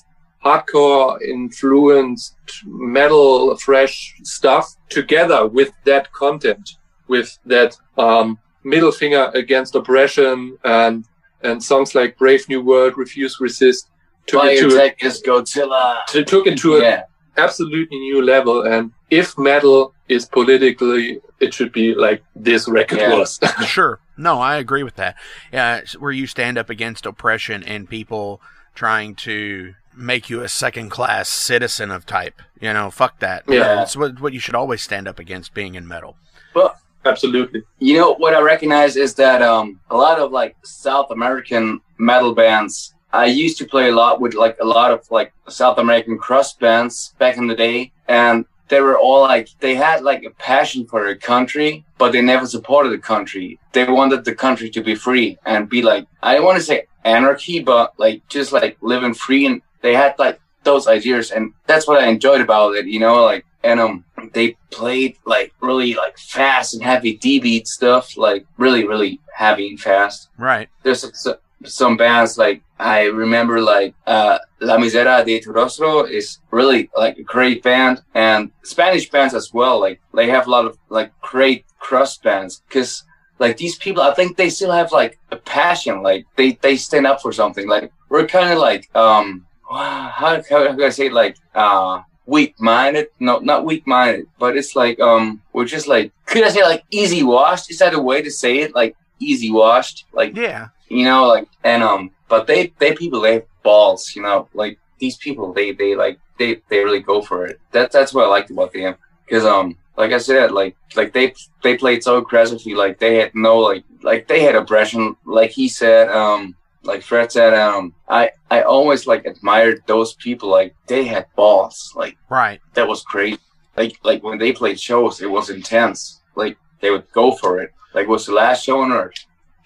hardcore 0.47 1.21
influenced 1.21 2.35
metal 2.65 3.55
fresh 3.57 4.15
stuff 4.23 4.65
together 4.89 5.47
with 5.47 5.71
that 5.85 6.11
content, 6.13 6.65
with 7.07 7.37
that 7.45 7.75
um, 7.97 8.39
middle 8.63 8.91
finger 8.91 9.31
against 9.33 9.75
oppression 9.75 10.57
and 10.63 11.05
and 11.43 11.63
songs 11.63 11.93
like 11.93 12.17
Brave 12.17 12.47
New 12.49 12.61
World, 12.63 12.97
Refuse 12.97 13.39
Resist 13.39 13.89
took 14.25 14.43
it 14.45 14.59
to 14.59 14.67
a, 14.67 14.89
Biotech 14.89 15.03
is 15.03 15.21
Godzilla. 15.25 16.03
to, 16.07 16.23
took 16.23 16.47
it 16.47 16.57
to 16.59 16.75
a 16.77 16.81
Yeah. 16.81 17.03
absolutely 17.37 17.99
new 17.99 18.21
level. 18.23 18.63
And 18.63 18.91
if 19.11 19.37
metal 19.37 19.93
is 20.09 20.25
politically 20.25 21.21
it 21.39 21.53
should 21.53 21.71
be 21.71 21.93
like 21.93 22.23
this 22.35 22.67
record 22.67 22.99
Yeah. 22.99 23.13
was. 23.19 23.39
sure. 23.67 23.99
No, 24.17 24.39
I 24.41 24.57
agree 24.57 24.81
with 24.83 24.95
that. 24.95 25.15
Yeah, 25.53 25.81
where 25.99 26.11
you 26.11 26.25
stand 26.25 26.57
up 26.57 26.69
against 26.71 27.05
oppression 27.05 27.63
and 27.63 27.87
people 27.87 28.41
trying 28.73 29.13
to 29.15 29.75
make 29.97 30.29
you 30.29 30.41
a 30.41 30.47
second 30.47 30.89
class 30.89 31.29
citizen 31.29 31.91
of 31.91 32.05
type. 32.05 32.41
You 32.59 32.73
know, 32.73 32.91
fuck 32.91 33.19
that. 33.19 33.43
Yeah. 33.47 33.81
It's 33.81 33.95
what, 33.95 34.19
what 34.19 34.33
you 34.33 34.39
should 34.39 34.55
always 34.55 34.81
stand 34.81 35.07
up 35.07 35.19
against 35.19 35.53
being 35.53 35.75
in 35.75 35.87
metal. 35.87 36.17
Well, 36.53 36.75
Absolutely. 37.05 37.63
you 37.79 37.97
know 37.97 38.13
what 38.15 38.33
I 38.33 38.41
recognize 38.41 38.95
is 38.95 39.13
that 39.15 39.41
um, 39.41 39.79
a 39.89 39.97
lot 39.97 40.19
of 40.19 40.31
like 40.31 40.55
South 40.63 41.11
American 41.11 41.81
metal 41.97 42.33
bands. 42.33 42.93
I 43.13 43.25
used 43.25 43.57
to 43.59 43.65
play 43.65 43.89
a 43.89 43.95
lot 43.95 44.19
with 44.19 44.33
like 44.33 44.57
a 44.59 44.65
lot 44.65 44.91
of 44.91 45.09
like 45.09 45.33
South 45.47 45.77
American 45.77 46.17
crust 46.17 46.59
bands 46.59 47.15
back 47.17 47.37
in 47.37 47.47
the 47.47 47.55
day, 47.55 47.91
and 48.07 48.45
they 48.67 48.81
were 48.81 48.97
all 48.97 49.21
like 49.21 49.49
they 49.59 49.75
had 49.75 50.03
like 50.03 50.23
a 50.23 50.31
passion 50.31 50.85
for 50.85 51.03
their 51.03 51.15
country, 51.15 51.85
but 51.97 52.11
they 52.11 52.21
never 52.21 52.45
supported 52.45 52.89
the 52.91 52.97
country. 52.97 53.59
They 53.71 53.85
wanted 53.85 54.25
the 54.25 54.35
country 54.35 54.69
to 54.71 54.83
be 54.83 54.95
free 54.95 55.37
and 55.45 55.69
be 55.69 55.81
like 55.81 56.05
I 56.21 56.35
don't 56.35 56.43
want 56.43 56.57
to 56.57 56.63
say 56.63 56.87
anarchy, 57.05 57.59
but 57.59 57.93
like 57.97 58.27
just 58.27 58.51
like 58.51 58.77
living 58.81 59.13
free, 59.13 59.45
and 59.45 59.61
they 59.87 59.95
had 59.95 60.19
like 60.19 60.37
those 60.63 60.85
ideas, 60.85 61.31
and 61.31 61.53
that's 61.65 61.87
what 61.87 62.03
I 62.03 62.07
enjoyed 62.07 62.41
about 62.41 62.75
it. 62.75 62.87
You 62.87 62.99
know, 62.99 63.23
like 63.23 63.45
and 63.63 63.79
um 63.79 64.03
they 64.33 64.57
played 64.69 65.15
like 65.25 65.53
really 65.61 65.93
like 65.93 66.17
fast 66.17 66.73
and 66.73 66.83
heavy 66.83 67.15
D 67.15 67.39
beat 67.39 67.67
stuff, 67.67 68.17
like 68.17 68.45
really 68.57 68.85
really 68.85 69.21
heavy 69.33 69.69
and 69.69 69.79
fast. 69.79 70.29
Right. 70.37 70.67
There's 70.83 71.05
some, 71.23 71.35
some 71.63 71.95
bands 71.95 72.37
like 72.37 72.61
I 72.79 73.03
remember 73.05 73.61
like 73.61 73.95
uh 74.05 74.39
La 74.59 74.77
Misera 74.77 75.23
de 75.25 75.39
Tu 75.39 75.51
Rostro 75.51 76.03
is 76.03 76.39
really 76.51 76.89
like 76.97 77.17
a 77.17 77.23
great 77.23 77.63
band 77.63 78.01
and 78.13 78.51
Spanish 78.63 79.09
bands 79.09 79.33
as 79.33 79.53
well. 79.53 79.79
Like 79.79 80.01
they 80.13 80.29
have 80.29 80.47
a 80.47 80.51
lot 80.51 80.65
of 80.65 80.77
like 80.89 81.17
great 81.21 81.63
crust 81.79 82.23
bands 82.23 82.61
because 82.67 83.05
like 83.39 83.55
these 83.55 83.77
people 83.77 84.03
I 84.03 84.13
think 84.13 84.35
they 84.35 84.49
still 84.49 84.73
have 84.73 84.91
like 84.91 85.17
a 85.31 85.37
passion. 85.37 86.03
Like 86.03 86.25
they 86.35 86.59
they 86.61 86.75
stand 86.75 87.07
up 87.07 87.21
for 87.21 87.31
something. 87.31 87.69
Like 87.69 87.89
we're 88.09 88.27
kind 88.27 88.51
of 88.51 88.59
like 88.59 88.93
um 88.95 89.46
how, 89.75 90.09
how, 90.11 90.35
how 90.49 90.67
can 90.75 90.83
I 90.83 90.89
say 90.89 91.07
it? 91.07 91.13
like 91.13 91.37
uh 91.55 92.01
weak 92.25 92.55
minded 92.59 93.07
no 93.21 93.39
not 93.39 93.63
weak 93.63 93.87
minded 93.87 94.27
but 94.37 94.57
it's 94.57 94.75
like 94.75 94.99
um 94.99 95.41
we're 95.53 95.63
just 95.65 95.87
like 95.87 96.11
could 96.25 96.43
i 96.43 96.49
say 96.49 96.61
like 96.63 96.83
easy 96.91 97.23
washed? 97.23 97.69
Is 97.71 97.79
that 97.79 97.93
a 97.93 97.99
way 97.99 98.21
to 98.21 98.29
say 98.31 98.59
it? 98.59 98.75
Like 98.75 98.95
easy 99.19 99.49
washed? 99.51 100.05
Like 100.13 100.35
Yeah. 100.35 100.67
you 100.89 101.05
know 101.05 101.27
like 101.27 101.47
and 101.63 101.81
um 101.83 102.11
but 102.27 102.45
they 102.47 102.73
they 102.79 102.93
people 102.93 103.21
they 103.21 103.35
have 103.35 103.45
balls 103.63 104.13
you 104.15 104.21
know? 104.21 104.47
Like 104.53 104.77
these 104.99 105.17
people 105.17 105.53
they 105.53 105.71
they 105.71 105.95
like 105.95 106.19
they 106.37 106.61
they 106.69 106.83
really 106.83 106.99
go 106.99 107.21
for 107.21 107.45
it. 107.45 107.59
That 107.71 107.91
that's 107.91 108.13
what 108.13 108.25
i 108.25 108.27
liked 108.27 108.51
about 108.51 108.73
them. 108.73 108.95
Because 109.25 109.45
um 109.45 109.77
like 109.95 110.11
i 110.11 110.17
said 110.17 110.51
like 110.51 110.75
like 110.95 111.13
they 111.13 111.33
they 111.63 111.77
played 111.77 112.03
so 112.03 112.17
aggressively 112.17 112.75
like 112.75 112.99
they 112.99 113.15
had 113.15 113.31
no 113.33 113.57
like 113.59 113.83
like 114.03 114.27
they 114.27 114.41
had 114.43 114.55
oppression 114.55 115.15
like 115.25 115.51
he 115.51 115.67
said 115.69 116.09
um 116.09 116.55
like 116.87 117.03
Fred 117.03 117.31
said, 117.31 117.53
um, 117.53 117.93
I 118.09 118.31
I 118.49 118.63
always 118.63 119.05
like 119.05 119.25
admired 119.25 119.83
those 119.85 120.13
people. 120.15 120.49
Like 120.49 120.73
they 120.87 121.03
had 121.05 121.27
balls. 121.35 121.93
Like 121.95 122.17
Right. 122.29 122.59
that 122.73 122.87
was 122.87 123.03
crazy. 123.03 123.37
Like 123.75 123.99
like 124.03 124.23
when 124.23 124.39
they 124.39 124.53
played 124.53 124.79
shows, 124.79 125.21
it 125.21 125.29
was 125.29 125.49
intense. 125.51 126.21
Like 126.35 126.57
they 126.81 126.89
would 126.89 127.11
go 127.11 127.33
for 127.33 127.59
it. 127.61 127.71
Like 127.93 128.07
was 128.07 128.25
the 128.25 128.33
last 128.33 128.63
show 128.63 128.79
on 128.81 128.91
Earth. 128.91 129.25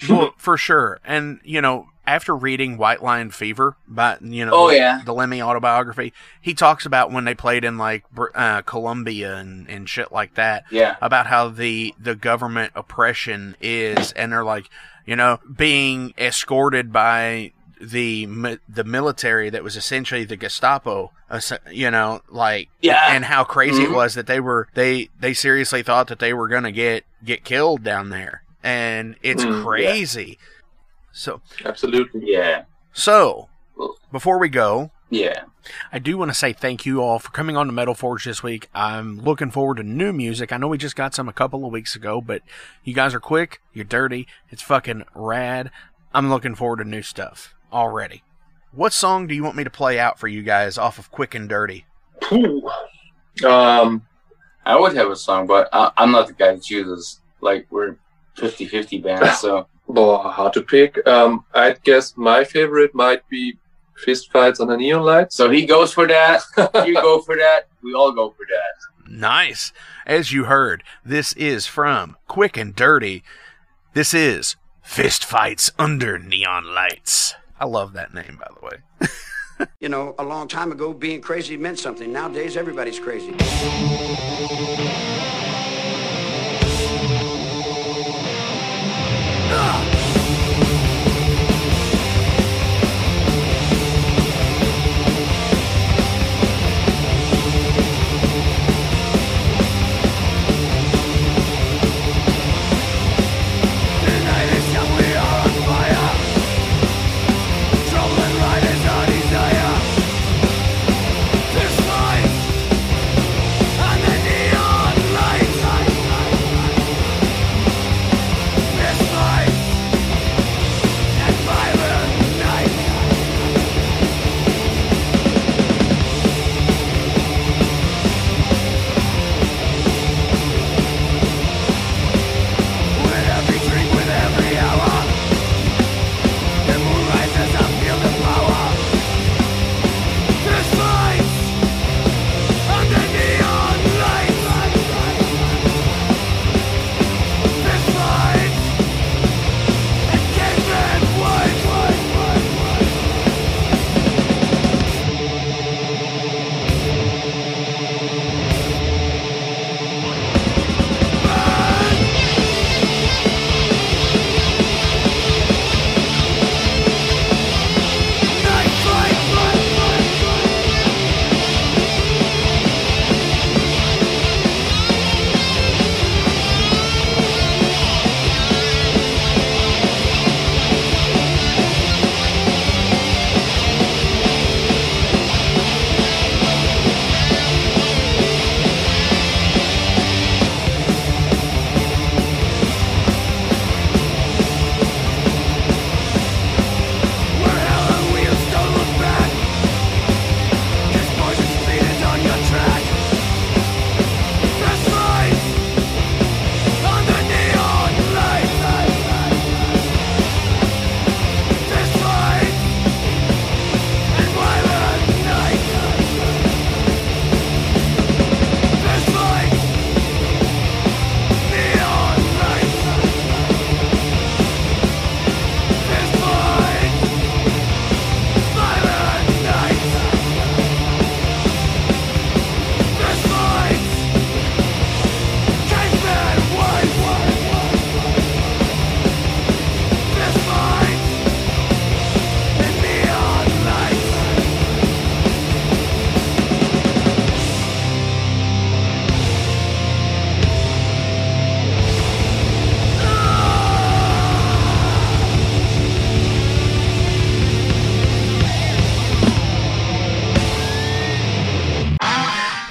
well, 0.10 0.34
for 0.38 0.58
sure. 0.58 1.00
And 1.06 1.40
you 1.44 1.62
know, 1.62 1.88
after 2.08 2.36
reading 2.36 2.78
White 2.78 3.04
Line 3.04 3.30
Fever 3.30 3.76
by 3.88 4.18
you 4.22 4.44
know, 4.46 4.52
Oh, 4.54 4.70
the, 4.70 4.76
yeah. 4.78 5.02
the 5.06 5.14
Lemmy 5.14 5.42
autobiography, 5.42 6.14
he 6.42 6.54
talks 6.54 6.86
about 6.86 7.12
when 7.12 7.26
they 7.26 7.36
played 7.36 7.64
in 7.64 7.78
like 7.78 8.04
uh, 8.36 8.62
Colombia 8.64 9.36
and 9.38 9.70
and 9.70 9.88
shit 9.88 10.12
like 10.12 10.34
that. 10.36 10.64
Yeah. 10.72 10.96
About 11.02 11.28
how 11.28 11.50
the 11.50 11.94
the 12.00 12.16
government 12.16 12.72
oppression 12.76 13.56
is, 13.62 14.12
and 14.14 14.32
they're 14.32 14.44
like, 14.44 14.68
you 15.12 15.18
know, 15.18 15.40
being 15.58 16.14
escorted 16.18 16.94
by 16.94 17.52
the 17.82 18.26
the 18.70 18.86
military 18.86 19.50
that 19.50 19.62
was 19.62 19.76
essentially 19.76 20.24
the 20.24 20.38
Gestapo, 20.38 21.12
uh, 21.30 21.42
you 21.70 21.92
know, 21.92 22.22
like 22.30 22.70
Yeah. 22.80 23.08
and 23.14 23.26
how 23.26 23.44
crazy 23.44 23.84
it 23.84 23.90
Mhm. 23.90 23.96
was 23.96 24.14
that 24.14 24.26
they 24.28 24.40
were 24.40 24.70
they 24.74 25.10
they 25.20 25.34
seriously 25.34 25.84
thought 25.84 26.08
that 26.08 26.20
they 26.20 26.34
were 26.34 26.48
gonna 26.48 26.72
get 26.72 27.04
get 27.26 27.44
killed 27.44 27.84
down 27.84 28.10
there, 28.10 28.44
and 28.64 29.16
it's 29.22 29.44
Mm, 29.44 29.58
yeah. 29.58 29.64
crazy. 29.64 30.38
So 31.12 31.42
Absolutely. 31.66 32.22
Yeah. 32.24 32.64
so 32.94 33.50
before 34.14 34.38
we 34.38 34.48
go, 34.48 34.92
Yeah. 35.10 35.44
I 35.92 36.00
do 36.00 36.18
want 36.18 36.32
to 36.32 36.38
say 36.38 36.54
thank 36.54 36.86
you 36.86 37.02
all 37.02 37.20
for 37.20 37.30
coming 37.32 37.58
on 37.58 37.68
to 37.68 37.72
Metal 37.72 37.94
Forge 37.94 38.26
this 38.26 38.42
week. 38.42 38.70
I'm 38.74 39.20
looking 39.22 39.52
forward 39.52 39.78
to 39.78 39.84
new 39.84 40.12
music. 40.14 40.52
I 40.52 40.58
know 40.58 40.68
we 40.68 40.78
just 40.78 40.96
got 40.96 41.14
some 41.14 41.30
a 41.30 41.34
couple 41.34 41.66
of 41.66 41.72
weeks 41.72 41.96
ago, 41.96 42.22
but 42.22 42.42
you 42.84 42.94
guys 42.94 43.14
are 43.14 43.20
quick, 43.20 43.62
you're 43.74 43.86
dirty, 43.86 44.28
it's 44.50 44.62
fucking 44.62 45.04
rad. 45.14 45.72
I'm 46.14 46.30
looking 46.30 46.56
forward 46.56 46.78
to 46.78 46.84
new 46.84 47.02
stuff 47.02 47.54
already. 47.72 48.24
What 48.74 48.94
song 48.94 49.28
do 49.28 49.36
you 49.36 49.44
want 49.44 49.56
me 49.56 49.64
to 49.64 49.70
play 49.70 50.00
out 50.00 50.18
for 50.18 50.28
you 50.28 50.44
guys 50.44 50.78
off 50.78 50.98
of 50.98 51.12
Quick 51.12 51.36
and 51.36 51.50
Dirty? 51.50 51.86
Phew. 52.28 52.70
Um, 53.46 54.06
I 54.66 54.80
would 54.80 54.96
have 54.96 55.10
a 55.10 55.16
song, 55.16 55.48
but 55.48 55.70
I, 55.74 55.92
I'm 55.98 56.12
not 56.12 56.28
the 56.28 56.34
guy 56.34 56.54
that 56.54 56.64
chooses. 56.64 57.20
Like 57.42 57.68
we're 57.70 57.98
50-50 58.38 59.04
band, 59.04 59.28
so 59.38 59.68
boy, 59.90 60.18
hard 60.18 60.54
to 60.54 60.62
pick. 60.62 61.06
Um, 61.08 61.46
I'd 61.54 61.84
guess 61.84 62.16
my 62.16 62.44
favorite 62.44 62.94
might 62.96 63.28
be 63.30 63.58
Fist 63.96 64.32
Fights 64.32 64.60
on 64.60 64.68
the 64.68 64.78
Neon 64.78 65.04
Lights. 65.04 65.36
so 65.36 65.50
he 65.50 65.66
goes 65.66 65.94
for 65.94 66.08
that. 66.08 66.42
you 66.86 66.94
go 66.96 67.22
for 67.22 67.36
that. 67.36 67.68
We 67.84 67.94
all 67.94 68.12
go 68.12 68.30
for 68.32 68.46
that. 68.50 69.12
Nice. 69.12 69.74
As 70.06 70.32
you 70.32 70.46
heard, 70.46 70.84
this 71.06 71.34
is 71.34 71.68
from 71.68 72.18
Quick 72.28 72.58
and 72.58 72.76
Dirty. 72.76 73.24
This 73.94 74.14
is 74.14 74.56
Fist 74.82 75.26
Fights 75.26 75.72
Under 75.78 76.18
Neon 76.18 76.74
Lights. 76.74 77.36
I 77.60 77.66
love 77.66 77.94
that 77.94 78.14
name, 78.14 78.40
by 78.40 78.48
the 78.60 78.66
way. 78.66 79.08
You 79.80 79.90
know, 79.90 80.16
a 80.18 80.24
long 80.24 80.48
time 80.48 80.72
ago, 80.72 80.92
being 80.92 81.22
crazy 81.22 81.56
meant 81.56 81.78
something. 81.78 82.12
Nowadays, 82.12 82.58
everybody's 82.58 83.00
crazy. 83.00 83.36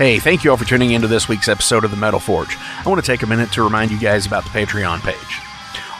Hey, 0.00 0.18
thank 0.18 0.44
you 0.44 0.50
all 0.50 0.56
for 0.56 0.64
tuning 0.64 0.92
into 0.92 1.08
this 1.08 1.28
week's 1.28 1.46
episode 1.46 1.84
of 1.84 1.90
the 1.90 1.96
Metal 1.98 2.18
Forge. 2.18 2.56
I 2.56 2.88
want 2.88 3.04
to 3.04 3.06
take 3.06 3.22
a 3.22 3.26
minute 3.26 3.52
to 3.52 3.62
remind 3.62 3.90
you 3.90 4.00
guys 4.00 4.24
about 4.24 4.44
the 4.44 4.48
Patreon 4.48 5.02
page. 5.02 5.42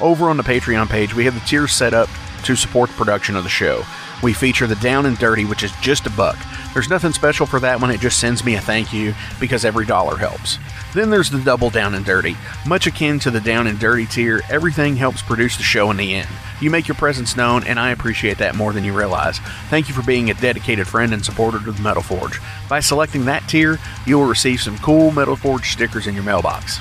Over 0.01 0.30
on 0.30 0.38
the 0.38 0.42
Patreon 0.42 0.88
page, 0.88 1.14
we 1.14 1.26
have 1.26 1.34
the 1.34 1.40
tiers 1.40 1.74
set 1.74 1.92
up 1.92 2.09
to 2.44 2.57
support 2.57 2.88
the 2.88 2.96
production 2.96 3.36
of 3.36 3.44
the 3.44 3.51
show. 3.51 3.84
We 4.23 4.33
feature 4.33 4.66
the 4.66 4.77
Down 4.77 5.07
and 5.07 5.18
Dirty, 5.18 5.45
which 5.45 5.62
is 5.62 5.73
just 5.81 6.07
a 6.07 6.11
buck. 6.11 6.37
There's 6.75 6.91
nothing 6.91 7.12
special 7.12 7.47
for 7.47 7.59
that 7.61 7.81
one, 7.81 7.91
it 7.91 8.01
just 8.01 8.21
sends 8.21 8.45
me 8.45 8.55
a 8.55 8.61
thank 8.61 8.93
you 8.93 9.14
because 9.41 9.64
every 9.64 9.87
dollar 9.87 10.16
helps. 10.16 10.59
Then 10.95 11.11
there's 11.11 11.31
the 11.31 11.41
Double 11.41 11.71
Down 11.71 11.95
and 11.95 12.05
Dirty. 12.05 12.37
Much 12.66 12.87
akin 12.87 13.18
to 13.21 13.31
the 13.31 13.41
Down 13.41 13.66
and 13.66 13.79
Dirty 13.79 14.07
tier, 14.07 14.43
everything 14.51 14.97
helps 14.97 15.23
produce 15.23 15.57
the 15.57 15.62
show 15.62 15.91
in 15.91 15.97
the 15.97 16.14
end. 16.14 16.29
You 16.61 16.71
make 16.71 16.89
your 16.89 16.97
presence 16.97 17.37
known, 17.37 17.64
and 17.64 17.81
I 17.81 17.91
appreciate 17.91 18.39
that 18.39 18.55
more 18.55 18.73
than 18.73 18.85
you 18.85 18.93
realize. 18.93 19.39
Thank 19.68 19.89
you 19.89 19.95
for 19.95 20.03
being 20.03 20.31
a 20.31 20.35
dedicated 20.35 20.87
friend 20.87 21.14
and 21.14 21.25
supporter 21.25 21.57
of 21.57 21.77
the 21.77 21.83
Metal 21.83 22.03
Forge. 22.03 22.41
By 22.68 22.81
selecting 22.81 23.25
that 23.25 23.49
tier, 23.49 23.79
you 24.05 24.18
will 24.18 24.27
receive 24.27 24.61
some 24.61 24.77
cool 24.79 25.11
Metal 25.11 25.37
Forge 25.37 25.71
stickers 25.71 26.07
in 26.07 26.14
your 26.14 26.25
mailbox. 26.25 26.79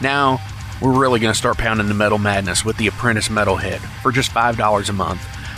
Now, 0.00 0.40
we're 0.80 0.98
really 0.98 1.20
going 1.20 1.32
to 1.32 1.38
start 1.38 1.56
pounding 1.56 1.88
the 1.88 1.94
metal 1.94 2.18
madness 2.18 2.64
with 2.64 2.76
the 2.76 2.86
Apprentice 2.86 3.28
Metalhead 3.28 3.78
for 4.02 4.12
just 4.12 4.30
$5 4.30 4.88
a 4.88 4.92
month. 4.92 5.26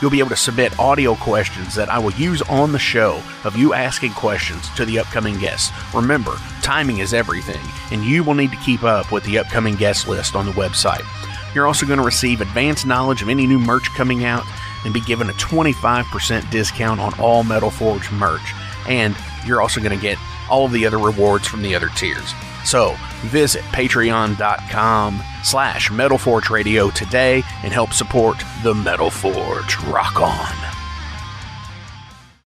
You'll 0.00 0.10
be 0.10 0.18
able 0.18 0.30
to 0.30 0.36
submit 0.36 0.78
audio 0.78 1.14
questions 1.14 1.74
that 1.74 1.88
I 1.88 1.98
will 1.98 2.12
use 2.12 2.42
on 2.42 2.72
the 2.72 2.78
show 2.78 3.22
of 3.44 3.56
you 3.56 3.74
asking 3.74 4.12
questions 4.12 4.68
to 4.70 4.84
the 4.84 4.98
upcoming 4.98 5.38
guests. 5.38 5.70
Remember, 5.94 6.34
timing 6.62 6.98
is 6.98 7.14
everything, 7.14 7.60
and 7.90 8.04
you 8.04 8.24
will 8.24 8.34
need 8.34 8.50
to 8.50 8.56
keep 8.58 8.82
up 8.82 9.12
with 9.12 9.24
the 9.24 9.38
upcoming 9.38 9.76
guest 9.76 10.08
list 10.08 10.34
on 10.34 10.46
the 10.46 10.52
website. 10.52 11.04
You're 11.54 11.66
also 11.66 11.86
going 11.86 12.00
to 12.00 12.04
receive 12.04 12.40
advanced 12.40 12.86
knowledge 12.86 13.22
of 13.22 13.28
any 13.28 13.46
new 13.46 13.60
merch 13.60 13.88
coming 13.94 14.24
out 14.24 14.44
and 14.84 14.92
be 14.92 15.00
given 15.00 15.30
a 15.30 15.34
25% 15.34 16.50
discount 16.50 17.00
on 17.00 17.18
all 17.20 17.44
Metal 17.44 17.70
Forge 17.70 18.10
merch. 18.10 18.52
And 18.88 19.16
you're 19.46 19.62
also 19.62 19.80
going 19.80 19.96
to 19.96 20.02
get 20.02 20.18
all 20.50 20.66
of 20.66 20.72
the 20.72 20.86
other 20.86 20.98
rewards 20.98 21.46
from 21.46 21.62
the 21.62 21.74
other 21.74 21.88
tiers. 21.90 22.34
So 22.64 22.96
visit 23.22 23.62
patreon.com 23.64 25.22
slash 25.42 25.90
Metal 25.90 26.18
Forge 26.18 26.50
Radio 26.50 26.90
today 26.90 27.42
and 27.62 27.72
help 27.72 27.92
support 27.92 28.42
the 28.62 28.74
Metal 28.74 29.10
Forge. 29.10 29.78
Rock 29.84 30.20
on. 30.20 30.73